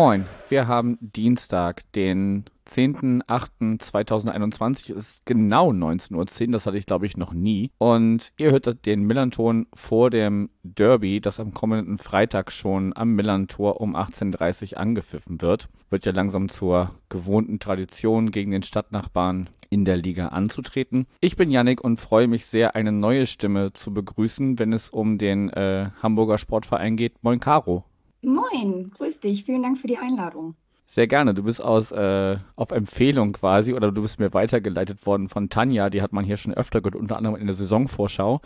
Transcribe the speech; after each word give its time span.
Moin, 0.00 0.26
wir 0.48 0.68
haben 0.68 0.96
Dienstag, 1.00 1.82
den 1.94 2.44
10.08.2021 2.68 4.94
ist 4.94 5.26
genau 5.26 5.72
19.10 5.72 6.14
Uhr, 6.14 6.24
das 6.52 6.66
hatte 6.66 6.78
ich 6.78 6.86
glaube 6.86 7.04
ich 7.04 7.16
noch 7.16 7.32
nie. 7.32 7.72
Und 7.78 8.30
ihr 8.38 8.52
hört 8.52 8.86
den 8.86 9.02
Millanton 9.02 9.66
vor 9.74 10.10
dem 10.10 10.50
Derby, 10.62 11.20
das 11.20 11.40
am 11.40 11.52
kommenden 11.52 11.98
Freitag 11.98 12.52
schon 12.52 12.96
am 12.96 13.16
Millantor 13.16 13.80
um 13.80 13.96
18.30 13.96 14.74
Uhr 14.74 14.78
angepfiffen 14.78 15.42
wird. 15.42 15.68
Wird 15.90 16.06
ja 16.06 16.12
langsam 16.12 16.48
zur 16.48 16.92
gewohnten 17.08 17.58
Tradition 17.58 18.30
gegen 18.30 18.52
den 18.52 18.62
Stadtnachbarn 18.62 19.50
in 19.68 19.84
der 19.84 19.96
Liga 19.96 20.28
anzutreten. 20.28 21.08
Ich 21.20 21.34
bin 21.34 21.50
Yannick 21.50 21.82
und 21.82 21.98
freue 21.98 22.28
mich 22.28 22.46
sehr, 22.46 22.76
eine 22.76 22.92
neue 22.92 23.26
Stimme 23.26 23.72
zu 23.72 23.92
begrüßen, 23.92 24.60
wenn 24.60 24.72
es 24.72 24.90
um 24.90 25.18
den 25.18 25.50
äh, 25.50 25.90
Hamburger 26.00 26.38
Sportverein 26.38 26.96
geht. 26.96 27.20
Moin 27.24 27.40
Caro. 27.40 27.87
Moin, 28.22 28.90
grüß 28.90 29.20
dich. 29.20 29.44
Vielen 29.44 29.62
Dank 29.62 29.78
für 29.78 29.86
die 29.86 29.98
Einladung. 29.98 30.54
Sehr 30.86 31.06
gerne. 31.06 31.34
Du 31.34 31.42
bist 31.42 31.62
aus 31.62 31.92
äh, 31.92 32.38
auf 32.56 32.70
Empfehlung 32.70 33.32
quasi 33.32 33.74
oder 33.74 33.92
du 33.92 34.02
bist 34.02 34.18
mir 34.18 34.32
weitergeleitet 34.32 35.04
worden 35.04 35.28
von 35.28 35.50
Tanja. 35.50 35.90
Die 35.90 36.02
hat 36.02 36.12
man 36.12 36.24
hier 36.24 36.36
schon 36.36 36.54
öfter 36.54 36.80
gehört, 36.80 36.96
unter 36.96 37.16
anderem 37.16 37.36
in 37.36 37.46
der 37.46 37.54
Saisonvorschau. 37.54 38.40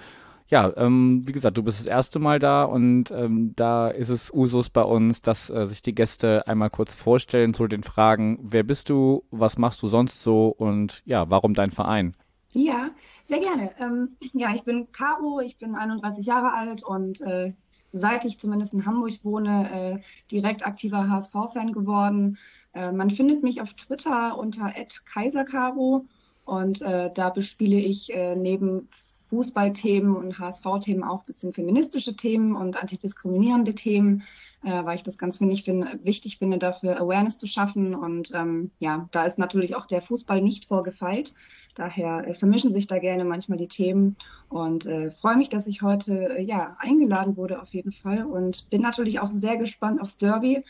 Ja, 0.48 0.70
ähm, 0.76 1.22
wie 1.24 1.32
gesagt, 1.32 1.56
du 1.56 1.62
bist 1.62 1.78
das 1.80 1.86
erste 1.86 2.18
Mal 2.18 2.38
da 2.38 2.64
und 2.64 3.10
ähm, 3.10 3.54
da 3.56 3.88
ist 3.88 4.10
es 4.10 4.30
Usus 4.34 4.68
bei 4.68 4.82
uns, 4.82 5.22
dass 5.22 5.48
äh, 5.48 5.66
sich 5.66 5.80
die 5.80 5.94
Gäste 5.94 6.46
einmal 6.46 6.68
kurz 6.68 6.94
vorstellen 6.94 7.54
zu 7.54 7.68
den 7.68 7.84
Fragen, 7.84 8.38
wer 8.42 8.62
bist 8.62 8.90
du, 8.90 9.24
was 9.30 9.56
machst 9.56 9.82
du 9.82 9.88
sonst 9.88 10.22
so 10.22 10.48
und 10.48 11.00
ja, 11.06 11.30
warum 11.30 11.54
dein 11.54 11.70
Verein? 11.70 12.14
Ja, 12.50 12.90
sehr 13.24 13.40
gerne. 13.40 13.70
Ähm, 13.78 14.16
ja, 14.34 14.54
ich 14.54 14.62
bin 14.64 14.92
Caro, 14.92 15.40
ich 15.40 15.56
bin 15.58 15.74
31 15.74 16.26
Jahre 16.26 16.52
alt 16.52 16.82
und 16.82 17.22
äh, 17.22 17.54
seit 17.92 18.24
ich 18.24 18.38
zumindest 18.38 18.74
in 18.74 18.86
Hamburg 18.86 19.12
wohne, 19.22 19.70
äh, 19.70 19.98
direkt 20.30 20.66
aktiver 20.66 21.08
HSV-Fan 21.08 21.72
geworden. 21.72 22.38
Äh, 22.74 22.92
man 22.92 23.10
findet 23.10 23.42
mich 23.42 23.60
auf 23.60 23.74
Twitter 23.74 24.38
unter 24.38 24.72
@kaisercaro 25.04 26.06
und 26.44 26.82
äh, 26.82 27.10
da 27.12 27.30
bespiele 27.30 27.76
ich 27.76 28.12
äh, 28.14 28.34
neben 28.34 28.88
Fußballthemen 29.28 30.14
und 30.14 30.38
HSV-Themen 30.38 31.04
auch 31.04 31.20
ein 31.20 31.26
bisschen 31.26 31.52
feministische 31.52 32.14
Themen 32.16 32.56
und 32.56 32.80
antidiskriminierende 32.80 33.74
Themen, 33.74 34.22
äh, 34.64 34.84
weil 34.84 34.96
ich 34.96 35.02
das 35.02 35.18
ganz 35.18 35.38
find, 35.38 35.58
find, 35.58 36.04
wichtig 36.04 36.38
finde, 36.38 36.58
dafür 36.58 37.00
Awareness 37.00 37.38
zu 37.38 37.46
schaffen. 37.46 37.94
Und 37.94 38.30
ähm, 38.34 38.70
ja, 38.78 39.08
da 39.10 39.24
ist 39.24 39.38
natürlich 39.38 39.74
auch 39.74 39.86
der 39.86 40.02
Fußball 40.02 40.40
nicht 40.40 40.66
vorgefeilt. 40.66 41.34
Daher 41.74 42.26
äh, 42.28 42.34
vermischen 42.34 42.70
sich 42.70 42.86
da 42.86 42.98
gerne 42.98 43.24
manchmal 43.24 43.58
die 43.58 43.68
Themen 43.68 44.16
und 44.48 44.86
äh, 44.86 45.10
freue 45.10 45.36
mich, 45.36 45.48
dass 45.48 45.66
ich 45.66 45.82
heute 45.82 46.36
äh, 46.36 46.42
ja 46.42 46.76
eingeladen 46.78 47.36
wurde 47.36 47.62
auf 47.62 47.72
jeden 47.72 47.92
Fall 47.92 48.24
und 48.24 48.68
bin 48.70 48.82
natürlich 48.82 49.20
auch 49.20 49.30
sehr 49.30 49.56
gespannt 49.56 50.00
aufs 50.00 50.18
Derby 50.18 50.64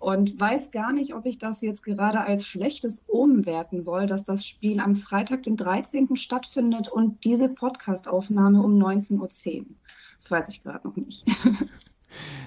und 0.00 0.38
weiß 0.38 0.70
gar 0.70 0.92
nicht, 0.92 1.14
ob 1.14 1.26
ich 1.26 1.38
das 1.38 1.62
jetzt 1.62 1.82
gerade 1.82 2.20
als 2.20 2.46
schlechtes 2.46 3.06
Omen 3.08 3.46
werten 3.46 3.82
soll, 3.82 4.06
dass 4.06 4.24
das 4.24 4.46
Spiel 4.46 4.80
am 4.80 4.94
Freitag, 4.94 5.44
den 5.44 5.56
13. 5.56 6.16
stattfindet 6.16 6.88
und 6.88 7.24
diese 7.24 7.48
Podcastaufnahme 7.48 8.62
um 8.62 8.80
19.10 8.80 9.60
Uhr. 9.60 9.66
Das 10.18 10.30
weiß 10.30 10.48
ich 10.48 10.62
gerade 10.62 10.86
noch 10.86 10.96
nicht. 10.96 11.24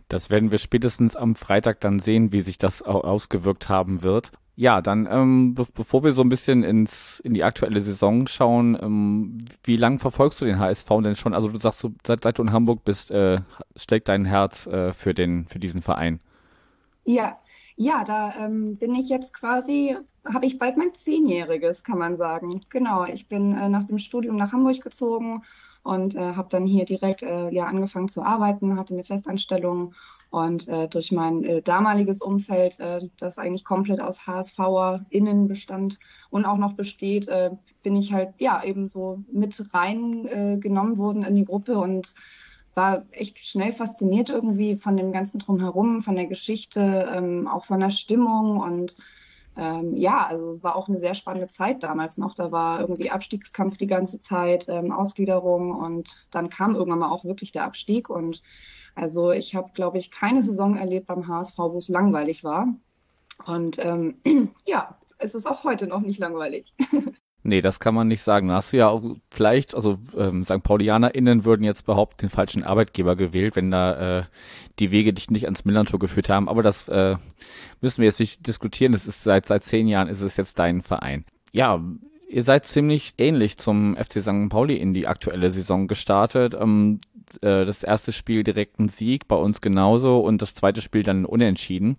Das 0.07 0.29
werden 0.29 0.51
wir 0.51 0.57
spätestens 0.57 1.15
am 1.15 1.35
Freitag 1.35 1.79
dann 1.81 1.99
sehen, 1.99 2.33
wie 2.33 2.41
sich 2.41 2.57
das 2.57 2.81
ausgewirkt 2.81 3.69
haben 3.69 4.03
wird. 4.03 4.31
Ja, 4.55 4.81
dann 4.81 5.07
ähm, 5.09 5.55
be 5.55 5.65
bevor 5.73 6.03
wir 6.03 6.13
so 6.13 6.21
ein 6.21 6.29
bisschen 6.29 6.63
ins 6.63 7.19
in 7.21 7.33
die 7.33 7.43
aktuelle 7.43 7.79
Saison 7.81 8.27
schauen, 8.27 8.77
ähm, 8.81 9.45
wie 9.63 9.77
lang 9.77 9.97
verfolgst 9.97 10.41
du 10.41 10.45
den 10.45 10.59
HSV 10.59 10.87
denn 11.03 11.15
schon? 11.15 11.33
Also 11.33 11.49
du 11.49 11.59
sagst, 11.59 11.83
du, 11.83 11.95
seit, 12.05 12.21
seit 12.21 12.37
du 12.37 12.43
in 12.43 12.51
Hamburg 12.51 12.83
bist, 12.83 13.11
äh, 13.11 13.39
schlägt 13.75 14.09
dein 14.09 14.25
Herz 14.25 14.67
äh, 14.67 14.91
für 14.93 15.13
den 15.13 15.47
für 15.47 15.57
diesen 15.57 15.81
Verein. 15.81 16.19
Ja, 17.05 17.39
ja, 17.77 18.03
da 18.03 18.35
ähm, 18.37 18.77
bin 18.77 18.93
ich 18.93 19.09
jetzt 19.09 19.33
quasi, 19.33 19.97
habe 20.31 20.45
ich 20.45 20.59
bald 20.59 20.77
mein 20.77 20.93
Zehnjähriges, 20.93 21.83
kann 21.83 21.97
man 21.97 22.17
sagen. 22.17 22.61
Genau, 22.69 23.05
ich 23.05 23.27
bin 23.27 23.57
äh, 23.57 23.69
nach 23.69 23.85
dem 23.85 23.97
Studium 23.97 24.35
nach 24.35 24.51
Hamburg 24.51 24.81
gezogen 24.81 25.43
und 25.83 26.15
äh, 26.15 26.35
habe 26.35 26.49
dann 26.49 26.65
hier 26.65 26.85
direkt 26.85 27.23
äh, 27.23 27.49
ja 27.49 27.65
angefangen 27.65 28.09
zu 28.09 28.23
arbeiten, 28.23 28.77
hatte 28.77 28.93
eine 28.93 29.03
Festanstellung 29.03 29.93
und 30.31 30.69
äh, 30.69 30.87
durch 30.87 31.11
mein 31.11 31.43
äh, 31.43 31.61
damaliges 31.61 32.21
Umfeld, 32.21 32.79
äh, 32.79 32.99
das 33.19 33.37
eigentlich 33.37 33.65
komplett 33.65 33.99
aus 33.99 34.25
HSVerInnen 34.25 35.49
bestand 35.49 35.99
und 36.29 36.45
auch 36.45 36.57
noch 36.57 36.73
besteht, 36.73 37.27
äh, 37.27 37.51
bin 37.83 37.97
ich 37.97 38.13
halt 38.13 38.33
ja 38.37 38.63
eben 38.63 38.87
so 38.87 39.23
mit 39.31 39.61
reingenommen 39.73 40.93
äh, 40.93 40.97
worden 40.97 41.23
in 41.23 41.35
die 41.35 41.45
Gruppe 41.45 41.77
und 41.77 42.15
war 42.75 43.03
echt 43.11 43.39
schnell 43.39 43.73
fasziniert 43.73 44.29
irgendwie 44.29 44.77
von 44.77 44.95
dem 44.95 45.11
ganzen 45.11 45.39
Drumherum, 45.39 45.99
von 45.99 46.15
der 46.15 46.27
Geschichte, 46.27 47.11
ähm, 47.13 47.49
auch 47.49 47.65
von 47.65 47.81
der 47.81 47.89
Stimmung 47.89 48.61
und 48.61 48.95
ähm, 49.61 49.95
ja, 49.95 50.25
also 50.25 50.55
es 50.55 50.63
war 50.63 50.75
auch 50.75 50.87
eine 50.87 50.97
sehr 50.97 51.13
spannende 51.13 51.47
Zeit 51.47 51.83
damals 51.83 52.17
noch. 52.17 52.33
Da 52.33 52.51
war 52.51 52.79
irgendwie 52.79 53.11
Abstiegskampf 53.11 53.77
die 53.77 53.85
ganze 53.85 54.17
Zeit, 54.17 54.65
ähm, 54.67 54.91
Ausgliederung 54.91 55.71
und 55.71 56.27
dann 56.31 56.49
kam 56.49 56.73
irgendwann 56.73 56.97
mal 56.97 57.11
auch 57.11 57.25
wirklich 57.25 57.51
der 57.51 57.65
Abstieg. 57.65 58.09
Und 58.09 58.41
also 58.95 59.31
ich 59.31 59.53
habe, 59.53 59.69
glaube 59.73 59.99
ich, 59.99 60.09
keine 60.09 60.41
Saison 60.41 60.77
erlebt 60.77 61.05
beim 61.05 61.27
HSV, 61.27 61.59
wo 61.59 61.77
es 61.77 61.89
langweilig 61.89 62.43
war. 62.43 62.73
Und 63.45 63.77
ähm, 63.77 64.17
ja, 64.65 64.97
es 65.19 65.35
ist 65.35 65.45
auch 65.45 65.63
heute 65.63 65.85
noch 65.85 66.01
nicht 66.01 66.17
langweilig. 66.17 66.73
Nee, 67.43 67.61
das 67.61 67.79
kann 67.79 67.95
man 67.95 68.07
nicht 68.07 68.21
sagen. 68.21 68.49
Da 68.49 68.55
hast 68.55 68.71
du 68.71 68.77
ja 68.77 68.89
auch 68.89 69.01
vielleicht, 69.29 69.73
also 69.73 69.97
ähm, 70.15 70.43
St. 70.43 70.61
PaulianerInnen 70.61 71.43
würden 71.43 71.63
jetzt 71.63 71.85
behaupten, 71.85 72.27
den 72.27 72.29
falschen 72.29 72.63
Arbeitgeber 72.63 73.15
gewählt, 73.15 73.55
wenn 73.55 73.71
da 73.71 74.19
äh, 74.19 74.23
die 74.77 74.91
Wege 74.91 75.11
dich 75.13 75.31
nicht 75.31 75.45
ans 75.45 75.65
Millantor 75.65 75.99
geführt 75.99 76.29
haben. 76.29 76.47
Aber 76.47 76.61
das 76.61 76.87
äh, 76.87 77.15
müssen 77.81 78.01
wir 78.01 78.05
jetzt 78.05 78.19
nicht 78.19 78.45
diskutieren. 78.45 78.91
Das 78.91 79.07
ist 79.07 79.23
seit 79.23 79.47
seit 79.47 79.63
zehn 79.63 79.87
Jahren 79.87 80.07
ist 80.07 80.21
es 80.21 80.37
jetzt 80.37 80.59
dein 80.59 80.83
Verein. 80.83 81.25
Ja, 81.51 81.83
ihr 82.29 82.43
seid 82.43 82.65
ziemlich 82.65 83.13
ähnlich 83.17 83.57
zum 83.57 83.95
FC 83.95 84.21
St. 84.21 84.49
Pauli 84.49 84.75
in 84.75 84.93
die 84.93 85.07
aktuelle 85.07 85.49
Saison 85.49 85.87
gestartet. 85.87 86.55
Ähm, 86.59 86.99
äh, 87.41 87.65
das 87.65 87.81
erste 87.81 88.11
Spiel 88.11 88.43
direkt 88.43 88.79
ein 88.79 88.87
Sieg, 88.87 89.27
bei 89.27 89.35
uns 89.35 89.61
genauso 89.61 90.19
und 90.19 90.43
das 90.43 90.53
zweite 90.53 90.81
Spiel 90.81 91.01
dann 91.01 91.25
unentschieden 91.25 91.97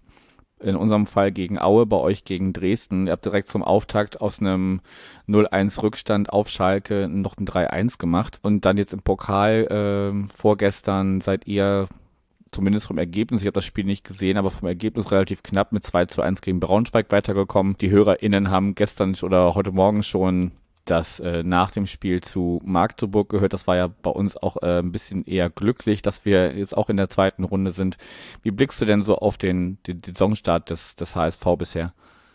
in 0.62 0.76
unserem 0.76 1.06
Fall 1.06 1.32
gegen 1.32 1.58
Aue, 1.58 1.86
bei 1.86 1.96
euch 1.96 2.24
gegen 2.24 2.52
Dresden. 2.52 3.06
Ihr 3.06 3.12
habt 3.12 3.24
direkt 3.24 3.48
zum 3.48 3.62
Auftakt 3.62 4.20
aus 4.20 4.40
einem 4.40 4.80
0-1 5.28 5.82
Rückstand 5.82 6.32
auf 6.32 6.48
Schalke 6.48 7.08
noch 7.08 7.36
ein 7.36 7.46
3-1 7.46 7.98
gemacht. 7.98 8.38
Und 8.42 8.64
dann 8.64 8.76
jetzt 8.76 8.92
im 8.92 9.02
Pokal 9.02 9.66
äh, 9.66 10.28
vorgestern 10.34 11.20
seid 11.20 11.46
ihr 11.46 11.88
zumindest 12.52 12.86
vom 12.86 12.98
Ergebnis, 12.98 13.40
ich 13.40 13.46
habe 13.46 13.54
das 13.54 13.64
Spiel 13.64 13.84
nicht 13.84 14.04
gesehen, 14.06 14.36
aber 14.36 14.50
vom 14.50 14.68
Ergebnis 14.68 15.10
relativ 15.10 15.42
knapp 15.42 15.72
mit 15.72 15.84
2 15.84 16.06
zu 16.06 16.22
1 16.22 16.42
gegen 16.42 16.60
Braunschweig 16.60 17.10
weitergekommen. 17.10 17.76
Die 17.80 17.90
HörerInnen 17.90 18.50
haben 18.50 18.74
gestern 18.74 19.16
oder 19.22 19.54
heute 19.54 19.72
Morgen 19.72 20.02
schon 20.02 20.52
das 20.84 21.20
äh, 21.20 21.43
nach 21.43 21.70
dem 21.70 21.87
Spiel 21.87 22.20
zu 22.20 22.60
Magdeburg 22.65 23.28
gehört. 23.28 23.53
Das 23.53 23.66
war 23.66 23.76
ja 23.76 23.88
bei 23.88 24.10
uns 24.10 24.37
auch 24.37 24.56
äh, 24.62 24.78
ein 24.81 24.93
bisschen 24.93 25.25
eher 25.25 25.50
glücklich, 25.50 26.03
dass 26.03 26.25
wir 26.25 26.56
jetzt 26.56 26.76
auch 26.76 26.91
in 26.91 26.97
der 26.97 27.09
zweiten 27.09 27.44
Runde 27.44 27.72
sind. 27.72 27.97
Wie 28.43 28.50
blickst 28.50 28.81
du 28.81 28.84
denn 28.84 29.03
so 29.03 29.16
auf 29.16 29.38
den, 29.38 29.78
den, 29.87 30.00
den 30.00 30.15
Saisonstart 30.15 30.70
des, 30.70 30.97
des 30.97 31.15
HSV 31.15 31.44
bisher? 31.59 31.93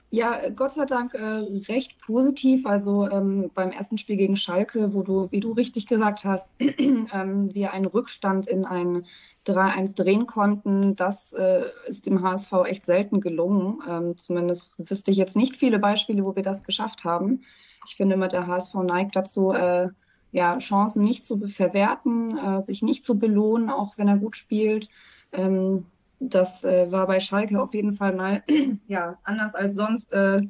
Ja, 0.10 0.48
Gott 0.56 0.74
sei 0.74 0.86
Dank 0.86 1.14
äh, 1.16 1.44
recht 1.68 2.00
positiv. 2.00 2.66
Also 2.66 3.10
ähm, 3.10 3.52
beim 3.54 3.72
ersten 3.72 3.98
Spiel 3.98 4.16
gegen 4.16 4.38
Schalke, 4.38 4.94
wo 4.94 5.04
du, 5.04 5.32
wie 5.32 5.42
du 5.42 5.52
richtig 5.52 5.86
gesagt 5.86 6.24
hast, 6.24 6.50
ähm, 6.60 7.54
wir 7.54 7.74
einen 7.74 7.86
Rückstand 7.86 8.48
in 8.48 8.66
ein 8.66 9.06
3-1 9.46 9.96
drehen 9.96 10.26
konnten, 10.26 10.96
das 10.96 11.34
äh, 11.34 11.64
ist 11.88 12.06
dem 12.06 12.22
HSV 12.22 12.52
echt 12.66 12.86
selten 12.86 13.20
gelungen. 13.20 13.80
Ähm, 13.88 14.18
zumindest 14.18 14.74
wüsste 14.78 15.12
ich 15.12 15.18
jetzt 15.18 15.36
nicht 15.36 15.58
viele 15.58 15.80
Beispiele, 15.80 16.24
wo 16.24 16.36
wir 16.36 16.44
das 16.44 16.64
geschafft 16.64 17.04
haben. 17.04 17.42
Ich 17.88 17.96
finde 17.96 18.16
immer, 18.16 18.28
der 18.28 18.48
HSV 18.48 18.76
neigt 18.76 19.16
dazu, 19.16 19.52
äh, 19.52 19.90
ja, 20.32 20.58
Chancen 20.60 21.04
nicht 21.04 21.26
zu 21.26 21.48
verwerten, 21.48 22.38
äh, 22.38 22.62
sich 22.62 22.82
nicht 22.82 23.04
zu 23.04 23.18
belohnen, 23.18 23.70
auch 23.70 23.98
wenn 23.98 24.08
er 24.08 24.18
gut 24.18 24.36
spielt. 24.36 24.90
Ähm, 25.32 25.86
das 26.20 26.64
äh, 26.64 26.92
war 26.92 27.08
bei 27.08 27.20
Schalke 27.20 27.62
auf 27.62 27.74
jeden 27.74 27.94
Fall 27.94 28.16
mal 28.16 28.44
ja, 28.88 29.18
anders 29.24 29.56
als 29.56 29.76
sonst 29.76 30.14
äh, 30.14 30.42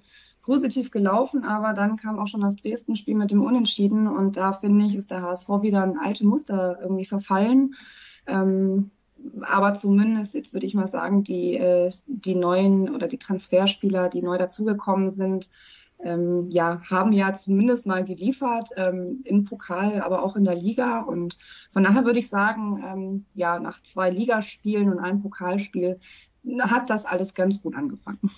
positiv 0.41 0.91
gelaufen, 0.91 1.43
aber 1.43 1.73
dann 1.73 1.97
kam 1.97 2.19
auch 2.19 2.27
schon 2.27 2.41
das 2.41 2.55
Dresden-Spiel 2.55 3.15
mit 3.15 3.31
dem 3.31 3.43
Unentschieden 3.43 4.07
und 4.07 4.37
da 4.37 4.53
finde 4.53 4.85
ich, 4.85 4.95
ist 4.95 5.11
der 5.11 5.21
HSV 5.21 5.49
wieder 5.61 5.83
ein 5.83 5.97
alte 5.97 6.25
Muster 6.25 6.79
irgendwie 6.81 7.05
verfallen. 7.05 7.75
Ähm, 8.25 8.91
aber 9.41 9.73
zumindest, 9.73 10.35
jetzt 10.35 10.53
würde 10.53 10.65
ich 10.65 10.73
mal 10.73 10.87
sagen, 10.87 11.23
die, 11.23 11.55
äh, 11.55 11.91
die 12.05 12.35
neuen 12.35 12.93
oder 12.93 13.07
die 13.07 13.17
Transferspieler, 13.17 14.09
die 14.09 14.21
neu 14.21 14.37
dazugekommen 14.37 15.09
sind, 15.09 15.49
ähm, 16.03 16.45
ja, 16.49 16.81
haben 16.89 17.11
ja 17.11 17.33
zumindest 17.33 17.87
mal 17.87 18.03
geliefert 18.03 18.69
ähm, 18.75 19.21
im 19.23 19.45
Pokal, 19.45 20.01
aber 20.01 20.23
auch 20.23 20.35
in 20.35 20.43
der 20.43 20.55
Liga. 20.55 21.01
Und 21.01 21.37
von 21.71 21.83
daher 21.83 22.05
würde 22.05 22.19
ich 22.19 22.29
sagen, 22.29 22.83
ähm, 22.85 23.25
ja, 23.33 23.59
nach 23.59 23.81
zwei 23.81 24.09
Ligaspielen 24.09 24.91
und 24.91 24.99
einem 24.99 25.21
Pokalspiel 25.21 25.99
hat 26.59 26.89
das 26.89 27.05
alles 27.05 27.33
ganz 27.33 27.61
gut 27.61 27.75
angefangen. 27.75 28.31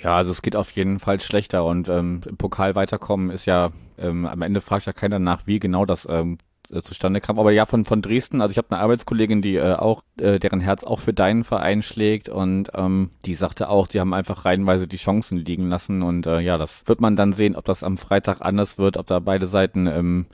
Ja, 0.00 0.16
also 0.16 0.30
es 0.30 0.42
geht 0.42 0.56
auf 0.56 0.70
jeden 0.70 0.98
Fall 0.98 1.20
schlechter 1.20 1.64
und 1.64 1.88
ähm, 1.88 2.22
im 2.26 2.36
Pokal 2.36 2.74
weiterkommen 2.74 3.30
ist 3.30 3.44
ja, 3.46 3.72
ähm, 3.98 4.24
am 4.26 4.40
Ende 4.42 4.60
fragt 4.60 4.86
ja 4.86 4.92
keiner 4.92 5.18
nach, 5.18 5.46
wie 5.46 5.60
genau 5.60 5.84
das 5.84 6.06
ähm, 6.08 6.38
äh, 6.72 6.82
zustande 6.82 7.20
kam. 7.20 7.38
Aber 7.38 7.52
ja, 7.52 7.66
von, 7.66 7.84
von 7.84 8.02
Dresden, 8.02 8.40
also 8.40 8.52
ich 8.52 8.58
habe 8.58 8.70
eine 8.70 8.80
Arbeitskollegin, 8.80 9.42
die 9.42 9.56
äh, 9.56 9.74
auch, 9.74 10.02
äh, 10.18 10.38
deren 10.38 10.60
Herz 10.60 10.84
auch 10.84 11.00
für 11.00 11.12
deinen 11.12 11.44
Verein 11.44 11.82
schlägt 11.82 12.28
und 12.28 12.70
ähm, 12.74 13.10
die 13.24 13.34
sagte 13.34 13.68
auch, 13.68 13.86
die 13.86 14.00
haben 14.00 14.14
einfach 14.14 14.44
reihenweise 14.44 14.88
die 14.88 14.96
Chancen 14.96 15.38
liegen 15.38 15.68
lassen 15.68 16.02
und 16.02 16.26
äh, 16.26 16.40
ja, 16.40 16.58
das 16.58 16.86
wird 16.86 17.00
man 17.00 17.16
dann 17.16 17.32
sehen, 17.32 17.56
ob 17.56 17.64
das 17.64 17.82
am 17.82 17.98
Freitag 17.98 18.40
anders 18.40 18.78
wird, 18.78 18.96
ob 18.96 19.06
da 19.06 19.18
beide 19.18 19.46
Seiten 19.46 19.86
ähm, 19.86 20.26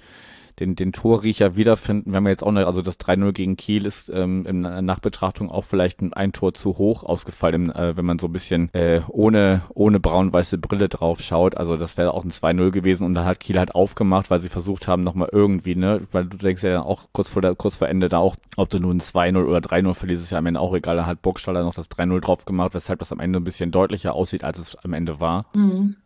den, 0.60 0.76
den 0.76 0.92
Torriecher 0.92 1.56
wiederfinden. 1.56 2.12
wenn 2.12 2.22
wir 2.24 2.30
jetzt 2.30 2.42
auch 2.42 2.48
eine, 2.48 2.66
also 2.66 2.82
das 2.82 2.98
3-0 2.98 3.32
gegen 3.32 3.56
Kiel 3.56 3.86
ist 3.86 4.10
ähm, 4.12 4.46
in 4.46 4.60
Nachbetrachtung 4.62 5.50
auch 5.50 5.64
vielleicht 5.64 6.00
ein, 6.00 6.12
ein 6.12 6.32
Tor 6.32 6.54
zu 6.54 6.78
hoch 6.78 7.02
ausgefallen, 7.04 7.70
äh, 7.70 7.96
wenn 7.96 8.04
man 8.04 8.18
so 8.18 8.26
ein 8.26 8.32
bisschen 8.32 8.72
äh, 8.74 9.00
ohne, 9.08 9.62
ohne 9.74 10.00
braun-weiße 10.00 10.58
Brille 10.58 10.88
drauf 10.88 11.20
schaut. 11.20 11.56
Also 11.56 11.76
das 11.76 11.96
wäre 11.96 12.14
auch 12.14 12.24
ein 12.24 12.30
2-0 12.30 12.70
gewesen 12.70 13.04
und 13.04 13.14
dann 13.14 13.24
hat 13.24 13.40
Kiel 13.40 13.58
halt 13.58 13.74
aufgemacht, 13.74 14.30
weil 14.30 14.40
sie 14.40 14.48
versucht 14.48 14.88
haben, 14.88 15.04
nochmal 15.04 15.28
irgendwie, 15.32 15.74
ne, 15.74 16.00
weil 16.12 16.24
du 16.24 16.36
denkst 16.36 16.62
ja 16.62 16.72
dann 16.72 16.82
auch 16.82 17.04
kurz 17.12 17.30
vor 17.30 17.42
der, 17.42 17.54
kurz 17.54 17.76
vor 17.76 17.88
Ende 17.88 18.08
da 18.08 18.18
auch, 18.18 18.36
ob 18.56 18.70
du 18.70 18.80
nun 18.80 19.00
2-0 19.00 19.44
oder 19.44 19.58
3-0 19.58 19.94
verlierst, 19.94 20.24
ist 20.24 20.32
ja 20.32 20.38
am 20.38 20.46
Ende 20.46 20.60
auch 20.60 20.74
egal. 20.74 20.96
Da 20.96 21.06
hat 21.06 21.22
Burgstaller 21.22 21.62
noch 21.62 21.74
das 21.74 21.90
3-0 21.90 22.20
drauf 22.20 22.44
gemacht, 22.44 22.74
weshalb 22.74 22.98
das 22.98 23.12
am 23.12 23.20
Ende 23.20 23.38
ein 23.38 23.44
bisschen 23.44 23.70
deutlicher 23.70 24.14
aussieht, 24.14 24.44
als 24.44 24.58
es 24.58 24.76
am 24.76 24.92
Ende 24.92 25.20
war. 25.20 25.46
Mhm. 25.54 25.96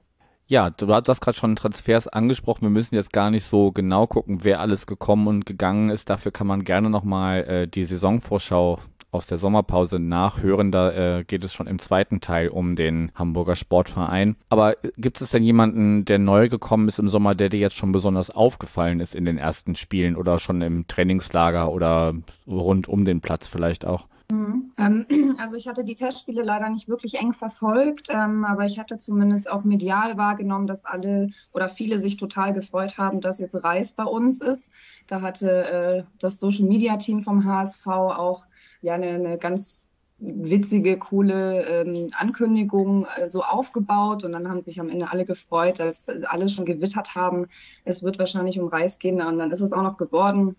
Ja, 0.47 0.71
du 0.71 0.93
hast 0.93 1.21
gerade 1.21 1.39
schon 1.39 1.57
Transfers 1.57 2.09
angesprochen. 2.09 2.63
Wir 2.63 2.71
müssen 2.71 2.95
jetzt 2.95 3.13
gar 3.13 3.31
nicht 3.31 3.45
so 3.45 3.73
genau 3.73 4.07
gucken, 4.07 4.45
wer 4.45 4.61
alles 4.61 4.87
gekommen 4.87 5.27
und 5.27 5.47
gegangen 5.47 5.89
ist. 5.89 6.11
Dafür 6.11 6.31
kann 6.33 6.47
man 6.47 6.65
gerne 6.65 6.91
nochmal 6.91 7.45
äh, 7.45 7.69
die 7.69 7.85
Saisonvorschau 7.85 8.79
aus 9.13 9.27
der 9.27 9.39
Sommerpause 9.39 9.99
nachhören. 9.99 10.73
Da 10.73 10.91
äh, 11.19 11.25
geht 11.25 11.45
es 11.45 11.53
schon 11.55 11.67
im 11.67 11.79
zweiten 11.79 12.21
Teil 12.21 12.49
um 12.49 12.77
den 12.77 13.13
Hamburger 13.15 13.57
Sportverein. 13.57 14.37
Aber 14.49 14.85
äh, 14.85 14.91
gibt 14.97 15.21
es 15.21 15.31
denn 15.31 15.45
jemanden, 15.45 16.05
der 16.05 16.19
neu 16.19 16.49
gekommen 16.49 16.89
ist 16.89 16.99
im 16.99 17.09
Sommer, 17.09 17.35
der 17.35 17.49
dir 17.49 17.61
jetzt 17.61 17.77
schon 17.77 17.93
besonders 17.93 18.31
aufgefallen 18.31 19.01
ist 19.01 19.15
in 19.15 19.25
den 19.25 19.39
ersten 19.39 19.75
Spielen 19.75 20.17
oder 20.17 20.39
schon 20.39 20.61
im 20.63 20.89
Trainingslager 20.89 21.71
oder 21.71 22.15
rund 22.47 22.89
um 22.89 23.05
den 23.05 23.21
Platz 23.21 23.49
vielleicht 23.49 23.87
auch? 23.87 24.07
Mhm. 24.31 24.73
Ähm, 24.79 25.07
also 25.39 25.57
ich 25.57 25.69
hatte 25.69 25.85
die 25.85 25.95
Testspiele 25.95 26.43
leider 26.43 26.69
nicht 26.69 26.89
wirklich 26.89 27.15
eng 27.15 27.33
verfolgt, 27.33 28.09
ähm, 28.11 28.45
aber 28.45 28.65
ich 28.65 28.79
hatte 28.79 28.97
zumindest 28.97 29.51
auch 29.51 29.65
medial 29.65 30.17
wahrgenommen, 30.17 30.67
dass 30.67 30.85
alle 30.85 31.31
oder 31.53 31.69
viele 31.69 31.99
sich 31.99 32.17
total 32.17 32.53
gefreut 32.53 32.99
haben, 32.99 33.21
dass 33.21 33.39
jetzt 33.39 33.63
Reis 33.63 33.93
bei 33.93 34.05
uns 34.05 34.41
ist. 34.41 34.73
Da 35.07 35.21
hatte 35.21 35.65
äh, 35.65 36.05
das 36.19 36.41
Social 36.41 36.67
Media 36.67 36.97
Team 36.97 37.23
vom 37.23 37.45
HSV 37.45 37.87
auch 37.87 38.47
ja 38.81 38.95
eine, 38.95 39.09
eine 39.09 39.39
ganz 39.39 39.87
witzige, 40.23 40.99
coole 40.99 41.65
ähm, 41.67 42.07
Ankündigung 42.17 43.07
äh, 43.17 43.29
so 43.29 43.43
aufgebaut 43.43 44.23
und 44.23 44.33
dann 44.33 44.49
haben 44.49 44.63
sich 44.63 44.81
am 44.81 44.89
Ende 44.89 45.11
alle 45.11 45.25
gefreut, 45.25 45.81
als 45.81 46.09
alle 46.09 46.49
schon 46.49 46.65
gewittert 46.65 47.17
haben, 47.17 47.49
es 47.85 48.03
wird 48.05 48.19
wahrscheinlich 48.21 48.61
um 48.61 48.69
Reis 48.69 48.99
gehen 48.99 49.21
und 49.21 49.39
dann 49.39 49.51
ist 49.51 49.61
es 49.61 49.73
auch 49.73 49.83
noch 49.83 49.97
geworden. 49.97 50.57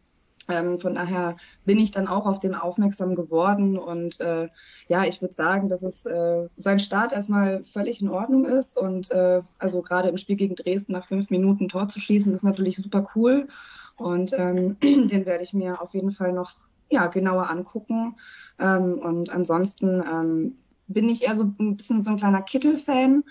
Ähm, 0.49 0.79
von 0.79 0.95
daher 0.95 1.37
bin 1.65 1.79
ich 1.79 1.91
dann 1.91 2.07
auch 2.07 2.25
auf 2.25 2.39
den 2.39 2.55
aufmerksam 2.55 3.15
geworden 3.15 3.77
und 3.77 4.19
äh, 4.19 4.49
ja, 4.87 5.05
ich 5.05 5.21
würde 5.21 5.33
sagen, 5.33 5.69
dass 5.69 5.83
es 5.83 6.05
äh, 6.05 6.47
sein 6.57 6.79
Start 6.79 7.13
erstmal 7.13 7.63
völlig 7.63 8.01
in 8.01 8.09
Ordnung 8.09 8.45
ist 8.45 8.77
und 8.77 9.11
äh, 9.11 9.41
also 9.59 9.81
gerade 9.81 10.09
im 10.09 10.17
Spiel 10.17 10.35
gegen 10.35 10.55
Dresden 10.55 10.93
nach 10.93 11.07
fünf 11.07 11.29
Minuten 11.29 11.69
Tor 11.69 11.87
zu 11.87 11.99
schießen, 11.99 12.33
ist 12.33 12.43
natürlich 12.43 12.77
super 12.77 13.07
cool 13.15 13.47
und 13.95 14.33
ähm, 14.33 14.77
den 14.83 15.25
werde 15.25 15.43
ich 15.43 15.53
mir 15.53 15.81
auf 15.81 15.93
jeden 15.93 16.11
Fall 16.11 16.33
noch 16.33 16.51
ja 16.89 17.07
genauer 17.07 17.49
angucken. 17.49 18.15
Ähm, 18.59 18.99
und 18.99 19.29
ansonsten 19.29 20.01
ähm, 20.01 20.57
bin 20.87 21.09
ich 21.09 21.23
eher 21.23 21.35
so 21.35 21.43
ein 21.43 21.75
bisschen 21.75 22.01
so 22.01 22.11
ein 22.11 22.17
kleiner 22.17 22.41
Kittel-Fan 22.41 23.23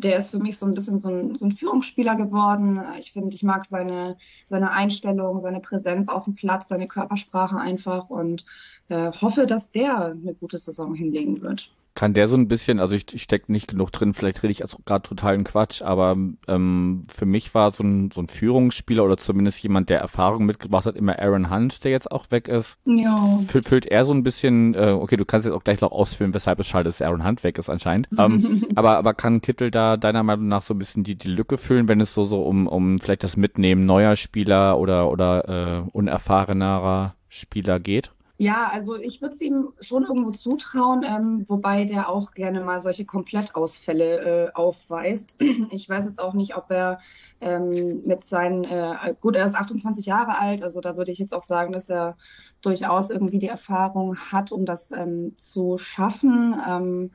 der 0.00 0.18
ist 0.18 0.30
für 0.30 0.38
mich 0.38 0.56
so 0.56 0.66
ein 0.66 0.74
bisschen 0.74 0.98
so 0.98 1.08
ein, 1.08 1.36
so 1.36 1.44
ein 1.44 1.52
Führungsspieler 1.52 2.16
geworden. 2.16 2.80
Ich 2.98 3.12
finde, 3.12 3.34
ich 3.34 3.42
mag 3.42 3.64
seine, 3.64 4.16
seine 4.44 4.70
Einstellung, 4.70 5.40
seine 5.40 5.60
Präsenz 5.60 6.08
auf 6.08 6.24
dem 6.24 6.34
Platz, 6.34 6.68
seine 6.68 6.86
Körpersprache 6.86 7.56
einfach 7.56 8.10
und 8.10 8.44
äh, 8.88 9.12
hoffe, 9.12 9.46
dass 9.46 9.72
der 9.72 10.06
eine 10.06 10.34
gute 10.34 10.58
Saison 10.58 10.94
hinlegen 10.94 11.40
wird 11.42 11.70
kann 11.96 12.14
der 12.14 12.28
so 12.28 12.36
ein 12.36 12.46
bisschen, 12.46 12.78
also 12.78 12.94
ich, 12.94 13.12
ich 13.12 13.22
stecke 13.22 13.50
nicht 13.50 13.68
genug 13.68 13.90
drin, 13.90 14.14
vielleicht 14.14 14.42
rede 14.42 14.52
ich 14.52 14.62
also 14.62 14.78
gerade 14.84 15.02
totalen 15.02 15.42
Quatsch, 15.42 15.82
aber 15.82 16.16
ähm, 16.46 17.06
für 17.08 17.26
mich 17.26 17.54
war 17.54 17.72
so 17.72 17.82
ein, 17.82 18.10
so 18.12 18.20
ein 18.20 18.28
Führungsspieler 18.28 19.02
oder 19.02 19.16
zumindest 19.16 19.60
jemand, 19.62 19.88
der 19.88 19.98
Erfahrung 19.98 20.44
mitgebracht 20.44 20.86
hat, 20.86 20.94
immer 20.94 21.18
Aaron 21.18 21.50
Hunt, 21.50 21.82
der 21.82 21.90
jetzt 21.90 22.12
auch 22.12 22.30
weg 22.30 22.48
ist. 22.48 22.76
Ja. 22.84 23.16
Füllt, 23.48 23.66
füllt 23.66 23.86
er 23.86 24.04
so 24.04 24.12
ein 24.12 24.22
bisschen, 24.22 24.74
äh, 24.74 24.90
okay, 24.90 25.16
du 25.16 25.24
kannst 25.24 25.46
jetzt 25.46 25.54
auch 25.54 25.64
gleich 25.64 25.80
noch 25.80 25.90
ausführen, 25.90 26.34
weshalb 26.34 26.60
es 26.60 26.66
schade 26.66 26.88
ist, 26.88 27.00
dass 27.00 27.06
Aaron 27.06 27.26
Hunt 27.26 27.42
weg 27.42 27.58
ist 27.58 27.70
anscheinend. 27.70 28.08
ähm, 28.18 28.66
aber, 28.76 28.98
aber 28.98 29.14
kann 29.14 29.40
Kittel 29.40 29.70
da 29.70 29.96
deiner 29.96 30.22
Meinung 30.22 30.48
nach 30.48 30.62
so 30.62 30.74
ein 30.74 30.78
bisschen 30.78 31.02
die, 31.02 31.16
die 31.16 31.28
Lücke 31.28 31.56
füllen, 31.56 31.88
wenn 31.88 32.00
es 32.00 32.12
so, 32.14 32.24
so 32.24 32.42
um, 32.42 32.68
um 32.68 32.98
vielleicht 32.98 33.24
das 33.24 33.38
Mitnehmen 33.38 33.86
neuer 33.86 34.16
Spieler 34.16 34.78
oder, 34.78 35.10
oder 35.10 35.86
äh, 35.86 35.90
unerfahrenerer 35.90 37.14
Spieler 37.28 37.80
geht? 37.80 38.12
Ja, 38.38 38.68
also 38.70 38.96
ich 38.96 39.22
würde 39.22 39.34
es 39.34 39.40
ihm 39.40 39.72
schon 39.80 40.04
irgendwo 40.04 40.30
zutrauen, 40.30 41.02
ähm, 41.04 41.44
wobei 41.48 41.86
der 41.86 42.10
auch 42.10 42.32
gerne 42.32 42.60
mal 42.60 42.78
solche 42.80 43.06
Komplettausfälle 43.06 44.48
äh, 44.48 44.52
aufweist. 44.54 45.36
Ich 45.70 45.88
weiß 45.88 46.04
jetzt 46.06 46.20
auch 46.20 46.34
nicht, 46.34 46.54
ob 46.56 46.70
er 46.70 46.98
ähm, 47.40 48.02
mit 48.04 48.24
seinen, 48.24 48.64
äh, 48.64 49.14
gut, 49.20 49.36
er 49.36 49.46
ist 49.46 49.54
28 49.54 50.04
Jahre 50.04 50.38
alt, 50.38 50.62
also 50.62 50.80
da 50.80 50.96
würde 50.96 51.12
ich 51.12 51.18
jetzt 51.18 51.32
auch 51.32 51.42
sagen, 51.42 51.72
dass 51.72 51.88
er 51.88 52.16
durchaus 52.60 53.10
irgendwie 53.10 53.38
die 53.38 53.48
Erfahrung 53.48 54.16
hat, 54.16 54.52
um 54.52 54.66
das 54.66 54.92
ähm, 54.92 55.32
zu 55.38 55.78
schaffen. 55.78 56.60
Ähm, 56.68 57.10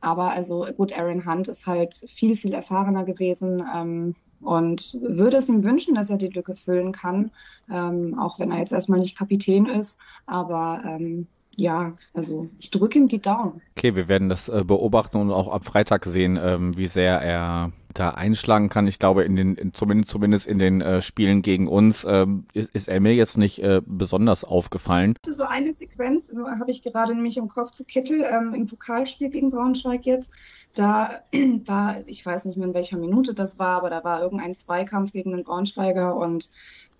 aber 0.00 0.30
also 0.30 0.66
gut, 0.76 0.96
Aaron 0.98 1.26
Hunt 1.26 1.48
ist 1.48 1.66
halt 1.66 1.94
viel, 1.94 2.36
viel 2.36 2.52
erfahrener 2.52 3.04
gewesen. 3.04 3.62
Und 4.44 4.98
würde 5.00 5.38
es 5.38 5.48
ihm 5.48 5.64
wünschen, 5.64 5.94
dass 5.94 6.10
er 6.10 6.18
die 6.18 6.28
Lücke 6.28 6.54
füllen 6.54 6.92
kann, 6.92 7.30
ähm, 7.70 8.18
auch 8.18 8.38
wenn 8.38 8.52
er 8.52 8.58
jetzt 8.58 8.72
erstmal 8.72 9.00
nicht 9.00 9.16
Kapitän 9.16 9.66
ist. 9.66 10.00
Aber 10.26 10.82
ähm, 10.86 11.26
ja, 11.56 11.94
also 12.12 12.48
ich 12.58 12.70
drücke 12.70 12.98
ihm 12.98 13.08
die 13.08 13.20
Daumen. 13.20 13.60
Okay, 13.76 13.94
wir 13.96 14.08
werden 14.08 14.28
das 14.28 14.48
äh, 14.48 14.64
beobachten 14.66 15.18
und 15.18 15.30
auch 15.30 15.52
am 15.52 15.62
Freitag 15.62 16.04
sehen, 16.06 16.38
ähm, 16.42 16.76
wie 16.76 16.86
sehr 16.86 17.20
er 17.20 17.72
da 17.94 18.10
einschlagen 18.10 18.68
kann. 18.68 18.86
Ich 18.86 18.98
glaube, 18.98 19.22
in 19.22 19.36
den, 19.36 19.54
in, 19.54 19.72
zumindest, 19.72 20.10
zumindest 20.10 20.46
in 20.46 20.58
den 20.58 20.80
äh, 20.80 21.00
Spielen 21.00 21.42
gegen 21.42 21.68
uns 21.68 22.04
ähm, 22.08 22.44
ist, 22.52 22.70
ist 22.74 22.88
er 22.88 23.00
mir 23.00 23.14
jetzt 23.14 23.38
nicht 23.38 23.60
äh, 23.60 23.80
besonders 23.86 24.44
aufgefallen. 24.44 25.14
So 25.24 25.44
eine 25.44 25.72
Sequenz 25.72 26.34
habe 26.34 26.70
ich 26.70 26.82
gerade 26.82 27.14
nämlich 27.14 27.36
im 27.36 27.48
Kopf 27.48 27.70
zu 27.70 27.84
Kittel 27.84 28.24
ähm, 28.28 28.52
im 28.52 28.66
Pokalspiel 28.66 29.30
gegen 29.30 29.50
Braunschweig 29.50 30.04
jetzt. 30.04 30.34
Da 30.74 31.20
war, 31.66 32.02
ich 32.06 32.26
weiß 32.26 32.44
nicht 32.44 32.58
mehr 32.58 32.66
in 32.66 32.74
welcher 32.74 32.98
Minute 32.98 33.32
das 33.32 33.58
war, 33.58 33.78
aber 33.78 33.90
da 33.90 34.02
war 34.02 34.22
irgendein 34.22 34.54
Zweikampf 34.54 35.12
gegen 35.12 35.30
den 35.30 35.44
Braunschweiger 35.44 36.16
und 36.16 36.50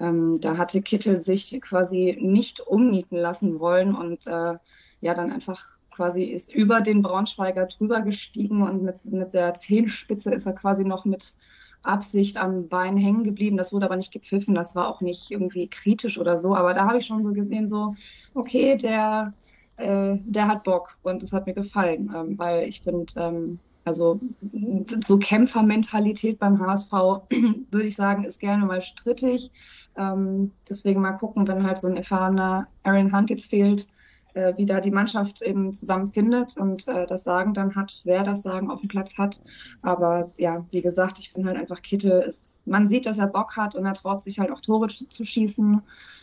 ähm, 0.00 0.40
da 0.40 0.56
hatte 0.56 0.82
Kittel 0.82 1.16
sich 1.16 1.60
quasi 1.60 2.18
nicht 2.20 2.60
umnieten 2.60 3.16
lassen 3.16 3.60
wollen 3.60 3.94
und 3.94 4.26
äh, 4.26 4.54
ja, 5.00 5.14
dann 5.14 5.32
einfach 5.32 5.78
quasi 5.90 6.24
ist 6.24 6.52
über 6.52 6.80
den 6.80 7.02
Braunschweiger 7.02 7.66
drüber 7.66 8.00
gestiegen 8.00 8.62
und 8.62 8.82
mit, 8.82 8.96
mit 9.12 9.32
der 9.32 9.54
Zehenspitze 9.54 10.32
ist 10.32 10.46
er 10.46 10.54
quasi 10.54 10.84
noch 10.84 11.04
mit 11.04 11.34
Absicht 11.82 12.36
am 12.36 12.68
Bein 12.68 12.96
hängen 12.96 13.24
geblieben. 13.24 13.56
Das 13.56 13.72
wurde 13.72 13.86
aber 13.86 13.96
nicht 13.96 14.12
gepfiffen, 14.12 14.54
das 14.54 14.74
war 14.74 14.88
auch 14.88 15.00
nicht 15.00 15.30
irgendwie 15.30 15.68
kritisch 15.68 16.18
oder 16.18 16.36
so. 16.36 16.56
Aber 16.56 16.74
da 16.74 16.86
habe 16.86 16.98
ich 16.98 17.06
schon 17.06 17.22
so 17.22 17.32
gesehen, 17.32 17.66
so, 17.66 17.94
okay, 18.34 18.76
der, 18.76 19.34
äh, 19.76 20.16
der 20.24 20.48
hat 20.48 20.64
Bock 20.64 20.96
und 21.02 21.22
das 21.22 21.32
hat 21.32 21.46
mir 21.46 21.54
gefallen, 21.54 22.12
ähm, 22.14 22.38
weil 22.38 22.68
ich 22.68 22.80
finde, 22.80 23.12
ähm, 23.16 23.58
also 23.84 24.18
so 25.04 25.18
Kämpfermentalität 25.18 26.38
beim 26.38 26.58
HSV, 26.58 26.92
würde 27.70 27.86
ich 27.86 27.96
sagen, 27.96 28.24
ist 28.24 28.40
gerne 28.40 28.64
mal 28.64 28.80
strittig. 28.80 29.50
Ähm, 29.96 30.52
deswegen 30.68 31.00
mal 31.00 31.12
gucken, 31.12 31.46
wenn 31.46 31.64
halt 31.64 31.78
so 31.78 31.88
ein 31.88 31.96
erfahrener 31.96 32.68
Aaron 32.82 33.16
Hunt 33.16 33.30
jetzt 33.30 33.50
fehlt, 33.50 33.86
äh, 34.34 34.52
wie 34.56 34.66
da 34.66 34.80
die 34.80 34.90
Mannschaft 34.90 35.42
eben 35.42 35.72
zusammenfindet 35.72 36.56
und 36.56 36.86
äh, 36.88 37.06
das 37.06 37.24
Sagen 37.24 37.54
dann 37.54 37.74
hat, 37.74 38.00
wer 38.04 38.24
das 38.24 38.42
Sagen 38.42 38.70
auf 38.70 38.80
dem 38.80 38.88
Platz 38.88 39.16
hat. 39.16 39.40
Aber 39.82 40.32
ja, 40.36 40.66
wie 40.70 40.82
gesagt, 40.82 41.18
ich 41.18 41.30
finde 41.30 41.48
halt 41.48 41.58
einfach 41.58 41.82
Kittel 41.82 42.22
ist, 42.22 42.66
man 42.66 42.86
sieht, 42.86 43.06
dass 43.06 43.18
er 43.18 43.28
Bock 43.28 43.56
hat 43.56 43.74
und 43.76 43.86
er 43.86 43.94
traut 43.94 44.20
sich 44.20 44.38
halt 44.38 44.50
auch 44.50 44.60
Tore 44.60 44.88
zu 44.88 45.24
schießen. 45.24 45.82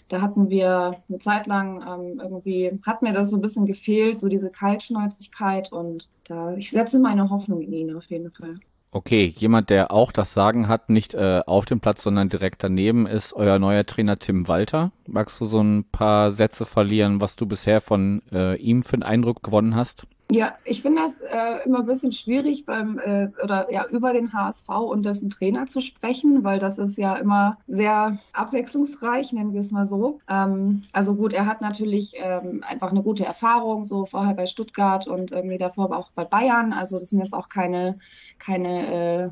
Da 0.09 0.21
hatten 0.21 0.49
wir 0.49 1.01
eine 1.09 1.19
Zeit 1.19 1.47
lang 1.47 1.81
ähm, 1.87 2.19
irgendwie, 2.21 2.79
hat 2.85 3.01
mir 3.01 3.13
das 3.13 3.29
so 3.29 3.37
ein 3.37 3.41
bisschen 3.41 3.65
gefehlt, 3.65 4.19
so 4.19 4.27
diese 4.27 4.49
Kaltschnäuzigkeit 4.49 5.71
und 5.71 6.09
da, 6.25 6.53
ich 6.55 6.69
setze 6.69 6.99
meine 6.99 7.29
Hoffnung 7.29 7.61
in 7.61 7.71
ihn 7.71 7.95
auf 7.95 8.03
jeden 8.05 8.31
Fall. 8.31 8.59
Okay, 8.93 9.33
jemand, 9.37 9.69
der 9.69 9.91
auch 9.91 10.11
das 10.11 10.33
Sagen 10.33 10.67
hat, 10.67 10.89
nicht 10.89 11.13
äh, 11.13 11.41
auf 11.45 11.63
dem 11.65 11.79
Platz, 11.79 12.03
sondern 12.03 12.27
direkt 12.27 12.61
daneben, 12.61 13.07
ist 13.07 13.33
euer 13.33 13.57
neuer 13.57 13.85
Trainer 13.85 14.19
Tim 14.19 14.49
Walter. 14.49 14.91
Magst 15.07 15.39
du 15.39 15.45
so 15.45 15.61
ein 15.61 15.85
paar 15.85 16.33
Sätze 16.33 16.65
verlieren, 16.65 17.21
was 17.21 17.37
du 17.37 17.45
bisher 17.45 17.79
von 17.79 18.21
äh, 18.33 18.57
ihm 18.57 18.83
für 18.83 18.95
einen 18.95 19.03
Eindruck 19.03 19.43
gewonnen 19.43 19.75
hast? 19.75 20.07
Ja, 20.33 20.55
ich 20.63 20.81
finde 20.81 21.01
das 21.01 21.19
äh, 21.21 21.65
immer 21.65 21.79
ein 21.79 21.85
bisschen 21.85 22.13
schwierig 22.13 22.65
beim 22.65 22.97
äh, 22.99 23.27
oder 23.43 23.69
ja 23.69 23.85
über 23.87 24.13
den 24.13 24.31
HSV 24.31 24.69
und 24.69 25.03
dessen 25.03 25.29
Trainer 25.29 25.65
zu 25.65 25.81
sprechen, 25.81 26.45
weil 26.45 26.57
das 26.57 26.77
ist 26.77 26.97
ja 26.97 27.17
immer 27.17 27.57
sehr 27.67 28.17
abwechslungsreich, 28.31 29.33
nennen 29.33 29.51
wir 29.51 29.59
es 29.59 29.71
mal 29.71 29.83
so. 29.83 30.21
Ähm, 30.29 30.83
also 30.93 31.15
gut, 31.15 31.33
er 31.33 31.47
hat 31.47 31.59
natürlich 31.59 32.13
ähm, 32.15 32.63
einfach 32.65 32.91
eine 32.91 33.03
gute 33.03 33.25
Erfahrung, 33.25 33.83
so 33.83 34.05
vorher 34.05 34.33
bei 34.33 34.45
Stuttgart 34.45 35.05
und 35.05 35.33
irgendwie 35.33 35.57
davor 35.57 35.93
auch 35.93 36.11
bei 36.11 36.23
Bayern. 36.23 36.71
Also 36.71 36.97
das 36.97 37.09
sind 37.09 37.19
jetzt 37.19 37.33
auch 37.33 37.49
keine 37.49 37.99
keine 38.39 39.25
äh, 39.25 39.31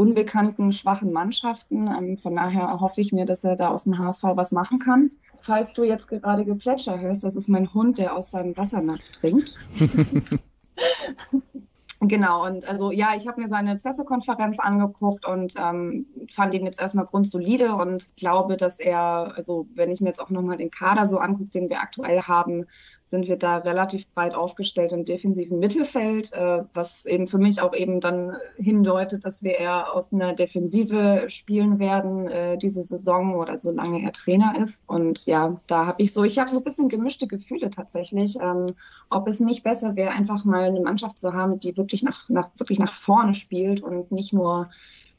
unbekannten, 0.00 0.72
schwachen 0.72 1.12
Mannschaften. 1.12 1.86
Ähm, 1.88 2.16
von 2.16 2.34
daher 2.34 2.80
hoffe 2.80 3.02
ich 3.02 3.12
mir, 3.12 3.26
dass 3.26 3.44
er 3.44 3.54
da 3.54 3.68
aus 3.68 3.84
dem 3.84 3.98
HSV 3.98 4.22
was 4.34 4.50
machen 4.50 4.78
kann. 4.78 5.10
Falls 5.38 5.74
du 5.74 5.84
jetzt 5.84 6.08
gerade 6.08 6.46
Geplätscher 6.46 6.98
hörst, 6.98 7.22
das 7.22 7.36
ist 7.36 7.48
mein 7.48 7.72
Hund, 7.74 7.98
der 7.98 8.16
aus 8.16 8.30
seinem 8.30 8.56
Wassernapf 8.56 9.12
trinkt. 9.12 9.58
Genau, 12.02 12.46
und 12.46 12.66
also 12.66 12.92
ja, 12.92 13.14
ich 13.14 13.28
habe 13.28 13.42
mir 13.42 13.48
seine 13.48 13.76
Pressekonferenz 13.76 14.58
angeguckt 14.58 15.26
und 15.26 15.52
ähm, 15.58 16.06
fand 16.32 16.54
ihn 16.54 16.64
jetzt 16.64 16.80
erstmal 16.80 17.04
grundsolide 17.04 17.74
und 17.74 18.16
glaube, 18.16 18.56
dass 18.56 18.80
er, 18.80 19.34
also 19.36 19.66
wenn 19.74 19.90
ich 19.90 20.00
mir 20.00 20.06
jetzt 20.06 20.20
auch 20.20 20.30
nochmal 20.30 20.56
den 20.56 20.70
Kader 20.70 21.04
so 21.04 21.18
angucke, 21.18 21.50
den 21.50 21.68
wir 21.68 21.80
aktuell 21.80 22.22
haben, 22.22 22.64
sind 23.10 23.28
wir 23.28 23.36
da 23.36 23.58
relativ 23.58 24.08
breit 24.14 24.34
aufgestellt 24.34 24.92
im 24.92 25.04
defensiven 25.04 25.58
Mittelfeld, 25.58 26.32
äh, 26.32 26.62
was 26.72 27.04
eben 27.04 27.26
für 27.26 27.38
mich 27.38 27.60
auch 27.60 27.74
eben 27.74 28.00
dann 28.00 28.36
hindeutet, 28.56 29.26
dass 29.26 29.42
wir 29.42 29.58
eher 29.58 29.94
aus 29.94 30.12
einer 30.12 30.32
Defensive 30.32 31.24
spielen 31.28 31.78
werden 31.78 32.28
äh, 32.28 32.56
diese 32.56 32.82
Saison 32.82 33.34
oder 33.34 33.58
solange 33.58 34.02
er 34.02 34.12
Trainer 34.12 34.54
ist. 34.58 34.84
Und 34.86 35.26
ja, 35.26 35.56
da 35.66 35.86
habe 35.86 36.02
ich 36.02 36.12
so, 36.12 36.24
ich 36.24 36.38
habe 36.38 36.48
so 36.48 36.58
ein 36.58 36.64
bisschen 36.64 36.88
gemischte 36.88 37.26
Gefühle 37.26 37.70
tatsächlich, 37.70 38.36
ähm, 38.40 38.74
ob 39.10 39.26
es 39.28 39.40
nicht 39.40 39.64
besser 39.64 39.96
wäre, 39.96 40.12
einfach 40.12 40.44
mal 40.44 40.62
eine 40.62 40.80
Mannschaft 40.80 41.18
zu 41.18 41.34
haben, 41.34 41.58
die 41.58 41.76
wirklich 41.76 41.89
nach, 42.02 42.28
nach 42.28 42.48
wirklich 42.56 42.78
nach 42.78 42.94
vorne 42.94 43.34
spielt 43.34 43.82
und 43.82 44.10
nicht 44.12 44.32
nur 44.32 44.70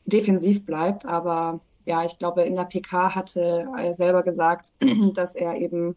defensiv 0.05 0.65
bleibt. 0.65 1.05
Aber 1.05 1.59
ja, 1.85 2.03
ich 2.03 2.17
glaube, 2.17 2.43
in 2.43 2.55
der 2.55 2.65
PK 2.65 3.15
hatte 3.15 3.67
er 3.77 3.93
selber 3.93 4.23
gesagt, 4.23 4.71
dass 5.15 5.35
er 5.35 5.55
eben 5.55 5.95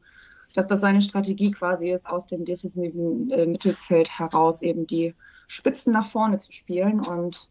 dass 0.55 0.69
das 0.69 0.81
seine 0.81 1.03
Strategie 1.03 1.51
quasi 1.51 1.91
ist, 1.91 2.09
aus 2.09 2.27
dem 2.27 2.45
defensiven 2.45 3.31
äh, 3.31 3.45
Mittelfeld 3.45 4.09
heraus 4.09 4.63
eben 4.63 4.87
die 4.87 5.15
Spitzen 5.49 5.93
nach 5.93 6.07
vorne 6.07 6.39
zu 6.39 6.53
spielen. 6.53 7.01
Und 7.01 7.51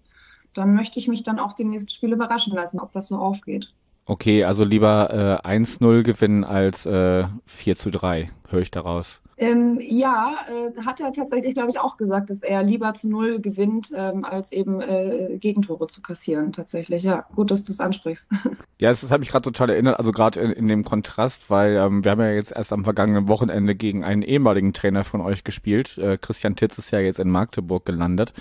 dann 0.53 0.73
möchte 0.73 0.99
ich 0.99 1.07
mich 1.07 1.23
dann 1.23 1.37
auch 1.37 1.53
die 1.53 1.65
nächsten 1.65 1.91
Spiele 1.91 2.15
überraschen 2.15 2.55
lassen, 2.55 2.79
ob 2.79 2.91
das 2.93 3.09
so 3.09 3.17
aufgeht. 3.17 3.73
Okay, 4.05 4.43
also 4.43 4.63
lieber 4.63 5.41
äh, 5.43 5.47
1-0 5.47 6.03
gewinnen 6.03 6.43
als 6.43 6.85
äh, 6.85 7.25
4 7.45 7.75
zu 7.75 7.91
3, 7.91 8.31
höre 8.49 8.61
ich 8.61 8.71
daraus. 8.71 9.21
Ähm, 9.43 9.79
ja, 9.81 10.37
äh, 10.47 10.81
hat 10.81 11.01
er 11.01 11.11
tatsächlich, 11.11 11.53
glaube 11.53 11.69
ich, 11.69 11.79
auch 11.79 11.97
gesagt, 11.97 12.29
dass 12.29 12.43
er 12.43 12.63
lieber 12.63 12.93
zu 12.93 13.09
Null 13.09 13.41
gewinnt, 13.41 13.91
ähm, 13.95 14.23
als 14.23 14.51
eben 14.51 14.79
äh, 14.79 15.37
Gegentore 15.37 15.87
zu 15.87 16.01
kassieren. 16.01 16.53
Tatsächlich, 16.53 17.03
ja. 17.03 17.25
Gut, 17.35 17.51
dass 17.51 17.63
du 17.63 17.71
das 17.71 17.79
ansprichst. 17.79 18.29
Ja, 18.79 18.89
das, 18.89 18.99
das 18.99 19.11
hat 19.11 19.21
mich 19.21 19.29
gerade 19.29 19.43
total 19.43 19.69
erinnert, 19.69 19.97
also 19.97 20.11
gerade 20.11 20.41
in, 20.41 20.51
in, 20.51 20.67
dem 20.67 20.83
Kontrast, 20.83 21.49
weil 21.49 21.77
ähm, 21.77 22.03
wir 22.03 22.11
haben 22.11 22.19
ja 22.19 22.31
jetzt 22.31 22.51
erst 22.51 22.73
am 22.73 22.83
vergangenen 22.83 23.29
Wochenende 23.29 23.75
gegen 23.75 24.03
einen 24.03 24.23
ehemaligen 24.23 24.73
Trainer 24.73 25.05
von 25.05 25.21
euch 25.21 25.45
gespielt. 25.45 25.97
Äh, 25.97 26.17
Christian 26.17 26.57
Titz 26.57 26.77
ist 26.77 26.91
ja 26.91 26.99
jetzt 26.99 27.19
in 27.19 27.29
Magdeburg 27.29 27.85
gelandet. 27.85 28.33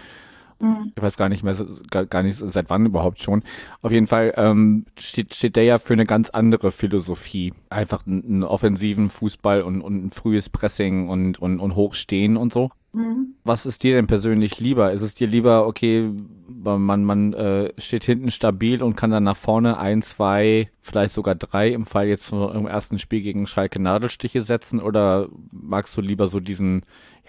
Mhm. 0.63 0.93
Ich 0.95 1.03
weiß 1.03 1.17
gar 1.17 1.29
nicht 1.29 1.43
mehr, 1.43 1.57
gar, 1.91 2.23
nicht 2.23 2.39
seit 2.39 2.71
wann 2.71 2.87
überhaupt 2.87 3.21
schon. 3.21 3.43
Auf 3.83 3.91
jeden 3.91 4.07
Fall 4.07 4.33
ähm, 4.37 4.87
steht, 4.97 5.35
steht 5.35 5.57
der 5.57 5.65
ja 5.65 5.79
für 5.79 5.93
eine 5.93 6.07
ganz 6.07 6.31
andere 6.31 6.71
Philosophie. 6.71 7.53
Einfach 7.69 8.07
einen, 8.07 8.45
offensiven 8.45 9.09
Fußball 9.09 9.63
und, 9.63 9.83
und 9.83 10.07
ein 10.07 10.11
frühes 10.11 10.49
Pressing 10.49 11.09
und, 11.09 11.43
und, 11.43 11.59
und 11.59 11.75
Hochstehen 11.75 12.37
und 12.37 12.53
so. 12.53 12.71
Mhm. 12.93 13.35
Was 13.43 13.67
ist 13.67 13.83
dir 13.83 13.97
denn 13.97 14.07
persönlich 14.07 14.61
lieber? 14.61 14.93
Ist 14.93 15.03
es 15.03 15.15
dir 15.15 15.27
lieber, 15.27 15.67
okay, 15.67 16.09
man, 16.47 17.03
man 17.03 17.33
äh, 17.33 17.73
steht 17.79 18.05
hinten 18.05 18.31
stabil 18.31 18.83
und 18.85 18.95
kann 18.95 19.11
dann 19.11 19.25
nach 19.25 19.37
vorne 19.37 19.79
ein, 19.79 20.03
zwei, 20.03 20.71
vielleicht 20.81 21.13
sogar 21.13 21.35
drei 21.35 21.73
im 21.73 21.87
Fall 21.87 22.07
jetzt 22.07 22.31
im 22.31 22.67
ersten 22.67 23.01
Spiel 23.01 23.23
gegen 23.23 23.47
Schalke 23.47 23.81
Nadelstiche 23.81 24.43
setzen 24.43 24.81
oder 24.81 25.29
magst 25.51 25.97
du 25.97 26.03
lieber 26.03 26.29
so 26.29 26.39
diesen 26.39 26.83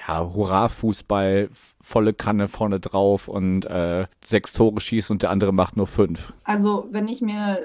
ja, 0.08 0.34
Hurra-Fußball, 0.34 1.50
volle 1.82 2.14
Kanne 2.14 2.48
vorne 2.48 2.80
drauf 2.80 3.28
und 3.28 3.66
äh, 3.66 4.06
sechs 4.26 4.54
Tore 4.54 4.80
schießen 4.80 5.14
und 5.14 5.24
der 5.24 5.30
andere 5.30 5.54
macht 5.54 5.78
nur 5.78 5.88
fünf. 5.88 6.34
Also 6.44 6.88
wenn 6.92 7.08
ich 7.08 7.22
mir 7.22 7.60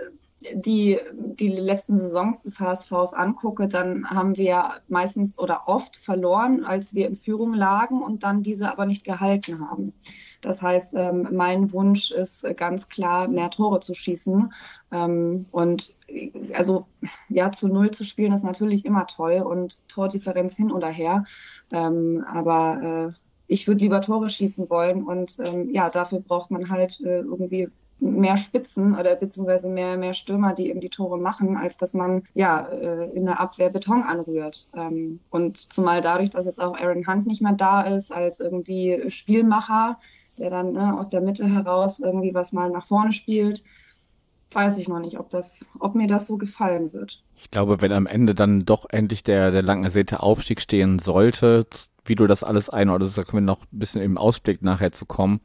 die, 0.53 0.99
die 1.13 1.49
letzten 1.49 1.97
Saisons 1.97 2.43
des 2.43 2.61
HSVs 2.61 3.13
angucke, 3.13 3.69
dann 3.69 4.09
haben 4.09 4.37
wir 4.37 4.75
meistens 4.89 5.39
oder 5.39 5.67
oft 5.67 5.97
verloren, 5.97 6.65
als 6.65 6.95
wir 6.95 7.09
in 7.09 7.17
Führung 7.17 7.55
lagen 7.55 8.03
und 8.03 8.23
dann 8.23 8.43
diese 8.43 8.71
aber 8.71 8.87
nicht 8.87 9.05
gehalten 9.05 9.69
haben. 9.69 9.93
Das 10.41 10.63
heißt, 10.63 10.95
ähm, 10.97 11.29
mein 11.33 11.73
Wunsch 11.73 12.11
ist 12.11 12.47
ganz 12.57 12.89
klar, 12.89 13.29
mehr 13.29 13.51
Tore 13.51 13.81
zu 13.81 13.95
schießen. 13.95 14.53
Ähm, 14.93 15.47
und 15.51 15.95
also 16.53 16.87
ja, 17.29 17.51
zu 17.53 17.69
Null 17.69 17.91
zu 17.91 18.05
spielen 18.05 18.33
ist 18.33 18.45
natürlich 18.45 18.85
immer 18.85 19.07
toll 19.07 19.41
und 19.41 19.87
Tordifferenz 19.89 20.57
hin 20.57 20.71
oder 20.71 20.89
her. 20.89 21.25
Ähm, 21.73 22.25
aber 22.27 23.13
äh, 23.13 23.19
ich 23.49 23.67
würde 23.67 23.81
lieber 23.81 24.01
Tore 24.01 24.29
schießen 24.29 24.71
wollen 24.71 25.05
und 25.05 25.39
ähm, 25.45 25.71
ja, 25.73 25.89
dafür 25.89 26.21
braucht 26.21 26.51
man 26.51 26.71
halt 26.71 27.01
äh, 27.01 27.21
irgendwie 27.21 27.69
mehr 28.01 28.37
Spitzen 28.37 28.97
oder 28.97 29.17
beziehungsweise 29.17 29.69
mehr, 29.69 29.97
mehr 29.97 30.15
Stürmer, 30.15 30.55
die 30.55 30.69
eben 30.69 30.81
die 30.81 30.91
Tore 30.91 31.19
machen, 31.19 31.57
als 31.57 31.79
dass 31.79 31.95
man 31.95 32.23
ja 32.35 32.69
äh, 32.69 33.11
in 33.11 33.25
der 33.25 33.41
Abwehr 33.41 33.71
Beton 33.71 34.03
anrührt. 34.03 34.69
Ähm, 34.75 35.21
und 35.31 35.73
zumal 35.73 36.01
dadurch, 36.01 36.31
dass 36.31 36.47
jetzt 36.47 36.61
auch 36.61 36.79
Aaron 36.79 37.07
Hunt 37.07 37.27
nicht 37.27 37.43
mehr 37.43 37.55
da 37.55 37.83
ist 37.83 38.13
als 38.13 38.39
irgendwie 38.41 39.05
Spielmacher, 39.09 39.99
der 40.39 40.51
dann 40.51 40.73
ne, 40.73 40.99
aus 40.99 41.11
der 41.11 41.21
Mitte 41.21 41.47
heraus 41.47 42.01
irgendwie 42.01 42.35
was 42.35 42.53
mal 42.53 42.71
nach 42.71 42.87
vorne 42.87 43.13
spielt, 43.13 43.63
weiß 44.53 44.79
ich 44.79 44.89
noch 44.89 45.01
nicht, 45.01 45.19
ob 45.19 45.31
das, 45.31 45.65
ob 45.79 45.95
mir 45.95 46.07
das 46.07 46.27
so 46.27 46.39
gefallen 46.39 46.93
wird. 46.93 47.23
Ich 47.37 47.51
glaube, 47.51 47.81
wenn 47.81 47.93
am 47.93 48.07
Ende 48.07 48.35
dann 48.35 48.65
doch 48.65 48.87
endlich 48.89 49.23
der, 49.23 49.51
der 49.51 49.63
lang 49.63 49.85
ersehnte 49.85 50.23
Aufstieg 50.23 50.61
stehen 50.61 50.99
sollte, 50.99 51.67
wie 52.05 52.15
du 52.15 52.27
das 52.27 52.43
alles 52.43 52.71
einordnest, 52.71 53.19
da 53.19 53.25
können 53.25 53.47
wir 53.47 53.53
noch 53.53 53.63
ein 53.63 53.79
bisschen 53.79 54.01
im 54.01 54.17
Ausblick 54.17 54.63
nachher 54.63 54.93
zu 54.93 55.05
kommen, 55.05 55.41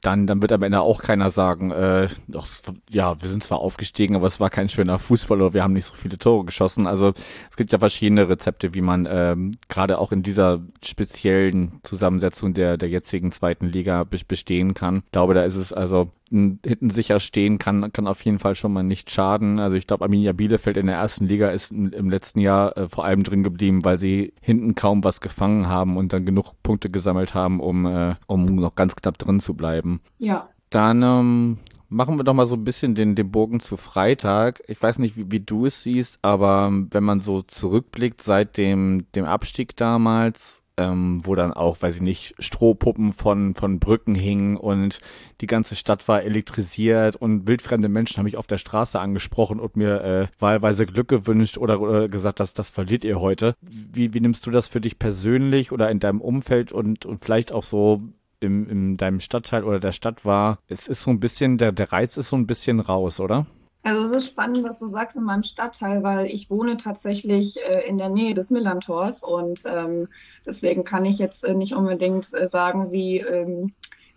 dann, 0.00 0.26
dann 0.26 0.40
wird 0.42 0.52
am 0.52 0.62
Ende 0.62 0.80
auch 0.80 1.02
keiner 1.02 1.30
sagen, 1.30 1.70
äh, 1.70 2.08
doch, 2.28 2.46
ja, 2.90 3.20
wir 3.20 3.28
sind 3.28 3.42
zwar 3.42 3.58
aufgestiegen, 3.58 4.14
aber 4.14 4.26
es 4.26 4.38
war 4.38 4.50
kein 4.50 4.68
schöner 4.68 4.98
Fußball 4.98 5.40
oder 5.40 5.54
wir 5.54 5.62
haben 5.62 5.72
nicht 5.72 5.86
so 5.86 5.94
viele 5.94 6.18
Tore 6.18 6.44
geschossen. 6.44 6.86
Also 6.86 7.12
es 7.50 7.56
gibt 7.56 7.72
ja 7.72 7.78
verschiedene 7.78 8.28
Rezepte, 8.28 8.74
wie 8.74 8.80
man 8.80 9.08
ähm, 9.10 9.58
gerade 9.68 9.98
auch 9.98 10.12
in 10.12 10.22
dieser 10.22 10.60
speziellen 10.84 11.80
Zusammensetzung 11.82 12.54
der, 12.54 12.76
der 12.76 12.88
jetzigen 12.88 13.32
zweiten 13.32 13.66
Liga 13.66 14.04
bestehen 14.04 14.74
kann. 14.74 15.02
Ich 15.06 15.12
glaube, 15.12 15.34
da 15.34 15.42
ist 15.42 15.56
es 15.56 15.72
also 15.72 16.10
hinten 16.30 16.90
sicher 16.90 17.20
stehen 17.20 17.58
kann, 17.58 17.92
kann 17.92 18.06
auf 18.06 18.24
jeden 18.24 18.38
Fall 18.38 18.54
schon 18.54 18.72
mal 18.72 18.82
nicht 18.82 19.10
schaden. 19.10 19.58
Also 19.58 19.76
ich 19.76 19.86
glaube, 19.86 20.04
Arminia 20.04 20.32
Bielefeld 20.32 20.76
in 20.76 20.86
der 20.86 20.96
ersten 20.96 21.26
Liga 21.26 21.48
ist 21.50 21.72
im, 21.72 21.92
im 21.92 22.10
letzten 22.10 22.40
Jahr 22.40 22.76
äh, 22.76 22.88
vor 22.88 23.04
allem 23.04 23.22
drin 23.22 23.42
geblieben, 23.42 23.84
weil 23.84 23.98
sie 23.98 24.32
hinten 24.40 24.74
kaum 24.74 25.04
was 25.04 25.20
gefangen 25.20 25.68
haben 25.68 25.96
und 25.96 26.12
dann 26.12 26.24
genug 26.24 26.52
Punkte 26.62 26.90
gesammelt 26.90 27.34
haben, 27.34 27.60
um, 27.60 27.86
äh, 27.86 28.14
um 28.26 28.56
noch 28.56 28.74
ganz 28.74 28.96
knapp 28.96 29.18
drin 29.18 29.40
zu 29.40 29.54
bleiben. 29.54 30.00
Ja. 30.18 30.48
Dann 30.70 31.02
ähm, 31.02 31.58
machen 31.88 32.18
wir 32.18 32.24
doch 32.24 32.34
mal 32.34 32.46
so 32.46 32.56
ein 32.56 32.64
bisschen 32.64 32.94
den, 32.94 33.14
den 33.14 33.30
Bogen 33.30 33.60
zu 33.60 33.76
Freitag. 33.76 34.62
Ich 34.66 34.80
weiß 34.80 34.98
nicht, 34.98 35.16
wie, 35.16 35.30
wie 35.30 35.40
du 35.40 35.66
es 35.66 35.82
siehst, 35.82 36.18
aber 36.22 36.70
wenn 36.90 37.04
man 37.04 37.20
so 37.20 37.42
zurückblickt 37.42 38.22
seit 38.22 38.56
dem, 38.56 39.06
dem 39.14 39.24
Abstieg 39.24 39.76
damals, 39.76 40.57
ähm, 40.78 41.20
wo 41.24 41.34
dann 41.34 41.52
auch, 41.52 41.82
weiß 41.82 41.96
ich 41.96 42.00
nicht, 42.00 42.34
Strohpuppen 42.38 43.12
von, 43.12 43.54
von 43.54 43.80
Brücken 43.80 44.14
hingen 44.14 44.56
und 44.56 45.00
die 45.40 45.46
ganze 45.46 45.74
Stadt 45.76 46.06
war 46.06 46.22
elektrisiert 46.22 47.16
und 47.16 47.48
wildfremde 47.48 47.88
Menschen 47.88 48.18
haben 48.18 48.24
mich 48.24 48.36
auf 48.36 48.46
der 48.46 48.58
Straße 48.58 48.98
angesprochen 48.98 49.58
und 49.58 49.76
mir 49.76 50.00
äh, 50.02 50.26
wahlweise 50.38 50.86
Glück 50.86 51.08
gewünscht 51.08 51.58
oder, 51.58 51.80
oder 51.80 52.08
gesagt, 52.08 52.38
dass 52.38 52.54
das 52.54 52.70
verliert 52.70 53.04
ihr 53.04 53.20
heute. 53.20 53.54
Wie, 53.60 54.14
wie 54.14 54.20
nimmst 54.20 54.46
du 54.46 54.50
das 54.52 54.68
für 54.68 54.80
dich 54.80 54.98
persönlich 54.98 55.72
oder 55.72 55.90
in 55.90 55.98
deinem 55.98 56.20
Umfeld 56.20 56.70
und, 56.70 57.04
und 57.04 57.24
vielleicht 57.24 57.52
auch 57.52 57.64
so 57.64 58.00
im, 58.40 58.68
in 58.70 58.96
deinem 58.96 59.18
Stadtteil 59.18 59.64
oder 59.64 59.80
der 59.80 59.92
Stadt 59.92 60.24
war? 60.24 60.60
Es 60.68 60.86
ist 60.86 61.02
so 61.02 61.10
ein 61.10 61.18
bisschen, 61.18 61.58
der, 61.58 61.72
der 61.72 61.92
Reiz 61.92 62.16
ist 62.16 62.28
so 62.28 62.36
ein 62.36 62.46
bisschen 62.46 62.78
raus, 62.78 63.18
oder? 63.18 63.46
Also 63.82 64.02
es 64.02 64.10
ist 64.10 64.30
spannend, 64.30 64.64
was 64.64 64.78
du 64.78 64.86
sagst 64.86 65.16
in 65.16 65.22
meinem 65.22 65.44
Stadtteil, 65.44 66.02
weil 66.02 66.26
ich 66.26 66.50
wohne 66.50 66.76
tatsächlich 66.76 67.58
äh, 67.64 67.86
in 67.88 67.96
der 67.96 68.08
Nähe 68.08 68.34
des 68.34 68.50
Millantors 68.50 69.22
und 69.22 69.60
ähm, 69.66 70.08
deswegen 70.44 70.84
kann 70.84 71.04
ich 71.04 71.18
jetzt 71.18 71.44
äh, 71.44 71.54
nicht 71.54 71.74
unbedingt 71.74 72.34
äh, 72.34 72.48
sagen, 72.48 72.90
wie 72.90 73.18
ähm, 73.18 73.72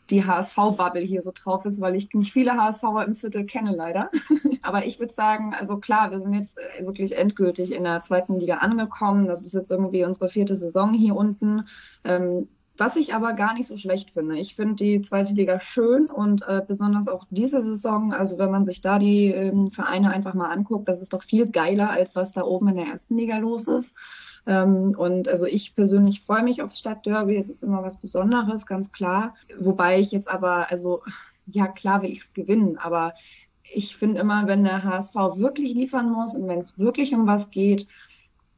die 0.10 0.26
HSV-Bubble 0.26 1.02
hier 1.02 1.22
so 1.22 1.32
drauf 1.34 1.66
ist, 1.66 1.80
weil 1.80 1.96
ich 1.96 2.14
nicht 2.14 2.34
viele 2.34 2.58
HSVer 2.58 3.06
im 3.06 3.16
Viertel 3.16 3.46
kenne 3.46 3.74
leider. 3.74 4.12
Aber 4.62 4.86
ich 4.86 5.00
würde 5.00 5.14
sagen, 5.14 5.56
also 5.58 5.78
klar, 5.78 6.12
wir 6.12 6.20
sind 6.20 6.34
jetzt 6.34 6.60
wirklich 6.82 7.18
endgültig 7.18 7.72
in 7.72 7.86
der 7.86 8.02
zweiten 8.02 8.38
Liga 8.38 8.56
angekommen. 8.56 9.28
Das 9.28 9.44
ist 9.46 9.54
jetzt 9.54 9.72
irgendwie 9.72 10.04
unsere 10.04 10.28
vierte 10.28 10.56
Saison 10.56 10.94
hier 10.94 11.16
unten. 11.16 11.66
Ähm, 12.04 12.50
was 12.82 12.96
ich 12.96 13.14
aber 13.14 13.34
gar 13.34 13.54
nicht 13.54 13.68
so 13.68 13.78
schlecht 13.78 14.10
finde. 14.10 14.40
Ich 14.40 14.56
finde 14.56 14.74
die 14.74 15.02
zweite 15.02 15.34
Liga 15.34 15.60
schön 15.60 16.08
und 16.08 16.42
äh, 16.48 16.64
besonders 16.68 17.08
auch 17.08 17.28
diese 17.30 17.62
Saison, 17.62 18.12
also 18.12 18.40
wenn 18.40 18.50
man 18.50 18.66
sich 18.66 18.82
da 18.82 18.98
die 18.98 19.28
ähm, 19.28 19.68
Vereine 19.68 20.10
einfach 20.10 20.34
mal 20.34 20.50
anguckt, 20.50 20.90
das 20.90 21.00
ist 21.00 21.14
doch 21.14 21.22
viel 21.22 21.46
geiler, 21.46 21.92
als 21.92 22.16
was 22.16 22.34
da 22.34 22.42
oben 22.42 22.70
in 22.70 22.78
der 22.78 22.88
ersten 22.88 23.20
Liga 23.20 23.38
los 23.38 23.68
ist. 23.68 23.96
Ähm, 24.48 24.96
und 24.98 25.28
also 25.28 25.46
ich 25.46 25.76
persönlich 25.76 26.22
freue 26.22 26.42
mich 26.42 26.64
aufs 26.64 26.80
Stadtderby. 26.80 27.38
Es 27.38 27.52
ist 27.52 27.62
immer 27.62 27.84
was 27.84 28.02
Besonderes, 28.02 28.66
ganz 28.66 28.92
klar. 28.92 29.36
Wobei 29.60 30.00
ich 30.00 30.12
jetzt 30.12 30.28
aber, 30.28 30.72
also 30.72 31.04
ja 31.46 31.68
klar 31.68 32.02
will 32.02 32.10
ich 32.10 32.22
es 32.22 32.34
gewinnen, 32.34 32.80
aber 32.80 33.14
ich 33.72 33.96
finde 33.96 34.22
immer, 34.22 34.48
wenn 34.48 34.64
der 34.64 34.84
HSV 34.84 35.14
wirklich 35.38 35.76
liefern 35.76 36.12
muss 36.12 36.34
und 36.34 36.48
wenn 36.48 36.58
es 36.58 36.80
wirklich 36.80 37.14
um 37.14 37.28
was 37.28 37.52
geht, 37.52 37.88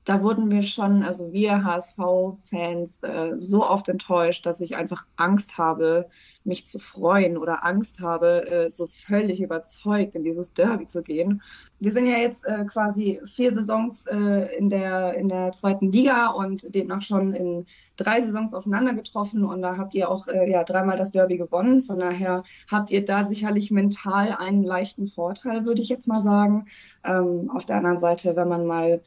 da 0.05 0.21
wurden 0.21 0.51
wir 0.51 0.63
schon, 0.63 1.03
also 1.03 1.31
wir 1.31 1.63
HSV-Fans, 1.63 3.03
äh, 3.03 3.33
so 3.37 3.65
oft 3.65 3.87
enttäuscht, 3.87 4.45
dass 4.45 4.59
ich 4.59 4.75
einfach 4.75 5.05
Angst 5.15 5.57
habe, 5.57 6.07
mich 6.43 6.65
zu 6.65 6.77
freuen 6.77 7.37
oder 7.37 7.63
Angst 7.63 8.01
habe, 8.01 8.45
äh, 8.49 8.69
so 8.69 8.87
völlig 8.87 9.41
überzeugt 9.41 10.15
in 10.15 10.23
dieses 10.23 10.53
Derby 10.53 10.87
zu 10.87 11.03
gehen. 11.03 11.41
Wir 11.79 11.91
sind 11.91 12.05
ja 12.05 12.17
jetzt 12.17 12.45
äh, 12.45 12.65
quasi 12.65 13.21
vier 13.23 13.53
Saisons 13.53 14.05
äh, 14.07 14.57
in, 14.57 14.69
der, 14.69 15.13
in 15.15 15.29
der 15.29 15.53
zweiten 15.53 15.91
Liga 15.91 16.31
und 16.31 16.73
demnach 16.75 17.01
schon 17.01 17.33
in 17.33 17.65
drei 17.95 18.19
Saisons 18.19 18.53
aufeinander 18.53 18.93
getroffen 18.93 19.45
und 19.45 19.61
da 19.61 19.77
habt 19.77 19.95
ihr 19.95 20.09
auch 20.09 20.27
äh, 20.27 20.49
ja, 20.49 20.65
dreimal 20.65 20.97
das 20.97 21.11
Derby 21.11 21.37
gewonnen. 21.37 21.81
Von 21.81 21.99
daher 21.99 22.43
habt 22.69 22.91
ihr 22.91 23.05
da 23.05 23.25
sicherlich 23.25 23.71
mental 23.71 24.35
einen 24.37 24.63
leichten 24.63 25.07
Vorteil, 25.07 25.65
würde 25.65 25.81
ich 25.81 25.89
jetzt 25.89 26.07
mal 26.07 26.21
sagen. 26.21 26.65
Ähm, 27.05 27.49
auf 27.53 27.65
der 27.65 27.77
anderen 27.77 27.97
Seite, 27.97 28.35
wenn 28.35 28.49
man 28.49 28.65
mal 28.65 29.01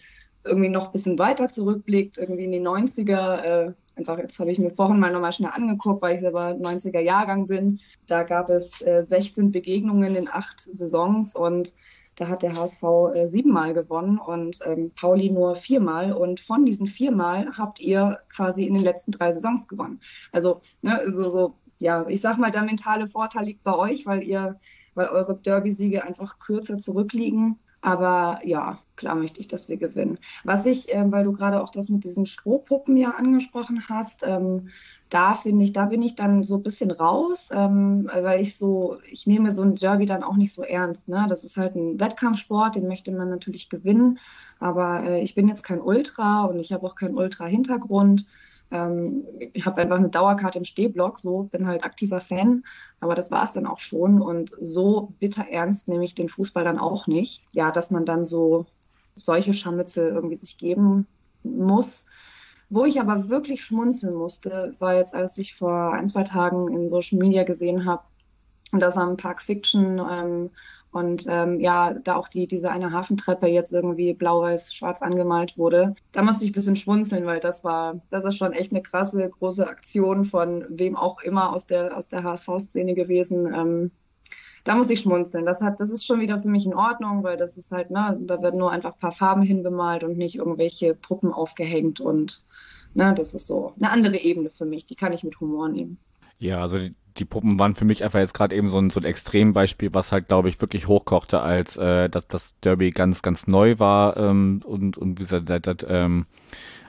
irgendwie 0.46 0.68
noch 0.68 0.86
ein 0.86 0.92
bisschen 0.92 1.18
weiter 1.18 1.48
zurückblickt, 1.48 2.18
irgendwie 2.18 2.44
in 2.44 2.52
die 2.52 2.60
90er, 2.60 3.42
äh, 3.42 3.72
einfach 3.96 4.18
jetzt 4.18 4.38
habe 4.38 4.50
ich 4.50 4.58
mir 4.58 4.70
vorhin 4.70 5.00
mal 5.00 5.12
nochmal 5.12 5.32
schnell 5.32 5.50
angeguckt, 5.52 6.02
weil 6.02 6.14
ich 6.14 6.20
selber 6.20 6.50
90er 6.50 7.00
Jahrgang 7.00 7.46
bin. 7.46 7.80
Da 8.06 8.22
gab 8.22 8.50
es 8.50 8.80
äh, 8.82 9.02
16 9.02 9.52
Begegnungen 9.52 10.16
in 10.16 10.28
acht 10.28 10.60
Saisons 10.60 11.34
und 11.34 11.74
da 12.16 12.28
hat 12.28 12.42
der 12.42 12.54
HSV 12.54 12.82
äh, 13.14 13.26
siebenmal 13.26 13.74
gewonnen 13.74 14.18
und 14.18 14.58
ähm, 14.64 14.90
Pauli 14.98 15.30
nur 15.30 15.54
viermal. 15.54 16.12
Und 16.12 16.40
von 16.40 16.64
diesen 16.64 16.86
viermal 16.86 17.56
habt 17.58 17.78
ihr 17.78 18.18
quasi 18.30 18.64
in 18.64 18.74
den 18.74 18.82
letzten 18.82 19.12
drei 19.12 19.32
Saisons 19.32 19.68
gewonnen. 19.68 20.00
Also, 20.32 20.62
ne, 20.80 21.02
so, 21.10 21.28
so, 21.28 21.54
ja, 21.78 22.06
ich 22.08 22.22
sag 22.22 22.38
mal, 22.38 22.50
der 22.50 22.62
mentale 22.62 23.06
Vorteil 23.06 23.44
liegt 23.44 23.62
bei 23.62 23.74
euch, 23.74 24.06
weil 24.06 24.22
ihr, 24.22 24.58
weil 24.94 25.08
eure 25.08 25.36
Derby-Siege 25.36 26.04
einfach 26.04 26.38
kürzer 26.38 26.78
zurückliegen. 26.78 27.58
Aber 27.80 28.40
ja, 28.44 28.78
klar 28.96 29.14
möchte 29.14 29.40
ich, 29.40 29.48
dass 29.48 29.68
wir 29.68 29.76
gewinnen. 29.76 30.18
Was 30.44 30.66
ich, 30.66 30.92
äh, 30.92 31.04
weil 31.12 31.24
du 31.24 31.32
gerade 31.32 31.62
auch 31.62 31.70
das 31.70 31.88
mit 31.88 32.04
diesen 32.04 32.26
Strohpuppen 32.26 32.96
ja 32.96 33.10
angesprochen 33.10 33.84
hast, 33.88 34.22
ähm, 34.26 34.70
da 35.08 35.34
finde 35.34 35.64
ich, 35.64 35.72
da 35.72 35.84
bin 35.84 36.02
ich 36.02 36.16
dann 36.16 36.42
so 36.42 36.56
ein 36.56 36.62
bisschen 36.62 36.90
raus, 36.90 37.50
ähm, 37.52 38.10
weil 38.12 38.40
ich 38.40 38.56
so, 38.56 38.96
ich 39.08 39.26
nehme 39.26 39.52
so 39.52 39.62
ein 39.62 39.76
Derby 39.76 40.06
dann 40.06 40.24
auch 40.24 40.36
nicht 40.36 40.52
so 40.52 40.62
ernst. 40.62 41.08
Ne? 41.08 41.26
Das 41.28 41.44
ist 41.44 41.56
halt 41.56 41.76
ein 41.76 42.00
Wettkampfsport, 42.00 42.74
den 42.74 42.88
möchte 42.88 43.12
man 43.12 43.30
natürlich 43.30 43.68
gewinnen. 43.68 44.18
Aber 44.58 45.04
äh, 45.04 45.22
ich 45.22 45.34
bin 45.34 45.48
jetzt 45.48 45.62
kein 45.62 45.80
Ultra 45.80 46.44
und 46.44 46.58
ich 46.58 46.72
habe 46.72 46.86
auch 46.86 46.96
keinen 46.96 47.16
Ultra-Hintergrund. 47.16 48.26
Ähm, 48.70 49.24
ich 49.52 49.64
habe 49.64 49.80
einfach 49.80 49.96
eine 49.96 50.08
Dauerkarte 50.08 50.58
im 50.58 50.64
Stehblock, 50.64 51.20
so 51.20 51.44
bin 51.44 51.66
halt 51.66 51.84
aktiver 51.84 52.20
Fan, 52.20 52.64
aber 53.00 53.14
das 53.14 53.30
war 53.30 53.44
es 53.44 53.52
dann 53.52 53.66
auch 53.66 53.78
schon. 53.78 54.20
Und 54.20 54.52
so 54.60 55.12
bitter 55.18 55.46
ernst 55.48 55.88
nehme 55.88 56.04
ich 56.04 56.14
den 56.14 56.28
Fußball 56.28 56.64
dann 56.64 56.78
auch 56.78 57.06
nicht. 57.06 57.44
Ja, 57.52 57.70
dass 57.70 57.90
man 57.90 58.04
dann 58.04 58.24
so 58.24 58.66
solche 59.14 59.54
Scharmützel 59.54 60.08
irgendwie 60.08 60.36
sich 60.36 60.58
geben 60.58 61.06
muss. 61.42 62.06
Wo 62.68 62.84
ich 62.84 63.00
aber 63.00 63.28
wirklich 63.28 63.64
schmunzeln 63.64 64.14
musste, 64.14 64.74
war 64.80 64.96
jetzt, 64.96 65.14
als 65.14 65.38
ich 65.38 65.54
vor 65.54 65.92
ein, 65.92 66.08
zwei 66.08 66.24
Tagen 66.24 66.72
in 66.72 66.88
Social 66.88 67.18
Media 67.18 67.44
gesehen 67.44 67.84
habe, 67.84 68.02
dass 68.72 68.96
am 68.96 69.16
Park 69.16 69.42
Fiction 69.42 70.00
ähm, 70.10 70.50
und 70.92 71.26
ähm, 71.28 71.60
ja, 71.60 71.92
da 71.92 72.16
auch 72.16 72.28
die, 72.28 72.46
diese 72.46 72.70
eine 72.70 72.92
Hafentreppe 72.92 73.46
jetzt 73.46 73.72
irgendwie 73.72 74.14
blau-weiß-schwarz 74.14 75.02
angemalt 75.02 75.58
wurde, 75.58 75.94
da 76.12 76.22
musste 76.22 76.44
ich 76.44 76.50
ein 76.50 76.54
bisschen 76.54 76.76
schmunzeln, 76.76 77.26
weil 77.26 77.40
das 77.40 77.64
war, 77.64 78.00
das 78.08 78.24
ist 78.24 78.38
schon 78.38 78.52
echt 78.52 78.72
eine 78.72 78.82
krasse, 78.82 79.28
große 79.28 79.66
Aktion 79.66 80.24
von 80.24 80.64
wem 80.68 80.96
auch 80.96 81.20
immer 81.20 81.52
aus 81.52 81.66
der, 81.66 81.96
aus 81.96 82.08
der 82.08 82.24
HSV-Szene 82.24 82.94
gewesen. 82.94 83.52
Ähm, 83.52 83.90
da 84.64 84.74
muss 84.74 84.90
ich 84.90 85.00
schmunzeln. 85.00 85.46
Das 85.46 85.62
hat, 85.62 85.80
das 85.80 85.90
ist 85.90 86.04
schon 86.04 86.20
wieder 86.20 86.38
für 86.38 86.48
mich 86.48 86.66
in 86.66 86.74
Ordnung, 86.74 87.22
weil 87.22 87.36
das 87.36 87.56
ist 87.56 87.70
halt, 87.72 87.90
ne, 87.90 88.18
da 88.22 88.42
werden 88.42 88.58
nur 88.58 88.72
einfach 88.72 88.94
ein 88.94 89.00
paar 89.00 89.12
Farben 89.12 89.42
hingemalt 89.42 90.02
und 90.02 90.18
nicht 90.18 90.36
irgendwelche 90.36 90.94
Puppen 90.94 91.32
aufgehängt 91.32 92.00
und 92.00 92.42
ne, 92.94 93.14
das 93.14 93.34
ist 93.34 93.46
so 93.46 93.74
eine 93.78 93.90
andere 93.90 94.16
Ebene 94.16 94.50
für 94.50 94.64
mich. 94.64 94.86
Die 94.86 94.96
kann 94.96 95.12
ich 95.12 95.22
mit 95.22 95.38
Humor 95.40 95.68
nehmen. 95.68 95.98
Ja, 96.38 96.60
also 96.60 96.78
die 97.18 97.24
Puppen 97.24 97.58
waren 97.58 97.74
für 97.74 97.84
mich 97.84 98.04
einfach 98.04 98.18
jetzt 98.18 98.34
gerade 98.34 98.54
eben 98.54 98.68
so 98.68 98.78
ein, 98.78 98.90
so 98.90 99.00
ein 99.00 99.04
Extrembeispiel, 99.04 99.94
was 99.94 100.12
halt, 100.12 100.28
glaube 100.28 100.48
ich, 100.48 100.60
wirklich 100.60 100.88
hochkochte, 100.88 101.40
als 101.40 101.76
äh, 101.76 102.08
dass 102.08 102.26
das 102.28 102.54
Derby 102.60 102.90
ganz, 102.90 103.22
ganz 103.22 103.46
neu 103.46 103.78
war 103.78 104.16
ähm, 104.16 104.60
und, 104.64 104.96
und 104.96 105.18
wie 105.18 105.24
gesagt, 105.24 105.48
das, 105.48 105.60
das, 105.62 105.76
ähm, 105.88 106.26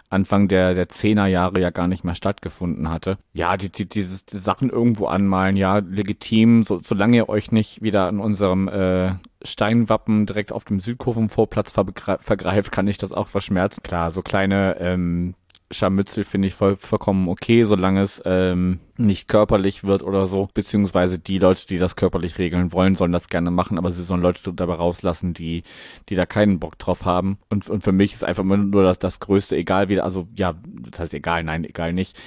Anfang 0.09 0.47
der, 0.47 0.73
der 0.73 0.87
Zehnerjahre 0.87 1.59
ja 1.59 1.69
gar 1.69 1.87
nicht 1.87 2.05
mehr 2.05 2.15
stattgefunden 2.15 2.89
hatte. 2.89 3.17
Ja, 3.33 3.57
die, 3.57 3.69
die, 3.69 3.89
diese 3.89 4.25
die 4.25 4.37
Sachen 4.37 4.69
irgendwo 4.69 5.07
anmalen, 5.07 5.57
ja, 5.57 5.79
legitim, 5.79 6.63
so, 6.63 6.79
solange 6.81 7.17
ihr 7.17 7.29
euch 7.29 7.51
nicht 7.51 7.81
wieder 7.81 8.07
an 8.07 8.19
unserem 8.19 8.69
äh, 8.69 9.15
Steinwappen 9.43 10.25
direkt 10.25 10.53
auf 10.53 10.63
dem 10.63 10.79
Südkurvenvorplatz 10.79 11.71
vergreift, 11.71 12.71
kann 12.71 12.87
ich 12.87 12.97
das 12.97 13.11
auch 13.11 13.27
verschmerzen. 13.27 13.83
Klar, 13.83 14.11
so 14.11 14.21
kleine 14.21 14.77
ähm, 14.79 15.35
Scharmützel 15.71 16.23
finde 16.23 16.47
ich 16.47 16.53
voll, 16.55 16.75
vollkommen 16.75 17.27
okay, 17.27 17.63
solange 17.63 18.01
es 18.01 18.21
ähm, 18.25 18.79
nicht 18.97 19.27
körperlich 19.27 19.83
wird 19.83 20.01
oder 20.01 20.25
so. 20.25 20.49
Beziehungsweise 20.53 21.19
die 21.19 21.39
Leute, 21.39 21.67
die 21.67 21.77
das 21.77 21.95
körperlich 21.95 22.37
regeln 22.37 22.71
wollen, 22.71 22.95
sollen 22.95 23.11
das 23.11 23.27
gerne 23.27 23.51
machen, 23.51 23.77
aber 23.77 23.91
sie 23.91 24.03
sollen 24.03 24.21
Leute 24.21 24.53
dabei 24.53 24.75
rauslassen, 24.75 25.33
die, 25.33 25.63
die 26.09 26.15
da 26.15 26.25
keinen 26.25 26.59
Bock 26.59 26.77
drauf 26.77 27.05
haben. 27.05 27.37
Und, 27.49 27.69
und 27.69 27.83
für 27.83 27.91
mich 27.91 28.13
ist 28.13 28.23
einfach 28.23 28.43
nur 28.43 28.83
das, 28.83 28.99
das 28.99 29.19
Größte, 29.19 29.57
egal 29.57 29.89
wie, 29.89 29.99
also 29.99 30.27
ja, 30.35 30.55
das 30.89 30.99
heißt 30.99 31.13
egal, 31.13 31.43
nein, 31.43 31.65
egal 31.65 31.93
nicht 31.93 32.17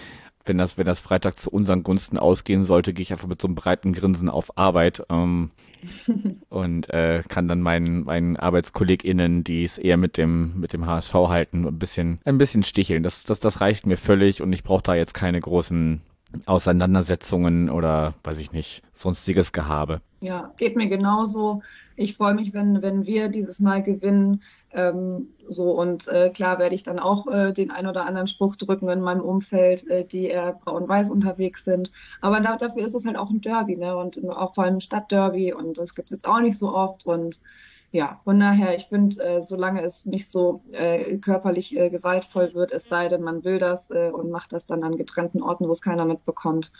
wenn 0.44 0.58
das, 0.58 0.78
wenn 0.78 0.86
das 0.86 1.00
Freitag 1.00 1.38
zu 1.38 1.50
unseren 1.50 1.82
Gunsten 1.82 2.18
ausgehen 2.18 2.64
sollte, 2.64 2.92
gehe 2.92 3.02
ich 3.02 3.12
einfach 3.12 3.28
mit 3.28 3.40
so 3.40 3.48
einem 3.48 3.54
breiten 3.54 3.92
Grinsen 3.92 4.28
auf 4.28 4.56
Arbeit 4.56 5.04
ähm, 5.10 5.50
und 6.48 6.90
äh, 6.90 7.22
kann 7.28 7.48
dann 7.48 7.60
meinen, 7.60 8.04
meinen 8.04 8.36
ArbeitskollegInnen, 8.36 9.44
die 9.44 9.64
es 9.64 9.78
eher 9.78 9.96
mit 9.96 10.16
dem, 10.16 10.58
mit 10.58 10.72
dem 10.72 10.86
HSV 10.86 11.14
halten, 11.14 11.66
ein 11.66 11.78
bisschen, 11.78 12.20
ein 12.24 12.38
bisschen 12.38 12.62
sticheln. 12.62 13.02
Das, 13.02 13.24
das, 13.24 13.40
das 13.40 13.60
reicht 13.60 13.86
mir 13.86 13.96
völlig 13.96 14.42
und 14.42 14.52
ich 14.52 14.62
brauche 14.62 14.82
da 14.82 14.94
jetzt 14.94 15.14
keine 15.14 15.40
großen 15.40 16.00
Auseinandersetzungen 16.46 17.70
oder 17.70 18.14
weiß 18.22 18.38
ich 18.38 18.52
nicht, 18.52 18.82
sonstiges 18.92 19.52
Gehabe. 19.52 20.00
Ja, 20.20 20.52
geht 20.56 20.76
mir 20.76 20.88
genauso. 20.88 21.62
Ich 21.96 22.16
freue 22.16 22.34
mich, 22.34 22.54
wenn, 22.54 22.82
wenn 22.82 23.06
wir 23.06 23.28
dieses 23.28 23.60
Mal 23.60 23.82
gewinnen. 23.82 24.42
Ähm, 24.72 25.34
so 25.48 25.72
und 25.72 26.06
äh, 26.06 26.30
klar 26.30 26.58
werde 26.60 26.74
ich 26.74 26.84
dann 26.84 27.00
auch 27.00 27.26
äh, 27.26 27.52
den 27.52 27.72
ein 27.72 27.88
oder 27.88 28.06
anderen 28.06 28.28
Spruch 28.28 28.54
drücken 28.54 28.88
in 28.88 29.00
meinem 29.00 29.22
Umfeld, 29.22 29.88
äh, 29.88 30.04
die 30.04 30.26
eher 30.26 30.52
braun-weiß 30.52 31.10
unterwegs 31.10 31.64
sind. 31.64 31.90
Aber 32.20 32.40
da, 32.40 32.56
dafür 32.56 32.84
ist 32.84 32.94
es 32.94 33.04
halt 33.04 33.16
auch 33.16 33.30
ein 33.30 33.40
Derby, 33.40 33.76
ne? 33.76 33.96
Und 33.96 34.22
auch 34.28 34.54
vor 34.54 34.64
allem 34.64 34.76
ein 34.76 34.80
Stadtderby 34.80 35.52
und 35.52 35.76
das 35.78 35.94
gibt 35.94 36.08
es 36.08 36.12
jetzt 36.12 36.28
auch 36.28 36.40
nicht 36.40 36.58
so 36.58 36.72
oft. 36.72 37.04
Und 37.04 37.40
ja, 37.90 38.20
von 38.22 38.38
daher, 38.38 38.76
ich 38.76 38.86
finde, 38.86 39.20
äh, 39.22 39.42
solange 39.42 39.82
es 39.82 40.06
nicht 40.06 40.30
so 40.30 40.62
äh, 40.70 41.18
körperlich 41.18 41.76
äh, 41.76 41.90
gewaltvoll 41.90 42.54
wird, 42.54 42.70
es 42.70 42.88
sei 42.88 43.08
denn, 43.08 43.22
man 43.22 43.42
will 43.42 43.58
das 43.58 43.90
und 43.90 44.30
macht 44.30 44.52
das 44.52 44.66
dann 44.66 44.84
an 44.84 44.96
getrennten 44.96 45.42
Orten, 45.42 45.66
wo 45.66 45.72
es 45.72 45.82
keiner 45.82 46.04
mitbekommt, 46.04 46.70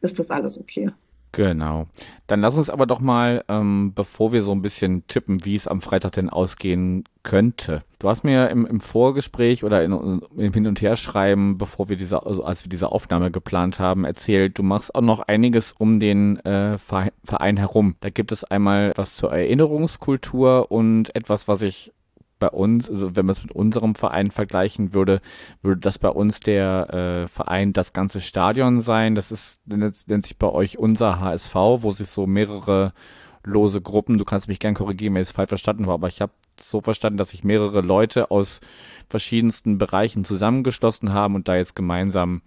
ist 0.00 0.18
das 0.18 0.30
alles 0.30 0.58
okay. 0.58 0.90
Genau. 1.32 1.86
Dann 2.26 2.40
lass 2.40 2.56
uns 2.56 2.70
aber 2.70 2.86
doch 2.86 3.00
mal, 3.00 3.44
ähm, 3.48 3.92
bevor 3.94 4.32
wir 4.32 4.42
so 4.42 4.52
ein 4.52 4.62
bisschen 4.62 5.06
tippen, 5.06 5.44
wie 5.44 5.54
es 5.54 5.68
am 5.68 5.80
Freitag 5.80 6.12
denn 6.12 6.30
ausgehen 6.30 7.04
könnte. 7.22 7.82
Du 7.98 8.08
hast 8.08 8.24
mir 8.24 8.50
im, 8.50 8.66
im 8.66 8.80
Vorgespräch 8.80 9.64
oder 9.64 9.82
in, 9.82 10.22
im 10.36 10.52
Hin- 10.52 10.66
und 10.66 10.80
Herschreiben, 10.80 11.58
bevor 11.58 11.88
wir 11.88 11.96
diese, 11.96 12.24
also 12.24 12.44
als 12.44 12.64
wir 12.64 12.68
diese 12.68 12.90
Aufnahme 12.90 13.30
geplant 13.30 13.78
haben, 13.78 14.04
erzählt, 14.04 14.58
du 14.58 14.62
machst 14.62 14.94
auch 14.94 15.02
noch 15.02 15.20
einiges 15.20 15.74
um 15.78 16.00
den 16.00 16.38
äh, 16.44 16.78
Verein 16.78 17.56
herum. 17.56 17.96
Da 18.00 18.10
gibt 18.10 18.32
es 18.32 18.44
einmal 18.44 18.92
was 18.96 19.16
zur 19.16 19.32
Erinnerungskultur 19.32 20.70
und 20.70 21.14
etwas, 21.14 21.48
was 21.48 21.62
ich 21.62 21.92
bei 22.38 22.48
uns, 22.48 22.90
also 22.90 23.16
wenn 23.16 23.26
man 23.26 23.34
es 23.34 23.42
mit 23.42 23.52
unserem 23.52 23.94
Verein 23.94 24.30
vergleichen 24.30 24.94
würde, 24.94 25.20
würde 25.62 25.80
das 25.80 25.98
bei 25.98 26.08
uns 26.08 26.40
der 26.40 26.92
äh, 27.24 27.28
Verein 27.28 27.72
das 27.72 27.92
ganze 27.92 28.20
Stadion 28.20 28.80
sein. 28.80 29.14
Das 29.14 29.32
ist 29.32 29.58
nennt, 29.66 29.96
nennt 30.08 30.26
sich 30.26 30.36
bei 30.36 30.48
euch 30.48 30.78
unser 30.78 31.20
HSV, 31.20 31.54
wo 31.54 31.92
sich 31.92 32.08
so 32.08 32.26
mehrere 32.26 32.92
lose 33.44 33.80
Gruppen, 33.80 34.18
du 34.18 34.24
kannst 34.24 34.48
mich 34.48 34.58
gern 34.58 34.74
korrigieren, 34.74 35.14
wenn 35.14 35.22
ich 35.22 35.28
es 35.28 35.34
falsch 35.34 35.48
verstanden 35.48 35.84
habe, 35.84 35.94
aber 35.94 36.08
ich 36.08 36.20
habe 36.20 36.32
so 36.60 36.80
verstanden, 36.80 37.16
dass 37.16 37.30
sich 37.30 37.44
mehrere 37.44 37.80
Leute 37.80 38.30
aus 38.30 38.60
verschiedensten 39.08 39.78
Bereichen 39.78 40.24
zusammengeschlossen 40.24 41.12
haben 41.12 41.36
und 41.36 41.46
da 41.46 41.56
jetzt 41.56 41.76
gemeinsam 41.76 42.42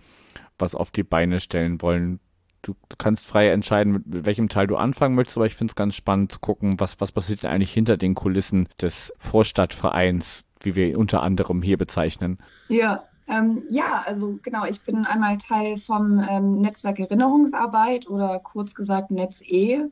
was 0.57 0.75
auf 0.75 0.91
die 0.91 1.03
Beine 1.03 1.39
stellen 1.39 1.81
wollen 1.81 2.19
du, 2.61 2.75
du 2.89 2.95
kannst 2.97 3.25
frei 3.25 3.49
entscheiden, 3.49 3.93
mit, 3.93 4.07
mit 4.07 4.25
welchem 4.25 4.49
Teil 4.49 4.67
du 4.67 4.75
anfangen 4.75 5.15
möchtest, 5.15 5.37
aber 5.37 5.45
ich 5.45 5.55
finde 5.55 5.71
es 5.71 5.75
ganz 5.75 5.95
spannend 5.95 6.31
zu 6.31 6.39
gucken, 6.39 6.79
was, 6.79 6.99
was 6.99 7.11
passiert 7.11 7.43
denn 7.43 7.51
eigentlich 7.51 7.73
hinter 7.73 7.97
den 7.97 8.15
Kulissen 8.15 8.67
des 8.81 9.13
Vorstadtvereins, 9.17 10.45
wie 10.61 10.75
wir 10.75 10.87
ihn 10.87 10.95
unter 10.95 11.23
anderem 11.23 11.61
hier 11.61 11.77
bezeichnen. 11.77 12.39
Ja, 12.67 13.03
ähm, 13.27 13.63
ja, 13.69 14.03
also 14.05 14.39
genau, 14.41 14.65
ich 14.65 14.81
bin 14.81 15.05
einmal 15.05 15.37
Teil 15.37 15.77
vom 15.77 16.23
ähm, 16.27 16.61
Netzwerk 16.61 16.99
Erinnerungsarbeit 16.99 18.09
oder 18.09 18.39
kurz 18.39 18.73
gesagt 18.73 19.11
NetzE. 19.11 19.91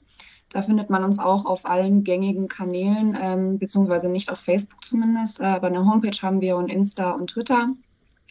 Da 0.49 0.61
findet 0.61 0.89
man 0.89 1.03
uns 1.03 1.19
auch 1.19 1.45
auf 1.45 1.65
allen 1.65 2.03
gängigen 2.03 2.47
Kanälen, 2.47 3.17
ähm, 3.19 3.59
beziehungsweise 3.59 4.09
nicht 4.09 4.31
auf 4.31 4.39
Facebook 4.39 4.83
zumindest, 4.83 5.39
äh, 5.39 5.43
aber 5.43 5.67
eine 5.67 5.85
Homepage 5.85 6.17
haben 6.21 6.41
wir 6.41 6.55
und 6.57 6.71
Insta 6.71 7.11
und 7.11 7.31
Twitter. 7.31 7.69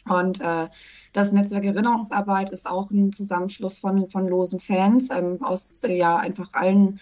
Und 0.09 0.41
äh, 0.41 0.67
das 1.13 1.31
Netzwerk 1.31 1.65
Erinnerungsarbeit 1.65 2.51
ist 2.51 2.69
auch 2.69 2.91
ein 2.91 3.13
Zusammenschluss 3.13 3.77
von, 3.77 4.09
von 4.09 4.27
losen 4.27 4.59
Fans 4.59 5.09
ähm, 5.11 5.43
aus 5.43 5.81
ja 5.87 6.17
einfach 6.17 6.53
allen 6.53 6.99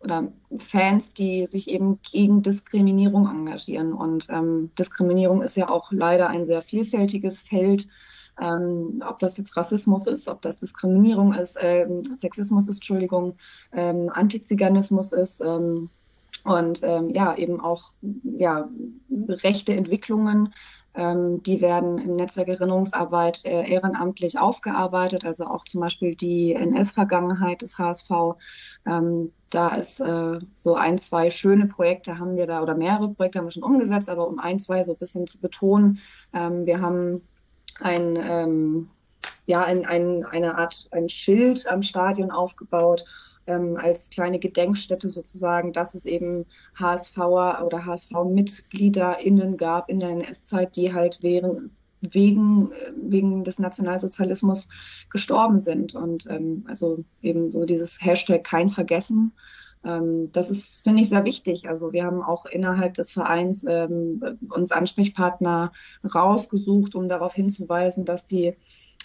oder 0.00 0.32
Fans, 0.58 1.14
die 1.14 1.46
sich 1.46 1.68
eben 1.68 2.00
gegen 2.02 2.42
Diskriminierung 2.42 3.28
engagieren. 3.28 3.92
Und 3.92 4.28
ähm, 4.30 4.70
Diskriminierung 4.78 5.42
ist 5.42 5.56
ja 5.56 5.68
auch 5.68 5.90
leider 5.90 6.28
ein 6.28 6.46
sehr 6.46 6.62
vielfältiges 6.62 7.40
Feld. 7.40 7.88
Ähm, 8.40 9.00
ob 9.06 9.18
das 9.18 9.38
jetzt 9.38 9.56
Rassismus 9.56 10.06
ist, 10.06 10.28
ob 10.28 10.42
das 10.42 10.60
Diskriminierung 10.60 11.32
ist, 11.32 11.56
ähm, 11.60 12.04
Sexismus 12.04 12.68
ist, 12.68 12.76
Entschuldigung, 12.76 13.36
ähm, 13.72 14.10
Antiziganismus 14.12 15.12
ist 15.12 15.40
ähm, 15.40 15.88
und 16.44 16.80
ähm, 16.82 17.10
ja, 17.10 17.34
eben 17.34 17.60
auch 17.60 17.92
ja, 18.22 18.68
rechte 19.10 19.72
Entwicklungen, 19.72 20.52
die 20.96 21.60
werden 21.60 21.98
im 21.98 22.16
Netzwerk 22.16 22.48
Erinnerungsarbeit 22.48 23.44
äh, 23.44 23.70
ehrenamtlich 23.70 24.38
aufgearbeitet, 24.38 25.24
also 25.24 25.46
auch 25.46 25.64
zum 25.64 25.82
Beispiel 25.82 26.14
die 26.14 26.54
NS-Vergangenheit 26.54 27.60
des 27.60 27.78
HSV. 27.78 28.10
Ähm, 28.86 29.32
da 29.50 29.74
ist 29.76 30.00
äh, 30.00 30.38
so 30.56 30.74
ein, 30.74 30.98
zwei 30.98 31.30
schöne 31.30 31.66
Projekte 31.66 32.18
haben 32.18 32.36
wir 32.36 32.46
da 32.46 32.62
oder 32.62 32.74
mehrere 32.74 33.10
Projekte 33.10 33.38
haben 33.38 33.46
wir 33.46 33.52
schon 33.52 33.62
umgesetzt, 33.62 34.08
aber 34.08 34.26
um 34.26 34.38
ein, 34.38 34.58
zwei 34.58 34.82
so 34.82 34.92
ein 34.92 34.98
bisschen 34.98 35.26
zu 35.26 35.38
betonen, 35.38 35.98
ähm, 36.32 36.64
wir 36.64 36.80
haben 36.80 37.20
ein, 37.80 38.16
ähm, 38.16 38.88
ja, 39.44 39.62
ein, 39.64 39.84
ein, 39.84 40.24
eine 40.24 40.56
Art 40.56 40.88
ein 40.92 41.08
Schild 41.08 41.66
am 41.68 41.82
Stadion 41.82 42.30
aufgebaut 42.30 43.04
ähm, 43.46 43.76
als 43.76 44.10
kleine 44.10 44.38
Gedenkstätte 44.38 45.08
sozusagen, 45.08 45.72
dass 45.72 45.94
es 45.94 46.06
eben 46.06 46.46
HSVer 46.78 47.64
oder 47.64 47.84
HSV-MitgliederInnen 47.84 49.56
gab 49.56 49.88
in 49.88 50.00
der 50.00 50.10
NS-Zeit, 50.10 50.76
die 50.76 50.92
halt 50.92 51.18
während, 51.22 51.70
wegen, 52.00 52.70
wegen 52.96 53.44
des 53.44 53.58
Nationalsozialismus 53.58 54.68
gestorben 55.10 55.58
sind. 55.58 55.94
Und 55.94 56.26
ähm, 56.28 56.64
also 56.66 57.04
eben 57.22 57.50
so 57.50 57.64
dieses 57.64 58.00
Hashtag 58.02 58.44
kein 58.44 58.70
Vergessen. 58.70 59.32
Ähm, 59.84 60.30
das 60.32 60.50
ist, 60.50 60.82
finde 60.82 61.02
ich, 61.02 61.08
sehr 61.08 61.24
wichtig. 61.24 61.68
Also 61.68 61.92
wir 61.92 62.04
haben 62.04 62.22
auch 62.22 62.46
innerhalb 62.46 62.94
des 62.94 63.12
Vereins 63.12 63.64
ähm, 63.68 64.38
uns 64.50 64.72
Ansprechpartner 64.72 65.72
rausgesucht, 66.14 66.94
um 66.94 67.08
darauf 67.08 67.34
hinzuweisen, 67.34 68.04
dass 68.04 68.26
die 68.26 68.56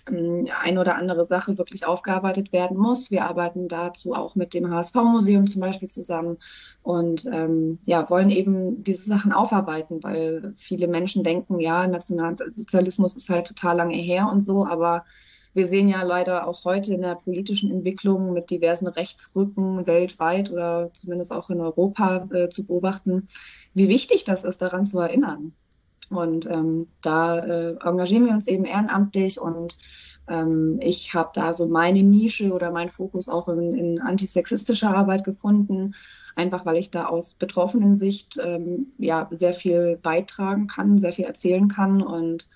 ein 0.07 0.77
oder 0.77 0.95
andere 0.95 1.23
Sache 1.23 1.57
wirklich 1.57 1.85
aufgearbeitet 1.85 2.51
werden 2.51 2.77
muss. 2.77 3.11
Wir 3.11 3.25
arbeiten 3.25 3.67
dazu 3.67 4.13
auch 4.13 4.35
mit 4.35 4.53
dem 4.53 4.69
HSV-Museum 4.69 5.47
zum 5.47 5.61
Beispiel 5.61 5.89
zusammen 5.89 6.37
und 6.83 7.25
ähm, 7.31 7.79
ja, 7.85 8.09
wollen 8.09 8.29
eben 8.29 8.83
diese 8.83 9.03
Sachen 9.03 9.31
aufarbeiten, 9.31 10.03
weil 10.03 10.53
viele 10.55 10.87
Menschen 10.87 11.23
denken, 11.23 11.59
ja, 11.59 11.87
Nationalsozialismus 11.87 13.15
ist 13.15 13.29
halt 13.29 13.47
total 13.47 13.77
lange 13.77 13.95
her 13.95 14.29
und 14.31 14.41
so, 14.41 14.65
aber 14.65 15.05
wir 15.53 15.67
sehen 15.67 15.89
ja 15.89 16.01
leider 16.03 16.47
auch 16.47 16.63
heute 16.63 16.93
in 16.93 17.01
der 17.01 17.15
politischen 17.15 17.71
Entwicklung 17.71 18.33
mit 18.33 18.49
diversen 18.49 18.87
Rechtsrücken 18.87 19.85
weltweit 19.85 20.49
oder 20.49 20.91
zumindest 20.93 21.31
auch 21.31 21.49
in 21.49 21.59
Europa 21.59 22.27
äh, 22.31 22.49
zu 22.49 22.65
beobachten, 22.65 23.27
wie 23.73 23.89
wichtig 23.89 24.23
das 24.23 24.45
ist, 24.45 24.61
daran 24.61 24.85
zu 24.85 24.99
erinnern. 24.99 25.53
Und 26.11 26.45
ähm, 26.45 26.87
da 27.01 27.39
äh, 27.39 27.75
engagieren 27.83 28.25
wir 28.25 28.33
uns 28.33 28.47
eben 28.47 28.65
ehrenamtlich 28.65 29.39
und 29.39 29.77
ähm, 30.27 30.79
ich 30.81 31.13
habe 31.13 31.31
da 31.33 31.53
so 31.53 31.67
meine 31.67 32.03
Nische 32.03 32.51
oder 32.51 32.71
meinen 32.71 32.89
Fokus 32.89 33.27
auch 33.27 33.49
in, 33.49 33.73
in 33.73 34.01
antisexistischer 34.01 34.95
Arbeit 34.95 35.23
gefunden, 35.23 35.95
einfach 36.35 36.65
weil 36.65 36.77
ich 36.77 36.91
da 36.91 37.05
aus 37.05 37.35
betroffenen 37.35 37.95
Sicht 37.95 38.37
ähm, 38.41 38.91
ja 38.97 39.27
sehr 39.31 39.53
viel 39.53 39.97
beitragen 40.01 40.67
kann, 40.67 40.97
sehr 40.97 41.13
viel 41.13 41.25
erzählen 41.25 41.67
kann 41.67 42.01
und 42.01 42.47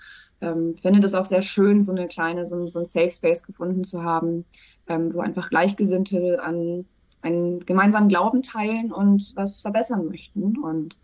ähm, 0.42 0.76
finde 0.76 1.00
das 1.00 1.16
auch 1.16 1.26
sehr 1.26 1.42
schön, 1.42 1.82
so 1.82 1.92
eine 1.92 2.08
kleine, 2.08 2.46
so, 2.46 2.68
so 2.68 2.80
ein 2.80 2.86
Safe 2.86 3.12
Space 3.12 3.44
gefunden 3.44 3.84
zu 3.84 4.04
haben, 4.04 4.46
ähm, 4.88 5.14
wo 5.14 5.22
einfach 5.22 5.50
Gleichgesinnte 5.50 6.42
an 6.44 6.86
einen 7.22 7.66
gemeinsamen 7.66 8.10
Glauben 8.10 8.44
teilen 8.44 8.92
und 8.92 9.34
was 9.36 9.62
verbessern 9.62 10.08
möchten. 10.08 10.58
Und 10.60 10.96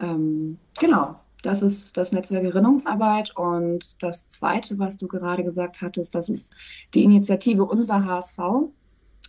ähm, 0.00 0.56
genau, 0.78 1.16
das 1.42 1.62
ist 1.62 1.96
das 1.96 2.12
Netzwerk 2.12 2.44
Erinnerungsarbeit. 2.44 3.36
Und 3.36 4.02
das 4.02 4.28
Zweite, 4.28 4.78
was 4.78 4.98
du 4.98 5.08
gerade 5.08 5.44
gesagt 5.44 5.80
hattest, 5.80 6.14
das 6.14 6.28
ist 6.28 6.54
die 6.94 7.04
Initiative 7.04 7.64
Unser 7.64 8.04
HSV. 8.04 8.38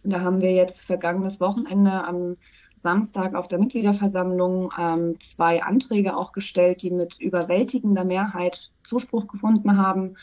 Da 0.04 0.22
haben 0.22 0.42
wir 0.42 0.52
jetzt 0.52 0.82
vergangenes 0.82 1.40
Wochenende 1.40 1.92
am 2.04 2.36
Samstag 2.76 3.36
auf 3.36 3.48
der 3.48 3.60
Mitgliederversammlung 3.60 4.72
ähm, 4.78 5.20
zwei 5.20 5.62
Anträge 5.62 6.18
auch 6.18 6.32
gestellt, 6.32 6.82
die 6.82 6.90
mit 6.90 7.20
überwältigender 7.20 8.04
Mehrheit 8.04 8.72
Zuspruch 8.84 9.28
gefunden 9.28 9.78
haben, 9.78 10.16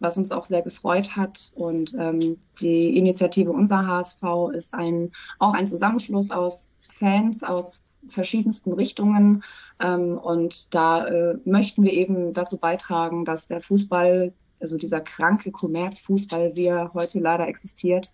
was 0.00 0.16
uns 0.16 0.32
auch 0.32 0.46
sehr 0.46 0.62
gefreut 0.62 1.16
hat. 1.16 1.52
Und 1.54 1.94
ähm, 1.98 2.38
die 2.60 2.96
Initiative 2.96 3.52
Unser 3.52 3.86
HSV 3.86 4.22
ist 4.54 4.72
ein, 4.72 5.12
auch 5.38 5.52
ein 5.52 5.66
Zusammenschluss 5.66 6.30
aus 6.30 6.74
Fans 6.98 7.42
aus 7.42 7.95
verschiedensten 8.08 8.72
Richtungen. 8.72 9.44
Ähm, 9.80 10.18
und 10.18 10.74
da 10.74 11.06
äh, 11.06 11.38
möchten 11.44 11.84
wir 11.84 11.92
eben 11.92 12.32
dazu 12.32 12.56
beitragen, 12.56 13.24
dass 13.24 13.46
der 13.46 13.60
Fußball, 13.60 14.32
also 14.60 14.76
dieser 14.76 15.00
kranke 15.00 15.50
Kommerzfußball, 15.50 16.56
wie 16.56 16.66
er 16.66 16.92
heute 16.94 17.20
leider 17.20 17.46
existiert, 17.48 18.12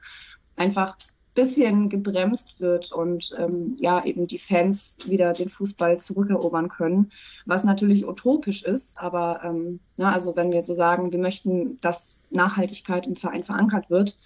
einfach 0.57 0.97
bisschen 1.35 1.89
gebremst 1.89 2.61
wird 2.61 2.93
und 2.93 3.35
ähm, 3.39 3.77
ja 3.81 4.05
eben 4.05 4.27
die 4.27 4.39
Fans 4.39 4.99
wieder 5.07 5.33
den 5.33 5.49
Fußball 5.49 5.99
zurückerobern 5.99 6.69
können, 6.69 7.11
was 7.47 7.65
natürlich 7.65 8.07
utopisch 8.07 8.63
ist, 8.63 9.01
aber 9.01 9.41
ähm, 9.43 9.81
ja, 9.99 10.11
also 10.11 10.37
wenn 10.37 10.53
wir 10.53 10.63
so 10.63 10.75
sagen, 10.75 11.13
wir 11.13 11.21
möchten, 11.21 11.81
dass 11.81 12.25
Nachhaltigkeit 12.31 13.07
im 13.07 13.17
Verein 13.17 13.45
verankert 13.45 13.89
wird, 13.89 14.19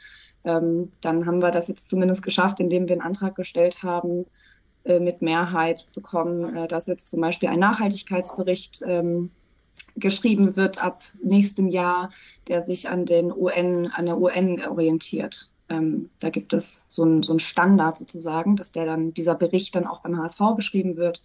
ähm, 0.45 0.91
dann 1.01 1.27
haben 1.27 1.43
wir 1.43 1.51
das 1.51 1.69
jetzt 1.69 1.89
zumindest 1.89 2.23
geschafft, 2.23 2.59
indem 2.59 2.89
wir 2.89 2.95
einen 2.95 3.07
Antrag 3.07 3.37
gestellt 3.37 3.83
haben, 3.83 4.27
mit 5.01 5.23
Mehrheit 5.23 5.87
bekommen, 5.95 6.57
äh, 6.57 6.69
dass 6.69 6.87
jetzt 6.87 7.11
zum 7.11 7.21
Beispiel 7.21 7.49
ein 7.49 7.59
Nachhaltigkeitsbericht 7.59 8.83
ähm, 8.87 9.31
geschrieben 9.97 10.57
wird 10.57 10.83
ab 10.83 11.03
nächstem 11.23 11.69
Jahr, 11.69 12.11
der 12.49 12.61
sich 12.61 12.89
an 12.89 13.05
den 13.05 13.33
UN, 13.33 13.91
an 13.93 14.07
der 14.07 14.19
UN 14.19 14.63
orientiert. 14.67 15.51
Ähm, 15.69 16.11
da 16.21 16.31
gibt 16.31 16.53
es 16.53 16.87
so 16.89 17.03
einen 17.03 17.23
so 17.23 17.39
Standard 17.39 17.97
sozusagen, 17.97 18.57
dass 18.57 18.73
der 18.73 18.87
dann, 18.87 19.13
dieser 19.13 19.35
Bericht 19.35 19.75
dann 19.75 19.87
auch 19.87 20.03
beim 20.03 20.19
HSV 20.19 20.41
geschrieben 20.57 20.97
wird. 20.97 21.23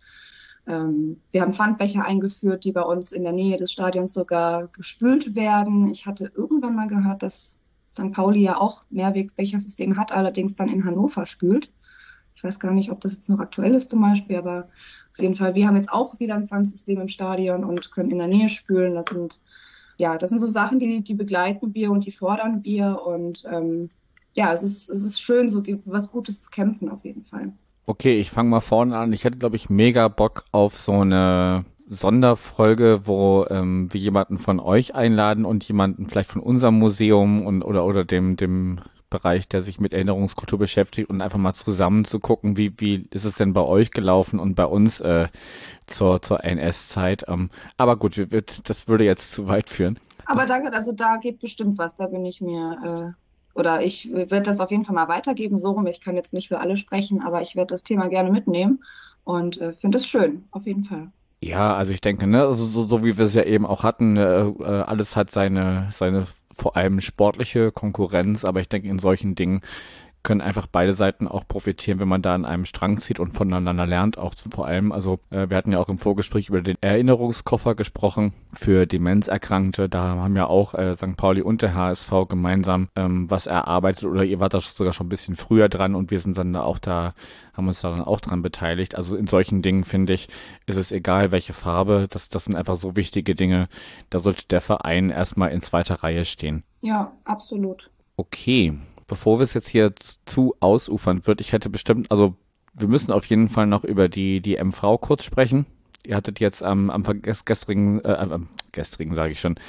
Ähm, 0.67 1.21
wir 1.31 1.41
haben 1.41 1.53
Pfandbecher 1.53 2.03
eingeführt, 2.03 2.63
die 2.63 2.71
bei 2.71 2.81
uns 2.81 3.11
in 3.11 3.23
der 3.23 3.33
Nähe 3.33 3.57
des 3.57 3.71
Stadions 3.71 4.13
sogar 4.13 4.67
gespült 4.67 5.35
werden. 5.35 5.89
Ich 5.91 6.05
hatte 6.05 6.31
irgendwann 6.35 6.75
mal 6.75 6.87
gehört, 6.87 7.23
dass 7.23 7.59
St. 7.91 8.11
Pauli 8.13 8.41
ja 8.41 8.57
auch 8.57 8.83
Mehrwegbechersystem 8.89 9.97
hat, 9.97 10.11
allerdings 10.11 10.55
dann 10.55 10.69
in 10.69 10.85
Hannover 10.85 11.25
spült. 11.25 11.69
Ich 12.41 12.43
weiß 12.43 12.59
gar 12.59 12.73
nicht, 12.73 12.89
ob 12.89 12.99
das 13.01 13.13
jetzt 13.13 13.29
noch 13.29 13.37
aktuell 13.37 13.75
ist 13.75 13.91
zum 13.91 14.01
Beispiel, 14.01 14.35
aber 14.35 14.67
auf 15.11 15.19
jeden 15.19 15.35
Fall, 15.35 15.53
wir 15.53 15.67
haben 15.67 15.75
jetzt 15.75 15.91
auch 15.91 16.19
wieder 16.19 16.33
ein 16.33 16.47
Pfandsystem 16.47 16.99
im 16.99 17.07
Stadion 17.07 17.63
und 17.63 17.91
können 17.91 18.09
in 18.09 18.17
der 18.17 18.25
Nähe 18.25 18.49
spülen. 18.49 18.95
Das 18.95 19.05
sind, 19.05 19.39
ja, 19.97 20.17
das 20.17 20.31
sind 20.31 20.39
so 20.39 20.47
Sachen, 20.47 20.79
die, 20.79 21.03
die 21.03 21.13
begleiten 21.13 21.75
wir 21.75 21.91
und 21.91 22.03
die 22.07 22.11
fordern 22.11 22.63
wir. 22.63 23.03
Und 23.05 23.43
ähm, 23.45 23.89
ja, 24.33 24.51
es 24.53 24.63
ist, 24.63 24.89
es 24.89 25.03
ist 25.03 25.21
schön, 25.21 25.51
so 25.51 25.61
was 25.85 26.11
Gutes 26.11 26.41
zu 26.41 26.49
kämpfen 26.49 26.89
auf 26.89 27.05
jeden 27.05 27.21
Fall. 27.21 27.53
Okay, 27.85 28.17
ich 28.17 28.31
fange 28.31 28.49
mal 28.49 28.59
vorne 28.59 28.97
an. 28.97 29.13
Ich 29.13 29.23
hätte, 29.23 29.37
glaube 29.37 29.55
ich, 29.55 29.69
mega 29.69 30.07
Bock 30.07 30.45
auf 30.51 30.77
so 30.77 30.93
eine 30.93 31.65
Sonderfolge, 31.87 33.01
wo 33.05 33.45
ähm, 33.51 33.93
wir 33.93 34.01
jemanden 34.01 34.39
von 34.39 34.59
euch 34.59 34.95
einladen 34.95 35.45
und 35.45 35.63
jemanden 35.65 36.07
vielleicht 36.07 36.31
von 36.31 36.41
unserem 36.41 36.79
Museum 36.79 37.45
und 37.45 37.61
oder 37.61 37.85
oder 37.85 38.03
dem 38.03 38.35
dem 38.35 38.79
Bereich, 39.11 39.47
der 39.47 39.61
sich 39.61 39.79
mit 39.79 39.93
Erinnerungskultur 39.93 40.57
beschäftigt 40.57 41.11
und 41.11 41.21
einfach 41.21 41.37
mal 41.37 41.53
zusammen 41.53 42.05
zu 42.05 42.19
gucken, 42.19 42.57
wie, 42.57 42.73
wie 42.77 43.07
ist 43.11 43.25
es 43.25 43.35
denn 43.35 43.53
bei 43.53 43.61
euch 43.61 43.91
gelaufen 43.91 44.39
und 44.39 44.55
bei 44.55 44.65
uns 44.65 44.99
äh, 45.01 45.27
zur, 45.85 46.23
zur 46.23 46.43
NS-Zeit. 46.43 47.25
Ähm, 47.27 47.51
aber 47.77 47.97
gut, 47.97 48.17
wird, 48.31 48.67
das 48.67 48.87
würde 48.87 49.03
jetzt 49.03 49.31
zu 49.31 49.47
weit 49.47 49.69
führen. 49.69 49.99
Aber 50.25 50.47
danke, 50.47 50.73
also 50.73 50.91
da 50.91 51.17
geht 51.17 51.39
bestimmt 51.39 51.77
was, 51.77 51.95
da 51.95 52.07
bin 52.07 52.25
ich 52.25 52.41
mir, 52.41 53.13
äh, 53.15 53.59
oder 53.59 53.83
ich 53.83 54.11
werde 54.11 54.43
das 54.43 54.59
auf 54.59 54.71
jeden 54.71 54.85
Fall 54.85 54.95
mal 54.95 55.07
weitergeben, 55.07 55.57
so 55.57 55.71
rum. 55.71 55.85
Ich 55.85 56.01
kann 56.01 56.15
jetzt 56.15 56.33
nicht 56.33 56.47
für 56.47 56.59
alle 56.59 56.77
sprechen, 56.77 57.21
aber 57.21 57.41
ich 57.41 57.55
werde 57.55 57.73
das 57.73 57.83
Thema 57.83 58.07
gerne 58.07 58.31
mitnehmen 58.31 58.83
und 59.25 59.59
äh, 59.61 59.73
finde 59.73 59.97
es 59.97 60.07
schön, 60.07 60.45
auf 60.51 60.65
jeden 60.65 60.83
Fall. 60.83 61.11
Ja, 61.43 61.75
also 61.75 61.91
ich 61.91 62.01
denke, 62.01 62.27
ne, 62.27 62.53
so, 62.55 62.67
so, 62.67 62.85
so 62.85 63.03
wie 63.03 63.17
wir 63.17 63.25
es 63.25 63.33
ja 63.33 63.43
eben 63.43 63.65
auch 63.65 63.83
hatten, 63.83 64.15
äh, 64.15 64.43
äh 64.43 64.81
alles 64.83 65.15
hat 65.15 65.31
seine, 65.31 65.89
seine 65.91 66.25
vor 66.53 66.75
allem 66.77 67.01
sportliche 67.01 67.71
Konkurrenz, 67.71 68.45
aber 68.45 68.59
ich 68.59 68.69
denke, 68.69 68.87
in 68.87 68.99
solchen 68.99 69.35
Dingen 69.35 69.61
können 70.23 70.41
einfach 70.41 70.67
beide 70.67 70.93
Seiten 70.93 71.27
auch 71.27 71.47
profitieren, 71.47 71.99
wenn 71.99 72.07
man 72.07 72.21
da 72.21 72.35
an 72.35 72.45
einem 72.45 72.65
Strang 72.65 72.99
zieht 72.99 73.19
und 73.19 73.31
voneinander 73.31 73.87
lernt, 73.87 74.17
auch 74.17 74.33
vor 74.51 74.67
allem. 74.67 74.91
Also 74.91 75.19
äh, 75.29 75.49
wir 75.49 75.57
hatten 75.57 75.71
ja 75.71 75.79
auch 75.79 75.89
im 75.89 75.97
Vorgespräch 75.97 76.49
über 76.49 76.61
den 76.61 76.77
Erinnerungskoffer 76.81 77.75
gesprochen 77.75 78.33
für 78.53 78.85
Demenzerkrankte. 78.85 79.89
Da 79.89 80.01
haben 80.01 80.35
ja 80.35 80.45
auch 80.47 80.73
äh, 80.73 80.95
St. 80.95 81.17
Pauli 81.17 81.41
und 81.41 81.61
der 81.61 81.73
HSV 81.73 82.11
gemeinsam 82.29 82.89
ähm, 82.95 83.29
was 83.29 83.47
erarbeitet 83.47 84.05
oder 84.05 84.23
ihr 84.23 84.39
wart 84.39 84.53
da 84.53 84.59
sogar 84.59 84.93
schon 84.93 85.07
ein 85.07 85.09
bisschen 85.09 85.35
früher 85.35 85.69
dran 85.69 85.95
und 85.95 86.11
wir 86.11 86.19
sind 86.19 86.37
dann 86.37 86.55
auch 86.55 86.77
da, 86.77 87.13
haben 87.53 87.67
uns 87.67 87.81
daran 87.81 88.01
auch 88.01 88.19
dran 88.19 88.41
beteiligt. 88.41 88.95
Also 88.95 89.15
in 89.15 89.27
solchen 89.27 89.61
Dingen 89.61 89.83
finde 89.83 90.13
ich, 90.13 90.29
ist 90.67 90.77
es 90.77 90.91
egal, 90.91 91.31
welche 91.31 91.53
Farbe. 91.53 92.07
Das, 92.09 92.29
das 92.29 92.45
sind 92.45 92.55
einfach 92.55 92.75
so 92.75 92.95
wichtige 92.95 93.33
Dinge. 93.33 93.69
Da 94.09 94.19
sollte 94.19 94.47
der 94.47 94.61
Verein 94.61 95.09
erstmal 95.09 95.51
in 95.51 95.61
zweiter 95.61 95.95
Reihe 95.95 96.25
stehen. 96.25 96.63
Ja, 96.81 97.13
absolut. 97.23 97.89
Okay, 98.17 98.77
bevor 99.11 99.39
wir 99.39 99.43
es 99.43 99.53
jetzt 99.53 99.67
hier 99.67 99.93
zu 100.25 100.55
ausufern 100.61 101.27
wird, 101.27 101.41
ich 101.41 101.51
hätte 101.51 101.69
bestimmt, 101.69 102.09
also 102.09 102.37
wir 102.73 102.87
müssen 102.87 103.11
auf 103.11 103.25
jeden 103.25 103.49
Fall 103.49 103.67
noch 103.67 103.83
über 103.83 104.07
die, 104.07 104.39
die 104.39 104.55
MV 104.55 105.01
kurz 105.01 105.25
sprechen. 105.25 105.65
Ihr 106.05 106.15
hattet 106.15 106.39
jetzt 106.39 106.63
am, 106.63 106.89
am 106.89 107.03
gestrigen, 107.21 107.99
äh, 108.05 108.13
am 108.13 108.47
gestrigen 108.71 109.13
sage 109.13 109.33
ich 109.33 109.41
schon, 109.41 109.59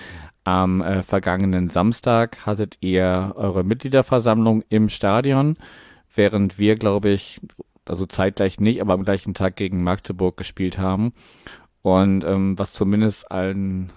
am 0.44 0.80
äh, 0.80 1.02
vergangenen 1.02 1.68
Samstag 1.68 2.46
hattet 2.46 2.76
ihr 2.82 3.32
eure 3.34 3.64
Mitgliederversammlung 3.64 4.62
im 4.68 4.88
Stadion, 4.88 5.56
während 6.14 6.60
wir, 6.60 6.76
glaube 6.76 7.08
ich, 7.08 7.40
also 7.84 8.06
zeitgleich 8.06 8.60
nicht, 8.60 8.80
aber 8.80 8.92
am 8.92 9.02
gleichen 9.02 9.34
Tag 9.34 9.56
gegen 9.56 9.82
Magdeburg 9.82 10.36
gespielt 10.36 10.78
haben. 10.78 11.14
Und 11.82 12.22
ähm, 12.22 12.56
was 12.60 12.74
zumindest 12.74 13.28
allen 13.32 13.90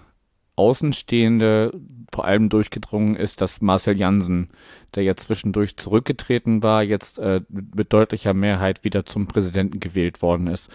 Außenstehende 0.56 1.72
vor 2.12 2.24
allem 2.24 2.48
durchgedrungen 2.48 3.14
ist, 3.14 3.40
dass 3.40 3.60
Marcel 3.60 3.96
Jansen, 3.96 4.48
der 4.94 5.04
jetzt 5.04 5.24
zwischendurch 5.24 5.76
zurückgetreten 5.76 6.62
war, 6.62 6.82
jetzt 6.82 7.18
äh, 7.18 7.42
mit 7.50 7.92
deutlicher 7.92 8.34
Mehrheit 8.34 8.82
wieder 8.82 9.04
zum 9.04 9.26
Präsidenten 9.26 9.80
gewählt 9.80 10.22
worden 10.22 10.46
ist. 10.46 10.70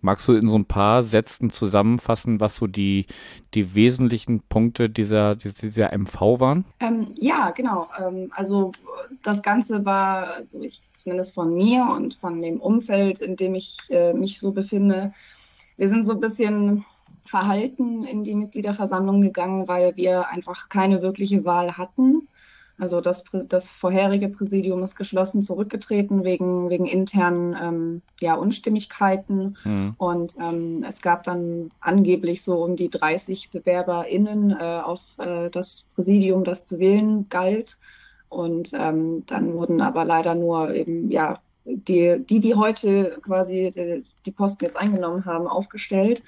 Magst 0.00 0.28
du 0.28 0.34
in 0.34 0.48
so 0.50 0.56
ein 0.56 0.66
paar 0.66 1.02
Sätzen 1.02 1.48
zusammenfassen, 1.48 2.38
was 2.38 2.56
so 2.56 2.66
die, 2.66 3.06
die 3.54 3.74
wesentlichen 3.74 4.40
Punkte 4.40 4.90
dieser, 4.90 5.34
dieser 5.34 5.96
MV 5.96 6.20
waren? 6.40 6.66
Ähm, 6.80 7.08
ja, 7.18 7.50
genau. 7.52 7.88
Ähm, 7.98 8.30
also 8.34 8.72
das 9.22 9.42
Ganze 9.42 9.86
war, 9.86 10.34
also 10.34 10.60
ich 10.60 10.82
zumindest 10.92 11.34
von 11.34 11.54
mir 11.54 11.88
und 11.90 12.14
von 12.14 12.42
dem 12.42 12.60
Umfeld, 12.60 13.20
in 13.20 13.36
dem 13.36 13.54
ich 13.54 13.78
äh, 13.88 14.12
mich 14.12 14.38
so 14.38 14.52
befinde, 14.52 15.14
wir 15.78 15.88
sind 15.88 16.04
so 16.04 16.12
ein 16.12 16.20
bisschen 16.20 16.84
verhalten 17.24 18.04
in 18.04 18.24
die 18.24 18.34
Mitgliederversammlung 18.34 19.20
gegangen, 19.20 19.68
weil 19.68 19.96
wir 19.96 20.28
einfach 20.28 20.68
keine 20.68 21.02
wirkliche 21.02 21.44
Wahl 21.44 21.76
hatten. 21.76 22.28
Also 22.76 23.00
das, 23.00 23.24
das 23.48 23.70
vorherige 23.70 24.28
Präsidium 24.28 24.82
ist 24.82 24.96
geschlossen 24.96 25.42
zurückgetreten 25.42 26.24
wegen, 26.24 26.70
wegen 26.70 26.86
internen 26.86 27.56
ähm, 27.60 28.02
ja, 28.20 28.34
Unstimmigkeiten. 28.34 29.56
Mhm. 29.64 29.94
Und 29.96 30.34
ähm, 30.40 30.84
es 30.86 31.00
gab 31.00 31.22
dann 31.22 31.70
angeblich 31.80 32.42
so 32.42 32.64
um 32.64 32.74
die 32.74 32.90
30 32.90 33.50
BewerberInnen 33.50 34.50
äh, 34.50 34.80
auf 34.84 35.16
äh, 35.18 35.50
das 35.50 35.88
Präsidium, 35.94 36.42
das 36.42 36.66
zu 36.66 36.80
wählen 36.80 37.28
galt. 37.28 37.78
Und 38.28 38.72
ähm, 38.74 39.22
dann 39.28 39.54
wurden 39.54 39.80
aber 39.80 40.04
leider 40.04 40.34
nur 40.34 40.74
eben, 40.74 41.12
ja, 41.12 41.38
die, 41.64 42.16
die, 42.28 42.40
die 42.40 42.54
heute 42.56 43.18
quasi 43.22 43.70
die, 43.72 44.02
die 44.26 44.32
Posten 44.32 44.64
jetzt 44.64 44.76
eingenommen 44.76 45.24
haben, 45.24 45.46
aufgestellt. 45.46 46.24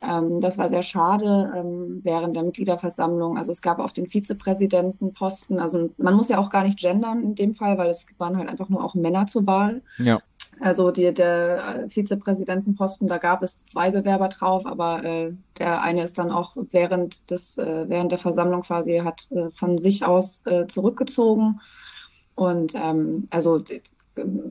Ähm, 0.00 0.40
das 0.40 0.58
war 0.58 0.68
sehr 0.68 0.82
schade 0.82 1.52
ähm, 1.56 2.00
während 2.04 2.36
der 2.36 2.44
Mitgliederversammlung. 2.44 3.36
Also 3.36 3.50
es 3.50 3.62
gab 3.62 3.78
auf 3.80 3.92
den 3.92 4.06
Vizepräsidentenposten, 4.06 5.58
also 5.58 5.90
man 5.98 6.14
muss 6.14 6.28
ja 6.28 6.38
auch 6.38 6.50
gar 6.50 6.64
nicht 6.64 6.78
gendern 6.78 7.22
in 7.22 7.34
dem 7.34 7.54
Fall, 7.54 7.78
weil 7.78 7.90
es 7.90 8.06
waren 8.18 8.36
halt 8.36 8.48
einfach 8.48 8.68
nur 8.68 8.84
auch 8.84 8.94
Männer 8.94 9.26
zur 9.26 9.46
Wahl. 9.46 9.82
Ja. 9.98 10.20
Also 10.60 10.90
die, 10.90 11.12
der 11.12 11.84
äh, 11.84 11.88
Vizepräsidentenposten, 11.88 13.08
da 13.08 13.18
gab 13.18 13.42
es 13.42 13.64
zwei 13.64 13.90
Bewerber 13.90 14.28
drauf, 14.28 14.66
aber 14.66 15.04
äh, 15.04 15.32
der 15.58 15.82
eine 15.82 16.02
ist 16.02 16.18
dann 16.18 16.30
auch 16.30 16.56
während 16.70 17.30
des, 17.30 17.58
äh, 17.58 17.84
während 17.88 18.10
der 18.12 18.18
Versammlung 18.18 18.62
quasi 18.62 18.98
hat 19.04 19.30
äh, 19.30 19.50
von 19.50 19.78
sich 19.78 20.04
aus 20.04 20.44
äh, 20.46 20.66
zurückgezogen. 20.66 21.60
Und 22.34 22.74
ähm, 22.74 23.26
also 23.30 23.62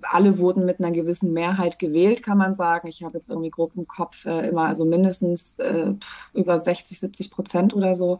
alle 0.03 0.37
wurden 0.37 0.65
mit 0.65 0.79
einer 0.79 0.91
gewissen 0.91 1.33
Mehrheit 1.33 1.79
gewählt, 1.79 2.23
kann 2.23 2.37
man 2.37 2.55
sagen. 2.55 2.87
Ich 2.87 3.03
habe 3.03 3.15
jetzt 3.15 3.29
irgendwie 3.29 3.49
grob 3.49 3.71
im 3.75 3.87
Kopf 3.87 4.25
äh, 4.25 4.47
immer 4.47 4.65
also 4.65 4.85
mindestens 4.85 5.59
äh, 5.59 5.93
über 6.33 6.59
60, 6.59 6.99
70 6.99 7.31
Prozent 7.31 7.73
oder 7.73 7.95
so. 7.95 8.19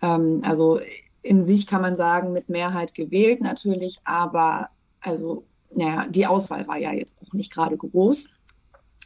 Ähm, 0.00 0.42
also 0.44 0.80
in 1.22 1.44
sich 1.44 1.66
kann 1.66 1.82
man 1.82 1.96
sagen, 1.96 2.32
mit 2.32 2.48
Mehrheit 2.48 2.94
gewählt 2.94 3.40
natürlich, 3.40 3.98
aber 4.04 4.70
also 5.00 5.44
naja, 5.74 6.06
die 6.08 6.26
Auswahl 6.26 6.66
war 6.68 6.78
ja 6.78 6.92
jetzt 6.92 7.16
auch 7.22 7.32
nicht 7.32 7.52
gerade 7.52 7.76
groß. 7.76 8.28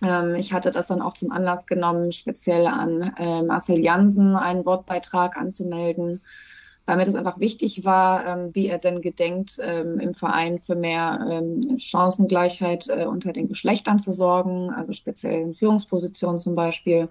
Ähm, 0.02 0.34
ich 0.34 0.52
hatte 0.52 0.70
das 0.70 0.88
dann 0.88 1.02
auch 1.02 1.14
zum 1.14 1.30
Anlass 1.30 1.66
genommen, 1.66 2.12
speziell 2.12 2.66
an 2.66 3.14
äh, 3.16 3.42
Marcel 3.42 3.78
Jansen 3.78 4.36
einen 4.36 4.64
Wortbeitrag 4.64 5.36
anzumelden 5.36 6.22
weil 6.86 6.96
mir 6.96 7.04
das 7.04 7.16
einfach 7.16 7.40
wichtig 7.40 7.84
war, 7.84 8.24
ähm, 8.26 8.54
wie 8.54 8.68
er 8.68 8.78
denn 8.78 9.02
gedenkt, 9.02 9.58
ähm, 9.60 9.98
im 9.98 10.14
Verein 10.14 10.60
für 10.60 10.76
mehr 10.76 11.26
ähm, 11.30 11.78
Chancengleichheit 11.78 12.88
äh, 12.88 13.06
unter 13.06 13.32
den 13.32 13.48
Geschlechtern 13.48 13.98
zu 13.98 14.12
sorgen, 14.12 14.70
also 14.70 14.92
speziell 14.92 15.42
in 15.42 15.54
Führungspositionen 15.54 16.40
zum 16.40 16.54
Beispiel. 16.54 17.08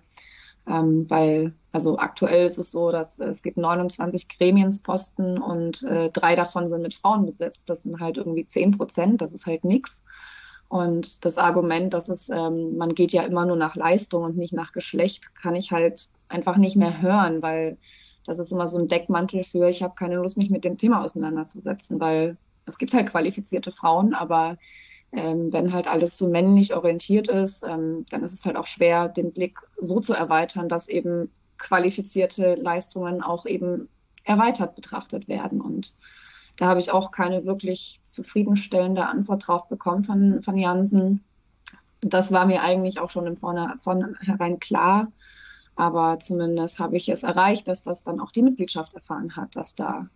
Ähm, 0.68 1.06
weil, 1.10 1.54
also 1.74 2.00
aktuell 2.00 2.46
ist 2.46 2.58
es 2.58 2.72
so, 2.72 2.92
dass 2.92 3.20
äh, 3.20 3.28
es 3.28 3.44
gibt 3.44 3.58
29 3.58 4.30
Gremiensposten 4.30 5.38
und 5.38 5.84
äh, 5.84 6.10
drei 6.10 6.36
davon 6.36 6.68
sind 6.68 6.82
mit 6.82 6.96
Frauen 6.96 7.26
besetzt. 7.26 7.70
Das 7.70 7.84
sind 7.84 8.00
halt 8.00 8.18
irgendwie 8.18 8.48
10 8.48 8.72
Prozent, 8.72 9.22
das 9.22 9.34
ist 9.34 9.46
halt 9.46 9.64
nichts. 9.64 10.04
Und 10.70 11.24
das 11.24 11.38
Argument, 11.38 11.94
dass 11.94 12.10
es, 12.10 12.30
ähm, 12.30 12.78
man 12.78 12.96
geht 12.96 13.12
ja 13.12 13.24
immer 13.24 13.46
nur 13.46 13.58
nach 13.58 13.76
Leistung 13.76 14.24
und 14.24 14.38
nicht 14.38 14.54
nach 14.54 14.72
Geschlecht, 14.72 15.36
kann 15.36 15.54
ich 15.54 15.72
halt 15.72 16.08
einfach 16.30 16.58
nicht 16.58 16.76
mehr 16.78 17.02
hören, 17.02 17.44
weil 17.44 17.78
das 18.26 18.40
ist 18.40 18.52
immer 18.52 18.68
so 18.68 18.78
ein 18.78 18.88
Deckmantel 18.88 19.44
für, 19.44 19.70
ich 19.70 19.84
habe 19.84 19.96
keine 19.96 20.16
Lust, 20.16 20.38
mich 20.38 20.50
mit 20.50 20.64
dem 20.64 20.78
Thema 20.78 21.04
auseinanderzusetzen, 21.04 22.00
weil 22.00 22.38
es 22.66 22.78
gibt 22.78 22.94
halt 22.94 23.10
qualifizierte 23.10 23.72
Frauen, 23.72 24.14
aber 24.14 24.58
ähm, 25.12 25.54
wenn 25.54 25.72
halt 25.72 25.88
alles 25.88 26.18
so 26.18 26.28
männlich 26.28 26.76
orientiert 26.76 27.28
ist, 27.28 27.64
ähm, 27.64 28.06
dann 28.10 28.24
ist 28.24 28.34
es 28.34 28.46
halt 28.46 28.58
auch 28.58 28.68
schwer, 28.68 29.08
den 29.08 29.32
Blick 29.32 29.60
so 29.80 30.00
zu 30.00 30.14
erweitern, 30.14 30.68
dass 30.68 30.90
eben 30.90 31.32
qualifizierte 31.58 32.56
Leistungen 32.56 33.22
auch 33.22 33.46
eben 33.46 33.88
erweitert 34.24 34.76
betrachtet 34.76 35.28
werden. 35.28 35.62
Und 35.62 35.94
da 36.58 36.68
habe 36.68 36.80
ich 36.80 36.92
auch 36.92 37.12
keine 37.12 37.46
wirklich 37.46 38.00
zufriedenstellende 38.04 39.08
Antwort 39.08 39.48
drauf 39.48 39.70
bekommen 39.70 40.04
von, 40.04 40.42
von 40.42 40.58
Jansen. 40.58 41.24
Das 42.02 42.32
war 42.32 42.46
mir 42.46 42.62
eigentlich 42.62 43.00
auch 43.00 43.12
schon 43.12 43.28
im 43.28 43.38
Vornherein 43.38 44.60
klar. 44.60 45.12
Aber 45.76 46.20
zumindest 46.20 46.80
habe 46.80 46.96
ich 46.96 47.10
es 47.10 47.24
erreicht, 47.24 47.68
dass 47.68 47.84
das 47.84 48.04
dann 48.04 48.20
auch 48.20 48.32
die 48.32 48.42
Mitgliedschaft 48.42 48.94
erfahren 48.94 49.36
hat, 49.36 49.56
dass 49.56 49.76
da 49.76 50.08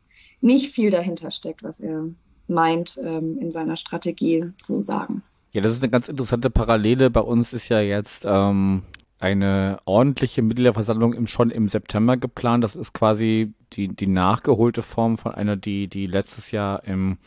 nicht 0.41 0.74
viel 0.74 0.89
dahinter 0.89 1.32
steckt, 1.32 1.63
was 1.63 1.80
er 1.80 2.06
meint, 2.48 3.00
ähm, 3.04 3.38
in 3.39 3.52
seiner 3.52 3.76
Strategie 3.76 4.52
zu 4.58 4.82
sagen. 4.82 5.22
Ja, 5.52 5.62
das 5.62 5.74
ist 5.74 5.84
eine 5.84 5.89
ganz 5.89 6.08
interessante 6.08 6.50
Parallele. 6.50 7.10
Bei 7.10 7.22
uns 7.22 7.54
ist 7.54 7.69
ja 7.69 7.82
jetzt 7.82 8.26
ähm, 8.28 8.84
eine 9.19 9.80
ordentliche 9.86 10.41
Mitgliederversammlung 10.41 11.13
im, 11.13 11.28
schon 11.28 11.52
im 11.52 11.67
September 11.67 12.17
geplant. 12.17 12.63
Das 12.63 12.76
ist 12.76 12.93
quasi 12.93 13.54
die, 13.74 13.89
die 13.89 14.08
nachgeholte 14.08 14.82
Form 14.82 15.17
von 15.17 15.34
einer, 15.34 15.58
die, 15.58 15.88
die 15.88 16.06
letztes 16.06 16.52
Jahr 16.52 16.84
im 16.86 17.17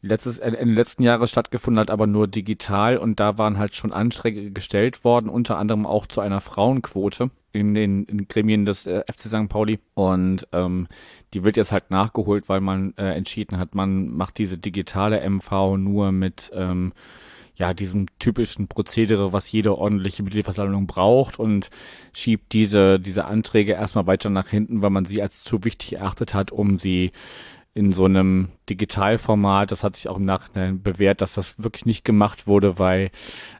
letztes, 0.00 0.38
in 0.38 0.54
den 0.54 0.74
letzten 0.74 1.02
Jahren 1.02 1.26
stattgefunden 1.26 1.80
hat, 1.80 1.90
aber 1.90 2.06
nur 2.06 2.28
digital 2.28 2.98
und 2.98 3.20
da 3.20 3.38
waren 3.38 3.58
halt 3.58 3.74
schon 3.74 3.92
Anträge 3.92 4.50
gestellt 4.50 5.04
worden, 5.04 5.28
unter 5.28 5.58
anderem 5.58 5.86
auch 5.86 6.06
zu 6.06 6.20
einer 6.20 6.40
Frauenquote 6.40 7.30
in 7.52 7.74
den, 7.74 8.04
in 8.04 8.28
Gremien 8.28 8.66
des 8.66 8.86
äh, 8.86 9.02
FC 9.10 9.22
St. 9.28 9.48
Pauli. 9.48 9.80
Und 9.94 10.46
ähm, 10.52 10.86
die 11.34 11.44
wird 11.44 11.56
jetzt 11.56 11.72
halt 11.72 11.90
nachgeholt, 11.90 12.48
weil 12.48 12.60
man 12.60 12.94
äh, 12.96 13.12
entschieden 13.12 13.58
hat, 13.58 13.74
man 13.74 14.08
macht 14.10 14.38
diese 14.38 14.58
digitale 14.58 15.28
MV 15.28 15.76
nur 15.76 16.12
mit 16.12 16.50
ähm, 16.54 16.92
ja, 17.56 17.74
diesem 17.74 18.06
typischen 18.20 18.68
Prozedere, 18.68 19.32
was 19.32 19.50
jede 19.50 19.76
ordentliche 19.76 20.22
Mitgliederversammlung 20.22 20.86
braucht 20.86 21.40
und 21.40 21.70
schiebt 22.12 22.52
diese, 22.52 23.00
diese 23.00 23.24
Anträge 23.24 23.72
erstmal 23.72 24.06
weiter 24.06 24.30
nach 24.30 24.48
hinten, 24.48 24.80
weil 24.80 24.90
man 24.90 25.04
sie 25.04 25.20
als 25.20 25.42
zu 25.42 25.64
wichtig 25.64 25.94
erachtet 25.94 26.34
hat, 26.34 26.52
um 26.52 26.78
sie 26.78 27.10
in 27.78 27.92
so 27.92 28.06
einem 28.06 28.48
Digitalformat, 28.68 29.70
das 29.70 29.84
hat 29.84 29.94
sich 29.94 30.08
auch 30.08 30.16
im 30.16 30.24
Nachhinein 30.24 30.82
bewährt, 30.82 31.22
dass 31.22 31.34
das 31.34 31.62
wirklich 31.62 31.86
nicht 31.86 32.04
gemacht 32.04 32.48
wurde, 32.48 32.80
weil, 32.80 33.12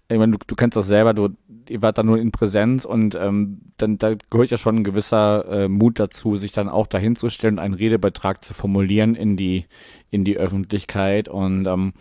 ich 0.09 0.19
meine, 0.19 0.33
du, 0.33 0.39
du 0.45 0.57
kennst 0.57 0.77
das 0.77 0.89
selber, 0.89 1.15
du, 1.15 1.29
ihr 1.69 1.83
wart 1.83 1.99
da 1.99 2.03
nur 2.03 2.19
in 2.19 2.33
Präsenz 2.33 2.85
und 2.85 3.15
ähm, 3.15 3.61
dann 3.77 3.97
da 3.97 4.15
gehört 4.29 4.51
ja 4.51 4.57
schon 4.57 4.79
ein 4.79 4.85
gewisser 4.85 5.47
äh, 5.47 5.69
Mut 5.69 6.01
dazu, 6.01 6.37
sich 6.37 6.51
dann 6.51 6.69
auch 6.69 6.89
dahin 6.89 7.15
zu 7.15 7.29
stellen 7.29 7.55
und 7.55 7.59
einen 7.61 7.75
Redebetrag 7.75 8.43
zu 8.43 8.55
formulieren 8.55 9.15
in 9.15 9.37
die, 9.37 9.67
in 10.11 10.25
die 10.25 10.37
Öffentlichkeit 10.37 11.29
und 11.29 11.69
ähm, 11.69 11.93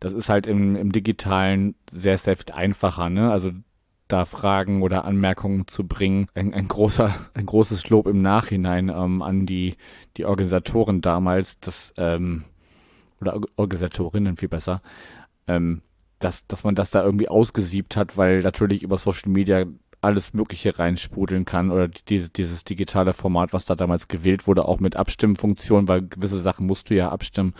das 0.00 0.12
ist 0.12 0.28
halt 0.28 0.48
im, 0.48 0.74
im 0.74 0.90
Digitalen 0.90 1.76
sehr, 1.92 2.18
sehr 2.18 2.36
viel 2.36 2.52
einfacher, 2.52 3.10
ne? 3.10 3.30
Also 3.30 3.52
da 4.08 4.24
Fragen 4.24 4.82
oder 4.82 5.04
Anmerkungen 5.04 5.66
zu 5.66 5.86
bringen. 5.86 6.28
Ein, 6.34 6.52
ein 6.54 6.68
großer, 6.68 7.14
ein 7.34 7.46
großes 7.46 7.88
Lob 7.90 8.06
im 8.06 8.22
Nachhinein 8.22 8.88
ähm, 8.88 9.22
an 9.22 9.46
die, 9.46 9.76
die 10.16 10.24
Organisatoren 10.24 11.00
damals, 11.00 11.58
das, 11.60 11.94
ähm, 11.96 12.44
oder 13.20 13.40
Organisatorinnen 13.56 14.36
viel 14.36 14.48
besser, 14.48 14.82
ähm, 15.46 15.82
dass, 16.18 16.46
dass 16.46 16.64
man 16.64 16.74
das 16.74 16.90
da 16.90 17.02
irgendwie 17.02 17.28
ausgesiebt 17.28 17.96
hat, 17.96 18.16
weil 18.16 18.42
natürlich 18.42 18.82
über 18.82 18.98
Social 18.98 19.30
Media 19.30 19.64
alles 20.00 20.34
Mögliche 20.34 20.78
reinsprudeln 20.78 21.46
kann 21.46 21.70
oder 21.70 21.88
diese, 21.88 22.28
dieses 22.28 22.64
digitale 22.64 23.14
Format, 23.14 23.54
was 23.54 23.64
da 23.64 23.74
damals 23.74 24.08
gewählt 24.08 24.46
wurde, 24.46 24.66
auch 24.66 24.78
mit 24.78 24.96
Abstimmfunktion, 24.96 25.88
weil 25.88 26.06
gewisse 26.06 26.38
Sachen 26.38 26.66
musst 26.66 26.90
du 26.90 26.94
ja 26.94 27.08
abstimmen. 27.08 27.54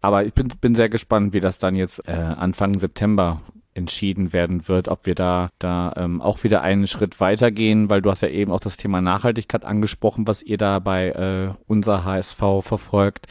Aber 0.00 0.24
ich 0.24 0.34
bin, 0.34 0.48
bin 0.60 0.74
sehr 0.74 0.88
gespannt, 0.88 1.32
wie 1.32 1.40
das 1.40 1.58
dann 1.58 1.76
jetzt 1.76 2.08
äh, 2.08 2.12
Anfang 2.12 2.76
September 2.80 3.40
entschieden 3.74 4.32
werden 4.32 4.68
wird, 4.68 4.88
ob 4.88 5.06
wir 5.06 5.14
da 5.14 5.50
da 5.58 5.92
ähm, 5.96 6.20
auch 6.20 6.44
wieder 6.44 6.62
einen 6.62 6.86
Schritt 6.86 7.20
weitergehen, 7.20 7.88
weil 7.90 8.02
du 8.02 8.10
hast 8.10 8.22
ja 8.22 8.28
eben 8.28 8.52
auch 8.52 8.60
das 8.60 8.76
Thema 8.76 9.00
Nachhaltigkeit 9.00 9.64
angesprochen, 9.64 10.26
was 10.26 10.42
ihr 10.42 10.58
da 10.58 10.78
bei 10.78 11.08
äh, 11.10 11.54
unser 11.66 12.04
HSV 12.04 12.40
verfolgt. 12.60 13.28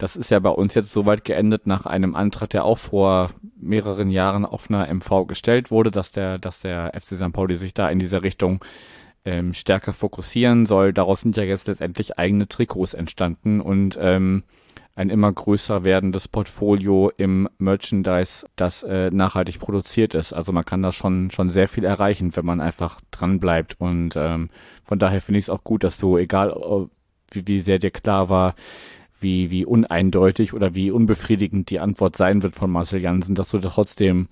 Das 0.00 0.16
ist 0.16 0.30
ja 0.30 0.38
bei 0.38 0.50
uns 0.50 0.74
jetzt 0.74 0.92
soweit 0.92 1.24
geendet 1.24 1.66
nach 1.66 1.84
einem 1.84 2.14
Antrag, 2.14 2.50
der 2.50 2.64
auch 2.64 2.78
vor 2.78 3.30
mehreren 3.60 4.10
Jahren 4.10 4.46
auf 4.46 4.70
einer 4.70 4.92
MV 4.92 5.26
gestellt 5.26 5.70
wurde, 5.70 5.90
dass 5.90 6.10
der, 6.10 6.38
dass 6.38 6.60
der 6.60 6.92
FC 6.94 7.16
St. 7.16 7.32
Pauli 7.32 7.56
sich 7.56 7.74
da 7.74 7.90
in 7.90 7.98
dieser 7.98 8.22
Richtung 8.22 8.64
ähm, 9.26 9.52
stärker 9.52 9.92
fokussieren 9.92 10.64
soll. 10.64 10.94
Daraus 10.94 11.20
sind 11.20 11.36
ja 11.36 11.42
jetzt 11.42 11.68
letztendlich 11.68 12.18
eigene 12.18 12.48
Trikots 12.48 12.94
entstanden 12.94 13.60
und 13.60 13.98
ähm, 14.00 14.42
ein 14.94 15.10
immer 15.10 15.32
größer 15.32 15.84
werdendes 15.84 16.28
Portfolio 16.28 17.10
im 17.16 17.48
Merchandise, 17.58 18.46
das 18.56 18.82
äh, 18.82 19.10
nachhaltig 19.10 19.58
produziert 19.58 20.14
ist. 20.14 20.32
Also 20.32 20.52
man 20.52 20.64
kann 20.64 20.82
da 20.82 20.92
schon 20.92 21.30
schon 21.30 21.50
sehr 21.50 21.68
viel 21.68 21.84
erreichen, 21.84 22.34
wenn 22.36 22.44
man 22.44 22.60
einfach 22.60 23.00
dran 23.10 23.40
bleibt. 23.40 23.80
Und 23.80 24.14
ähm, 24.16 24.50
von 24.84 24.98
daher 24.98 25.20
finde 25.20 25.38
ich 25.38 25.46
es 25.46 25.50
auch 25.50 25.64
gut, 25.64 25.84
dass 25.84 25.98
du, 25.98 26.18
egal 26.18 26.54
wie, 27.30 27.46
wie 27.46 27.60
sehr 27.60 27.78
dir 27.78 27.90
klar 27.90 28.28
war, 28.28 28.54
wie, 29.20 29.50
wie 29.50 29.64
uneindeutig 29.64 30.54
oder 30.54 30.74
wie 30.74 30.90
unbefriedigend 30.90 31.70
die 31.70 31.80
Antwort 31.80 32.16
sein 32.16 32.42
wird 32.42 32.56
von 32.56 32.70
Marcel 32.70 33.00
Jansen, 33.00 33.34
dass 33.34 33.50
du 33.50 33.58
trotzdem 33.58 34.28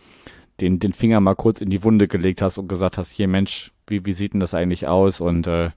den, 0.61 0.81
den 0.81 0.93
Finger 0.93 1.21
mal 1.21 1.37
kurz 1.37 1.61
in 1.61 1.71
die 1.71 1.85
Wunde 1.85 2.09
gelegt 2.09 2.43
hast 2.43 2.59
und 2.59 2.69
gesagt 2.69 2.99
hast, 2.99 3.13
hier 3.13 3.29
Mensch, 3.29 3.73
wie, 3.87 4.05
wie 4.05 4.13
sieht 4.13 4.33
denn 4.33 4.41
das 4.41 4.55
eigentlich 4.55 4.87
aus? 4.87 5.21
Und 5.21 5.47
äh, 5.47 5.71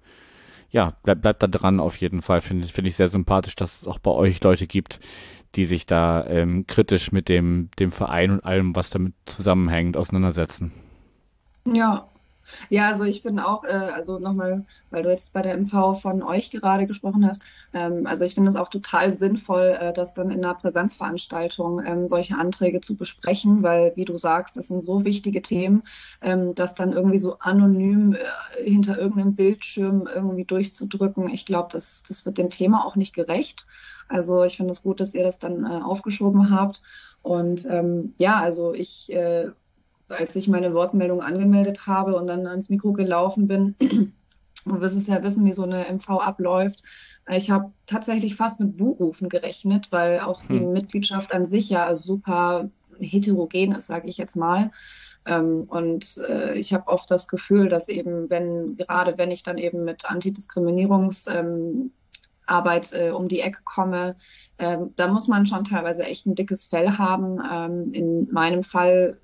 ja, 0.72 0.94
bleibt 1.04 1.22
bleib 1.22 1.40
da 1.40 1.48
dran 1.48 1.80
auf 1.80 1.98
jeden 1.98 2.22
Fall. 2.22 2.42
Finde 2.42 2.68
find 2.68 2.88
ich 2.88 2.96
sehr 2.96 3.10
sympathisch, 3.10 3.56
dass 3.56 3.82
es 3.82 3.88
auch 3.88 4.00
bei 4.00 4.12
euch 4.12 4.42
Leute 4.44 4.68
gibt, 4.68 5.00
die 5.56 5.66
sich 5.66 5.86
da 5.86 6.26
ähm, 6.28 6.66
kritisch 6.66 7.12
mit 7.12 7.30
dem, 7.30 7.70
dem 7.78 7.92
Verein 7.92 8.32
und 8.32 8.46
allem, 8.46 8.76
was 8.76 8.90
damit 8.90 9.14
zusammenhängt, 9.26 9.98
auseinandersetzen. 9.98 10.72
Ja, 11.66 12.08
ja, 12.70 12.88
also 12.88 13.04
ich 13.04 13.22
finde 13.22 13.48
auch, 13.48 13.64
äh, 13.64 13.68
also 13.68 14.20
nochmal, 14.20 14.66
weil 14.90 15.04
du 15.04 15.10
jetzt 15.10 15.34
bei 15.34 15.42
der 15.42 15.58
MV 15.58 16.00
von 16.00 16.24
euch 16.24 16.52
gerade 16.52 16.88
gesprochen 16.88 17.26
hast, 17.26 17.44
ähm, 17.74 18.06
also 18.08 18.26
ich 18.26 18.36
finde 18.36 18.50
es 18.50 18.56
auch 18.56 18.70
total 18.70 19.10
sinnvoll, 19.10 19.78
äh, 19.80 19.94
das 19.94 20.14
dann 20.14 20.32
in 20.32 20.44
einer 20.44 20.56
Präsenzveranstaltung 20.56 21.84
ähm, 21.86 22.08
solche 22.08 22.36
Anträge 22.36 22.82
zu 22.82 22.96
besprechen, 22.96 23.64
weil, 23.64 23.94
wie 23.96 24.06
du 24.06 24.18
sagst, 24.18 24.58
das 24.58 24.68
sind 24.68 24.82
so 24.82 25.06
wichtige 25.06 25.42
Themen, 25.42 25.84
ähm, 26.22 26.54
das 26.56 26.76
dann 26.76 26.94
irgendwie 26.94 27.18
so 27.18 27.40
anonym 27.40 28.14
äh, 28.14 28.64
hinter 28.64 28.98
irgendeinem 28.98 29.36
Bildschirm 29.36 30.08
irgendwie 30.14 30.46
durchzudrücken. 30.46 31.30
Ich 31.30 31.46
glaube, 31.46 31.70
das, 31.72 32.04
das 32.08 32.26
wird 32.26 32.38
dem 32.38 32.50
Thema 32.50 32.86
auch 32.86 32.96
nicht 32.96 33.14
gerecht. 33.14 33.68
Also 34.08 34.44
ich 34.44 34.58
finde 34.58 34.72
es 34.72 34.84
gut, 34.84 35.00
dass 35.00 35.14
ihr 35.14 35.24
das 35.24 35.40
dann 35.40 35.66
äh, 35.66 35.82
aufgeschoben 35.82 36.50
habt. 36.50 36.82
Und 37.22 37.66
ähm, 37.70 38.14
ja, 38.18 38.40
also 38.40 38.74
ich 38.74 39.12
äh, 39.12 39.52
als 40.12 40.36
ich 40.36 40.48
meine 40.48 40.74
Wortmeldung 40.74 41.22
angemeldet 41.22 41.88
habe 41.88 42.16
und 42.16 42.28
dann 42.28 42.48
ans 42.48 42.70
Mikro 42.70 42.94
gelaufen 42.94 43.48
bin, 43.48 43.76
du 44.66 44.82
wirst 44.82 44.98
es 44.98 45.08
ja 45.08 45.24
wissen, 45.24 45.46
wie 45.46 45.54
so 45.54 45.64
eine 45.64 45.86
MV 45.92 46.10
abläuft. 46.10 46.84
Ich 47.30 47.52
habe 47.52 47.72
tatsächlich 47.86 48.36
fast 48.36 48.60
mit 48.60 48.78
Buchrufen 48.78 49.30
gerechnet, 49.30 49.88
weil 49.92 50.20
auch 50.20 50.42
die 50.44 50.60
hm. 50.60 50.74
Mitgliedschaft 50.74 51.34
an 51.34 51.46
sich 51.46 51.70
ja 51.70 51.94
super 51.96 52.70
heterogen 53.00 53.74
ist, 53.74 53.88
sage 53.88 54.08
ich 54.10 54.18
jetzt 54.18 54.36
mal. 54.36 54.72
Ähm, 55.26 55.68
und 55.70 56.18
äh, 56.28 56.56
ich 56.56 56.74
habe 56.74 56.88
oft 56.88 57.10
das 57.12 57.28
Gefühl, 57.28 57.70
dass 57.70 57.90
eben, 57.90 58.30
wenn, 58.30 58.76
gerade 58.76 59.18
wenn 59.18 59.32
ich 59.32 59.44
dann 59.44 59.58
eben 59.58 59.84
mit 59.84 60.06
Antidiskriminierungsarbeit 60.06 61.92
ähm, 62.48 63.00
äh, 63.00 63.12
um 63.12 63.28
die 63.28 63.42
Ecke 63.42 63.60
komme, 63.64 64.16
ähm, 64.58 64.92
da 64.98 65.08
muss 65.08 65.28
man 65.28 65.46
schon 65.46 65.64
teilweise 65.64 66.04
echt 66.04 66.26
ein 66.26 66.36
dickes 66.36 66.66
Fell 66.66 66.98
haben. 66.98 67.94
In 67.94 68.30
meinem 68.32 68.64
Fall 68.64 69.20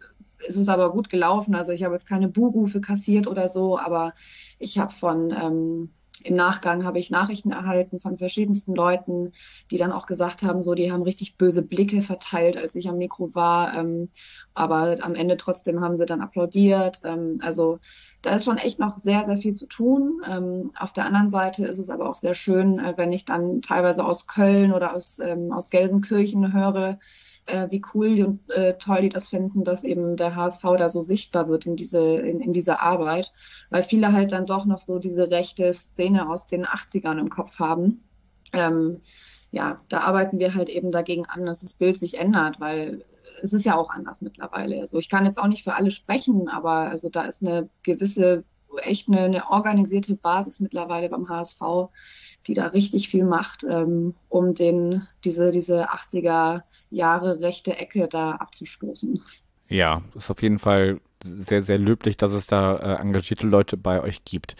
ist 0.47 0.57
es 0.57 0.67
aber 0.67 0.91
gut 0.91 1.09
gelaufen. 1.09 1.55
Also 1.55 1.71
ich 1.71 1.83
habe 1.83 1.93
jetzt 1.93 2.07
keine 2.07 2.27
Buhrufe 2.27 2.81
kassiert 2.81 3.27
oder 3.27 3.47
so, 3.47 3.77
aber 3.77 4.13
ich 4.59 4.77
habe 4.77 4.91
von 4.91 5.31
ähm, 5.31 5.89
im 6.23 6.35
Nachgang 6.35 6.83
habe 6.83 6.99
ich 6.99 7.09
Nachrichten 7.09 7.51
erhalten 7.51 7.99
von 7.99 8.17
verschiedensten 8.17 8.75
Leuten, 8.75 9.33
die 9.71 9.77
dann 9.77 9.91
auch 9.91 10.07
gesagt 10.07 10.41
haben, 10.41 10.61
so, 10.61 10.73
die 10.73 10.91
haben 10.91 11.03
richtig 11.03 11.37
böse 11.37 11.61
Blicke 11.61 12.01
verteilt, 12.01 12.57
als 12.57 12.75
ich 12.75 12.89
am 12.89 12.97
Mikro 12.97 13.35
war. 13.35 13.75
Ähm, 13.75 14.09
aber 14.53 14.97
am 15.01 15.15
Ende 15.15 15.37
trotzdem 15.37 15.81
haben 15.81 15.95
sie 15.95 16.05
dann 16.05 16.21
applaudiert. 16.21 17.01
Ähm, 17.03 17.37
also 17.41 17.79
da 18.21 18.33
ist 18.33 18.45
schon 18.45 18.57
echt 18.57 18.79
noch 18.79 18.97
sehr, 18.97 19.23
sehr 19.25 19.37
viel 19.37 19.53
zu 19.53 19.67
tun. 19.67 20.21
Ähm, 20.27 20.71
auf 20.77 20.91
der 20.91 21.05
anderen 21.05 21.29
Seite 21.29 21.65
ist 21.67 21.77
es 21.77 21.89
aber 21.89 22.09
auch 22.09 22.15
sehr 22.15 22.33
schön, 22.33 22.79
äh, 22.79 22.93
wenn 22.97 23.13
ich 23.13 23.25
dann 23.25 23.61
teilweise 23.61 24.03
aus 24.03 24.27
Köln 24.27 24.73
oder 24.73 24.93
aus, 24.95 25.19
ähm, 25.19 25.51
aus 25.51 25.69
Gelsenkirchen 25.69 26.53
höre, 26.53 26.99
äh, 27.47 27.67
wie 27.71 27.81
cool 27.93 28.23
und 28.23 28.49
äh, 28.51 28.77
toll 28.77 29.01
die 29.01 29.09
das 29.09 29.29
finden, 29.29 29.63
dass 29.63 29.83
eben 29.83 30.15
der 30.15 30.35
HSV 30.35 30.61
da 30.77 30.89
so 30.89 31.01
sichtbar 31.01 31.47
wird 31.49 31.65
in 31.65 31.75
diese, 31.75 32.17
in, 32.17 32.41
in 32.41 32.53
dieser 32.53 32.81
Arbeit, 32.81 33.33
weil 33.69 33.83
viele 33.83 34.11
halt 34.11 34.31
dann 34.31 34.45
doch 34.45 34.65
noch 34.65 34.81
so 34.81 34.99
diese 34.99 35.31
rechte 35.31 35.71
Szene 35.73 36.29
aus 36.29 36.47
den 36.47 36.65
80ern 36.65 37.19
im 37.19 37.29
Kopf 37.29 37.57
haben. 37.59 38.03
Ähm, 38.53 39.01
ja, 39.51 39.81
da 39.89 40.01
arbeiten 40.01 40.39
wir 40.39 40.53
halt 40.53 40.69
eben 40.69 40.91
dagegen 40.91 41.25
an, 41.25 41.45
dass 41.45 41.61
das 41.61 41.73
Bild 41.73 41.97
sich 41.97 42.17
ändert, 42.19 42.59
weil 42.59 43.05
es 43.41 43.53
ist 43.53 43.65
ja 43.65 43.75
auch 43.75 43.89
anders 43.89 44.21
mittlerweile. 44.21 44.79
Also 44.79 44.97
ich 44.97 45.09
kann 45.09 45.25
jetzt 45.25 45.39
auch 45.39 45.47
nicht 45.47 45.63
für 45.63 45.75
alle 45.75 45.91
sprechen, 45.91 46.49
aber 46.49 46.89
also 46.89 47.09
da 47.09 47.23
ist 47.23 47.43
eine 47.43 47.69
gewisse, 47.83 48.43
echt 48.81 49.07
eine, 49.07 49.21
eine 49.21 49.49
organisierte 49.49 50.15
Basis 50.15 50.59
mittlerweile 50.59 51.09
beim 51.09 51.29
HSV, 51.29 51.61
die 52.47 52.53
da 52.53 52.67
richtig 52.67 53.09
viel 53.09 53.23
macht, 53.23 53.63
ähm, 53.63 54.15
um 54.29 54.53
den, 54.53 55.07
diese, 55.23 55.51
diese 55.51 55.89
80er 55.91 56.63
Jahre 56.89 57.41
rechte 57.41 57.77
Ecke 57.77 58.07
da 58.07 58.31
abzustoßen. 58.31 59.21
Ja, 59.69 60.01
ist 60.15 60.31
auf 60.31 60.41
jeden 60.41 60.59
Fall 60.59 60.99
sehr, 61.23 61.63
sehr 61.63 61.77
löblich, 61.77 62.17
dass 62.17 62.31
es 62.31 62.47
da 62.47 62.77
äh, 62.77 63.01
engagierte 63.01 63.47
Leute 63.47 63.77
bei 63.77 64.01
euch 64.01 64.23
gibt. 64.23 64.55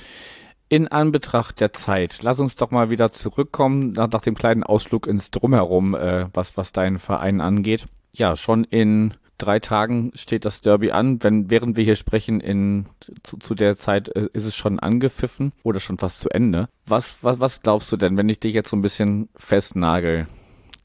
In 0.70 0.90
Anbetracht 0.90 1.62
der 1.62 1.72
Zeit, 1.72 2.20
lass 2.24 2.40
uns 2.40 2.58
doch 2.58 2.72
mal 2.72 2.90
wieder 2.90 3.12
zurückkommen 3.12 3.94
nach, 3.94 4.10
nach 4.10 4.22
dem 4.22 4.36
kleinen 4.36 4.63
Ausflug 4.63 5.08
ins 5.08 5.32
Drumherum, 5.32 5.96
äh, 5.96 6.28
was, 6.34 6.58
was 6.58 6.74
deinen 6.74 7.00
Verein 7.00 7.40
angeht. 7.40 7.88
Ja, 8.12 8.36
schon 8.36 8.66
in 8.66 9.13
drei 9.38 9.60
Tagen 9.60 10.12
steht 10.16 10.44
das 10.44 10.62
Derby 10.62 10.92
an. 10.92 11.24
Wenn, 11.24 11.50
während 11.50 11.78
wir 11.78 11.84
hier 11.84 11.96
sprechen, 11.96 12.42
in, 12.42 12.88
zu, 13.24 13.38
zu 13.38 13.56
der 13.56 13.78
Zeit 13.78 14.10
äh, 14.10 14.28
ist 14.34 14.46
es 14.46 14.56
schon 14.56 14.80
angepfiffen 14.80 15.54
oder 15.63 15.80
schon 15.80 15.98
fast 15.98 16.20
zu 16.20 16.30
Ende. 16.30 16.68
Was, 16.86 17.20
was, 17.22 17.40
was 17.40 17.62
glaubst 17.62 17.92
du 17.92 17.98
denn, 17.98 18.18
wenn 18.18 18.28
ich 18.28 18.40
dich 18.40 18.54
jetzt 18.54 18.70
so 18.70 18.76
ein 18.76 18.82
bisschen 18.82 19.30
festnagel? 19.36 20.28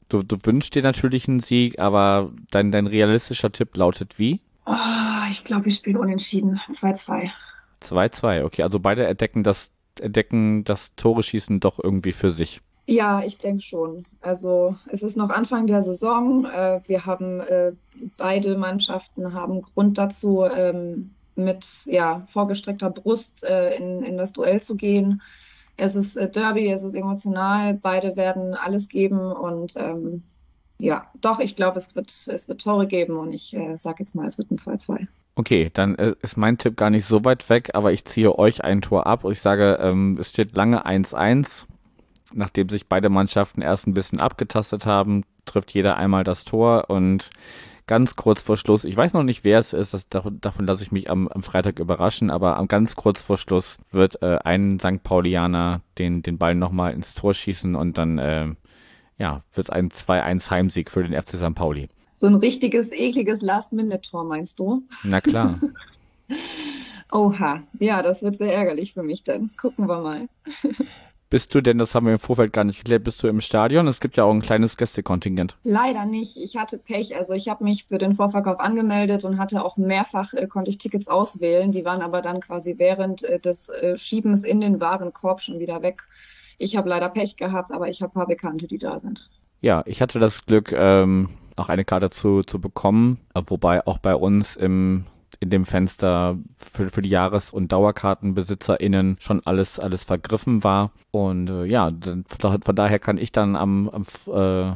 Du, 0.09 0.23
du 0.23 0.37
wünschst 0.43 0.75
dir 0.75 0.83
natürlich 0.83 1.27
einen 1.27 1.39
Sieg, 1.39 1.79
aber 1.79 2.31
dein, 2.51 2.71
dein 2.71 2.87
realistischer 2.87 3.51
Tipp 3.51 3.75
lautet 3.75 4.19
wie? 4.19 4.41
Oh, 4.65 5.29
ich 5.29 5.43
glaube, 5.43 5.65
wir 5.65 5.71
spielen 5.71 5.97
unentschieden. 5.97 6.59
2-2. 6.71 7.29
2-2, 7.81 8.43
okay. 8.45 8.63
Also 8.63 8.79
beide 8.79 9.05
entdecken 9.07 9.43
das, 9.43 9.71
entdecken 9.99 10.63
das 10.63 10.95
Tore 10.95 11.23
schießen 11.23 11.59
doch 11.59 11.79
irgendwie 11.81 12.13
für 12.13 12.31
sich. 12.31 12.61
Ja, 12.85 13.23
ich 13.23 13.37
denke 13.37 13.61
schon. 13.61 14.05
Also 14.21 14.75
es 14.87 15.03
ist 15.03 15.15
noch 15.15 15.29
Anfang 15.29 15.67
der 15.67 15.81
Saison. 15.81 16.45
Äh, 16.45 16.81
wir 16.85 17.05
haben 17.05 17.39
äh, 17.39 17.71
beide 18.17 18.57
Mannschaften 18.57 19.33
haben 19.33 19.61
Grund 19.61 19.97
dazu, 19.97 20.43
ähm, 20.43 21.11
mit 21.35 21.65
ja, 21.85 22.23
vorgestreckter 22.27 22.89
Brust 22.89 23.43
äh, 23.43 23.75
in, 23.75 24.03
in 24.03 24.17
das 24.17 24.33
Duell 24.33 24.61
zu 24.61 24.75
gehen 24.75 25.21
es 25.77 25.95
ist 25.95 26.17
äh, 26.17 26.29
Derby, 26.29 26.69
es 26.69 26.83
ist 26.83 26.93
emotional, 26.93 27.73
beide 27.73 28.15
werden 28.15 28.53
alles 28.53 28.89
geben 28.89 29.31
und 29.31 29.75
ähm, 29.75 30.23
ja, 30.79 31.07
doch, 31.21 31.39
ich 31.39 31.55
glaube, 31.55 31.77
es 31.77 31.95
wird, 31.95 32.09
es 32.09 32.47
wird 32.47 32.61
Tore 32.61 32.87
geben 32.87 33.17
und 33.17 33.33
ich 33.33 33.53
äh, 33.55 33.77
sage 33.77 33.97
jetzt 33.99 34.15
mal, 34.15 34.25
es 34.25 34.37
wird 34.37 34.51
ein 34.51 34.57
2-2. 34.57 35.07
Okay, 35.35 35.71
dann 35.73 35.95
äh, 35.95 36.13
ist 36.21 36.37
mein 36.37 36.57
Tipp 36.57 36.77
gar 36.77 36.89
nicht 36.89 37.05
so 37.05 37.25
weit 37.25 37.49
weg, 37.49 37.71
aber 37.73 37.93
ich 37.93 38.05
ziehe 38.05 38.37
euch 38.37 38.63
ein 38.63 38.81
Tor 38.81 39.07
ab 39.07 39.23
und 39.23 39.31
ich 39.31 39.41
sage, 39.41 39.79
ähm, 39.81 40.17
es 40.19 40.29
steht 40.29 40.55
lange 40.55 40.85
1-1. 40.85 41.65
Nachdem 42.35 42.69
sich 42.69 42.87
beide 42.87 43.09
Mannschaften 43.09 43.61
erst 43.61 43.87
ein 43.87 43.93
bisschen 43.93 44.19
abgetastet 44.19 44.85
haben, 44.85 45.23
trifft 45.45 45.71
jeder 45.73 45.97
einmal 45.97 46.23
das 46.23 46.45
Tor 46.45 46.89
und 46.89 47.29
ganz 47.87 48.15
kurz 48.15 48.41
vor 48.41 48.57
Schluss, 48.57 48.85
ich 48.85 48.95
weiß 48.95 49.13
noch 49.13 49.23
nicht, 49.23 49.43
wer 49.43 49.59
es 49.59 49.73
ist, 49.73 49.93
das, 49.93 50.07
davon, 50.07 50.39
davon 50.39 50.65
lasse 50.65 50.83
ich 50.83 50.91
mich 50.91 51.09
am, 51.09 51.27
am, 51.27 51.43
Freitag 51.43 51.79
überraschen, 51.79 52.29
aber 52.29 52.57
am 52.57 52.67
ganz 52.67 52.95
kurz 52.95 53.21
vor 53.21 53.37
Schluss 53.37 53.77
wird 53.91 54.21
äh, 54.21 54.39
ein 54.43 54.79
St. 54.79 55.03
Paulianer 55.03 55.81
den, 55.97 56.21
den 56.21 56.37
Ball 56.37 56.55
nochmal 56.55 56.93
ins 56.93 57.13
Tor 57.13 57.33
schießen 57.33 57.75
und 57.75 57.97
dann 57.97 58.17
äh, 58.17 58.47
ja, 59.17 59.41
wird 59.53 59.67
es 59.67 59.69
ein 59.69 59.89
2-1 59.89 60.49
Heimsieg 60.49 60.91
für 60.91 61.03
den 61.03 61.21
FC 61.21 61.37
St. 61.37 61.55
Pauli. 61.55 61.89
So 62.13 62.27
ein 62.27 62.35
richtiges, 62.35 62.91
ekliges 62.91 63.41
Last-Minute-Tor, 63.41 64.23
meinst 64.23 64.59
du? 64.59 64.83
Na 65.03 65.19
klar. 65.19 65.59
Oha, 67.11 67.61
ja, 67.79 68.01
das 68.01 68.23
wird 68.23 68.37
sehr 68.37 68.53
ärgerlich 68.53 68.93
für 68.93 69.03
mich 69.03 69.23
dann. 69.23 69.51
Gucken 69.57 69.87
wir 69.87 70.01
mal. 70.01 70.27
Bist 71.33 71.55
du 71.55 71.61
denn, 71.61 71.79
das 71.79 71.95
haben 71.95 72.05
wir 72.05 72.13
im 72.13 72.19
Vorfeld 72.19 72.53
gar 72.53 72.63
nicht 72.63 72.77
geklärt, 72.77 73.03
bist 73.03 73.23
du 73.23 73.27
im 73.27 73.41
Stadion? 73.41 73.87
Es 73.87 73.99
gibt 73.99 74.17
ja 74.17 74.23
auch 74.23 74.31
ein 74.31 74.43
kleines 74.43 74.77
Gästekontingent. 74.77 75.57
Leider 75.63 76.05
nicht. 76.05 76.37
Ich 76.37 76.57
hatte 76.57 76.77
Pech. 76.77 77.15
Also 77.15 77.33
ich 77.33 77.49
habe 77.49 77.63
mich 77.63 77.85
für 77.85 77.97
den 77.97 78.13
Vorverkauf 78.13 78.59
angemeldet 78.59 79.23
und 79.23 79.39
hatte 79.39 79.65
auch 79.65 79.75
mehrfach, 79.75 80.35
äh, 80.35 80.45
konnte 80.45 80.69
ich 80.69 80.77
Tickets 80.77 81.07
auswählen. 81.07 81.71
Die 81.71 81.85
waren 81.85 82.03
aber 82.03 82.21
dann 82.21 82.39
quasi 82.39 82.75
während 82.77 83.23
äh, 83.23 83.39
des 83.39 83.69
äh, 83.69 83.97
Schiebens 83.97 84.43
in 84.43 84.61
den 84.61 84.79
Warenkorb 84.79 85.41
schon 85.41 85.57
wieder 85.57 85.81
weg. 85.81 86.03
Ich 86.59 86.77
habe 86.77 86.87
leider 86.87 87.09
Pech 87.09 87.35
gehabt, 87.35 87.71
aber 87.71 87.89
ich 87.89 88.03
habe 88.03 88.11
ein 88.11 88.13
paar 88.13 88.27
Bekannte, 88.27 88.67
die 88.67 88.77
da 88.77 88.99
sind. 88.99 89.31
Ja, 89.59 89.81
ich 89.87 90.03
hatte 90.03 90.19
das 90.19 90.45
Glück, 90.45 90.71
ähm, 90.71 91.29
auch 91.55 91.69
eine 91.69 91.83
Karte 91.83 92.11
zu, 92.11 92.43
zu 92.43 92.61
bekommen, 92.61 93.17
wobei 93.33 93.87
auch 93.87 93.97
bei 93.97 94.13
uns 94.15 94.55
im 94.55 95.05
in 95.43 95.49
dem 95.49 95.65
Fenster 95.65 96.37
für, 96.55 96.89
für 96.89 97.01
die 97.01 97.09
Jahres- 97.09 97.51
und 97.51 97.71
DauerkartenbesitzerInnen 97.71 99.17
schon 99.19 99.41
alles, 99.45 99.79
alles 99.79 100.03
vergriffen 100.03 100.63
war. 100.63 100.91
Und 101.11 101.49
äh, 101.49 101.65
ja, 101.65 101.91
von 102.39 102.75
daher 102.75 102.99
kann 102.99 103.17
ich 103.17 103.31
dann 103.31 103.55
am, 103.55 103.89
am 103.89 104.05
äh, 104.33 104.75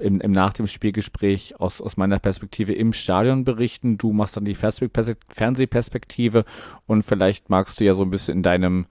im, 0.00 0.20
im 0.20 0.32
nach 0.32 0.52
dem 0.52 0.66
Spielgespräch 0.66 1.60
aus, 1.60 1.80
aus 1.80 1.96
meiner 1.96 2.18
Perspektive 2.18 2.72
im 2.72 2.92
Stadion 2.92 3.44
berichten. 3.44 3.96
Du 3.96 4.12
machst 4.12 4.36
dann 4.36 4.44
die 4.44 4.56
Fernsehperspektive 4.56 6.44
und 6.86 7.04
vielleicht 7.04 7.48
magst 7.48 7.80
du 7.80 7.84
ja 7.84 7.94
so 7.94 8.02
ein 8.02 8.10
bisschen 8.10 8.38
in 8.38 8.42
deinem 8.42 8.86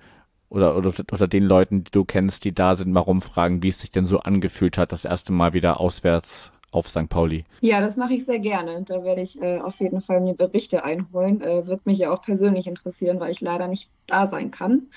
oder, 0.49 0.77
oder 0.77 0.93
oder 1.11 1.27
den 1.27 1.43
Leuten, 1.43 1.83
die 1.83 1.91
du 1.91 2.05
kennst, 2.05 2.45
die 2.45 2.53
da 2.53 2.75
sind, 2.75 2.93
mal 2.93 2.99
rumfragen, 2.99 3.63
wie 3.63 3.69
es 3.69 3.81
sich 3.81 3.91
denn 3.91 4.05
so 4.05 4.19
angefühlt 4.19 4.77
hat, 4.77 4.91
das 4.91 5.03
erste 5.03 5.33
Mal 5.33 5.53
wieder 5.53 5.79
auswärts 5.79 6.51
auf 6.73 6.87
St. 6.89 7.07
Pauli. 7.07 7.45
Ja, 7.61 7.79
das 7.79 7.97
mache 7.97 8.15
ich 8.15 8.25
sehr 8.25 8.39
gerne. 8.39 8.83
Da 8.83 9.03
werde 9.03 9.21
ich 9.21 9.41
äh, 9.41 9.59
auf 9.59 9.79
jeden 9.79 10.01
Fall 10.01 10.21
mir 10.21 10.33
Berichte 10.33 10.83
einholen. 10.83 11.41
Äh, 11.41 11.67
wird 11.67 11.85
mich 11.85 11.99
ja 11.99 12.11
auch 12.11 12.21
persönlich 12.21 12.67
interessieren, 12.67 13.19
weil 13.19 13.31
ich 13.31 13.41
leider 13.41 13.67
nicht 13.67 13.89
da 14.07 14.25
sein 14.25 14.51
kann. 14.51 14.87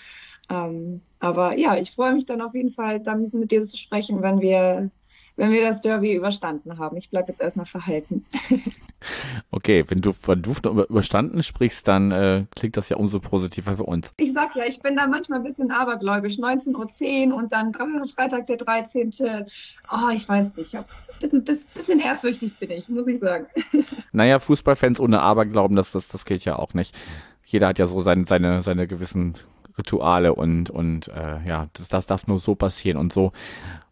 Ähm, 0.50 1.02
aber 1.18 1.58
ja, 1.58 1.76
ich 1.76 1.90
freue 1.90 2.14
mich 2.14 2.26
dann 2.26 2.40
auf 2.40 2.54
jeden 2.54 2.70
Fall, 2.70 3.00
dann 3.00 3.30
mit 3.32 3.50
dir 3.50 3.62
zu 3.62 3.76
sprechen, 3.76 4.22
wenn 4.22 4.40
wir 4.40 4.90
wenn 5.36 5.52
wir 5.52 5.62
das 5.62 5.82
Derby 5.82 6.14
überstanden 6.14 6.78
haben. 6.78 6.96
Ich 6.96 7.10
bleibe 7.10 7.30
jetzt 7.30 7.40
erstmal 7.40 7.66
verhalten. 7.66 8.24
Okay, 9.50 9.84
wenn 9.88 10.00
du 10.00 10.12
von 10.12 10.42
Duft 10.42 10.66
überstanden 10.66 11.42
sprichst, 11.42 11.86
dann 11.86 12.10
äh, 12.10 12.44
klingt 12.56 12.76
das 12.76 12.88
ja 12.88 12.96
umso 12.96 13.20
positiver 13.20 13.76
für 13.76 13.84
uns. 13.84 14.12
Ich 14.16 14.32
sag 14.32 14.56
ja, 14.56 14.64
ich 14.64 14.80
bin 14.80 14.96
da 14.96 15.06
manchmal 15.06 15.38
ein 15.38 15.44
bisschen 15.44 15.70
abergläubisch. 15.70 16.38
19.10 16.38 17.30
Uhr 17.30 17.36
und 17.36 17.52
dann 17.52 17.72
Freitag 17.72 18.46
der 18.46 18.56
13. 18.56 19.10
Oh, 19.90 20.08
ich 20.12 20.28
weiß 20.28 20.56
nicht. 20.56 20.74
Ein 20.74 21.44
bisschen 21.44 22.00
ehrfürchtig 22.00 22.58
bin 22.58 22.70
ich, 22.70 22.88
muss 22.88 23.06
ich 23.06 23.20
sagen. 23.20 23.46
Naja, 24.12 24.38
Fußballfans 24.38 24.98
ohne 24.98 25.20
Aberglauben, 25.20 25.76
das, 25.76 25.92
das, 25.92 26.08
das 26.08 26.24
geht 26.24 26.44
ja 26.44 26.58
auch 26.58 26.74
nicht. 26.74 26.96
Jeder 27.44 27.68
hat 27.68 27.78
ja 27.78 27.86
so 27.86 28.00
seine, 28.00 28.24
seine, 28.24 28.62
seine 28.62 28.86
gewissen 28.86 29.34
Rituale 29.78 30.34
und, 30.34 30.70
und 30.70 31.08
äh, 31.08 31.46
ja, 31.46 31.68
das, 31.74 31.88
das 31.88 32.06
darf 32.06 32.26
nur 32.26 32.38
so 32.38 32.54
passieren 32.54 32.98
und 32.98 33.12
so. 33.12 33.32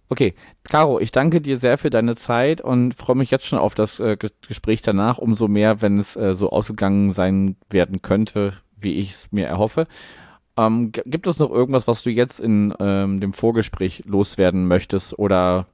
Okay, 0.08 0.34
Caro, 0.64 1.00
ich 1.00 1.12
danke 1.12 1.40
dir 1.40 1.56
sehr 1.56 1.78
für 1.78 1.90
deine 1.90 2.14
Zeit 2.14 2.60
und 2.60 2.94
freue 2.94 3.16
mich 3.16 3.30
jetzt 3.30 3.46
schon 3.46 3.58
auf 3.58 3.74
das 3.74 4.00
äh, 4.00 4.16
Gespräch 4.46 4.82
danach, 4.82 5.18
umso 5.18 5.48
mehr, 5.48 5.80
wenn 5.80 5.98
es 5.98 6.14
äh, 6.14 6.34
so 6.34 6.50
ausgegangen 6.50 7.12
sein 7.12 7.56
werden 7.70 8.02
könnte, 8.02 8.52
wie 8.76 8.94
ich 8.94 9.10
es 9.12 9.32
mir 9.32 9.46
erhoffe. 9.46 9.86
Ähm, 10.56 10.92
gibt 10.92 11.26
es 11.26 11.38
noch 11.38 11.50
irgendwas, 11.50 11.88
was 11.88 12.02
du 12.02 12.10
jetzt 12.10 12.38
in 12.38 12.74
ähm, 12.78 13.20
dem 13.20 13.32
Vorgespräch 13.32 14.04
loswerden 14.06 14.68
möchtest 14.68 15.18
oder 15.18 15.66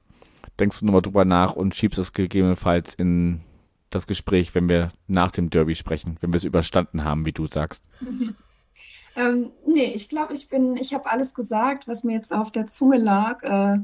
denkst 0.59 0.79
du 0.79 0.85
nochmal 0.85 1.01
drüber 1.01 1.25
nach 1.25 1.55
und 1.55 1.75
schiebst 1.75 1.99
es 1.99 2.13
gegebenenfalls 2.13 2.93
in 2.93 3.41
das 3.89 4.07
Gespräch, 4.07 4.55
wenn 4.55 4.69
wir 4.69 4.91
nach 5.07 5.31
dem 5.31 5.49
Derby 5.49 5.75
sprechen, 5.75 6.17
wenn 6.21 6.31
wir 6.31 6.37
es 6.37 6.45
überstanden 6.45 7.03
haben, 7.03 7.25
wie 7.25 7.33
du 7.33 7.45
sagst? 7.47 7.83
ähm, 9.15 9.51
nee, 9.67 9.91
ich 9.93 10.09
glaube, 10.09 10.33
ich 10.33 10.47
bin, 10.47 10.77
ich 10.77 10.93
habe 10.93 11.09
alles 11.09 11.33
gesagt, 11.33 11.87
was 11.87 12.03
mir 12.03 12.13
jetzt 12.13 12.33
auf 12.33 12.51
der 12.51 12.67
Zunge 12.67 12.97
lag. 12.97 13.43
Äh, 13.43 13.79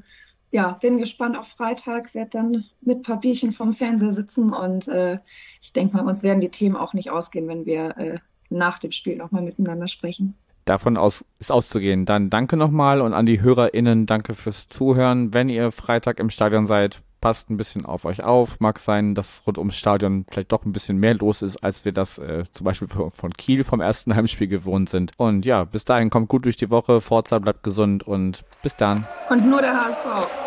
ja, 0.57 0.71
bin 0.71 0.97
gespannt 0.97 1.37
auf 1.37 1.49
Freitag, 1.49 2.15
werde 2.15 2.31
dann 2.31 2.65
mit 2.81 3.03
Papierchen 3.03 3.51
vom 3.51 3.73
Fernseher 3.73 4.11
sitzen 4.11 4.51
und 4.51 4.87
äh, 4.87 5.19
ich 5.61 5.71
denke 5.71 5.95
mal, 5.95 6.07
uns 6.07 6.23
werden 6.23 6.41
die 6.41 6.49
Themen 6.49 6.75
auch 6.75 6.95
nicht 6.95 7.11
ausgehen, 7.11 7.47
wenn 7.47 7.67
wir 7.67 7.95
äh, 7.95 8.17
nach 8.49 8.79
dem 8.79 8.91
Spiel 8.91 9.17
nochmal 9.17 9.43
miteinander 9.43 9.87
sprechen. 9.87 10.33
Davon 10.65 10.97
aus 10.97 11.23
ist 11.37 11.51
auszugehen. 11.51 12.05
Dann 12.05 12.31
danke 12.31 12.57
nochmal 12.57 13.01
und 13.01 13.13
an 13.13 13.27
die 13.27 13.39
HörerInnen 13.39 14.07
danke 14.07 14.33
fürs 14.33 14.67
Zuhören. 14.67 15.31
Wenn 15.31 15.47
ihr 15.47 15.71
Freitag 15.71 16.19
im 16.19 16.31
Stadion 16.31 16.65
seid, 16.65 17.03
passt 17.21 17.51
ein 17.51 17.57
bisschen 17.57 17.85
auf 17.85 18.03
euch 18.03 18.23
auf. 18.23 18.59
Mag 18.59 18.79
sein, 18.79 19.13
dass 19.13 19.43
rund 19.45 19.59
ums 19.59 19.75
Stadion 19.75 20.25
vielleicht 20.27 20.51
doch 20.51 20.65
ein 20.65 20.73
bisschen 20.73 20.97
mehr 20.97 21.13
los 21.13 21.43
ist, 21.43 21.63
als 21.63 21.85
wir 21.85 21.91
das 21.91 22.17
äh, 22.17 22.45
zum 22.51 22.65
Beispiel 22.65 22.87
von 22.87 23.33
Kiel 23.33 23.63
vom 23.63 23.79
ersten 23.79 24.15
Heimspiel 24.15 24.47
gewohnt 24.47 24.89
sind. 24.89 25.11
Und 25.17 25.45
ja, 25.45 25.65
bis 25.65 25.85
dahin 25.85 26.09
kommt 26.09 26.29
gut 26.29 26.45
durch 26.45 26.57
die 26.57 26.71
Woche. 26.71 26.99
Forza 26.99 27.37
bleibt 27.37 27.61
gesund 27.61 28.01
und 28.07 28.43
bis 28.63 28.75
dann. 28.75 29.05
Und 29.29 29.47
nur 29.47 29.61
der 29.61 29.73
HSV. 29.79 30.46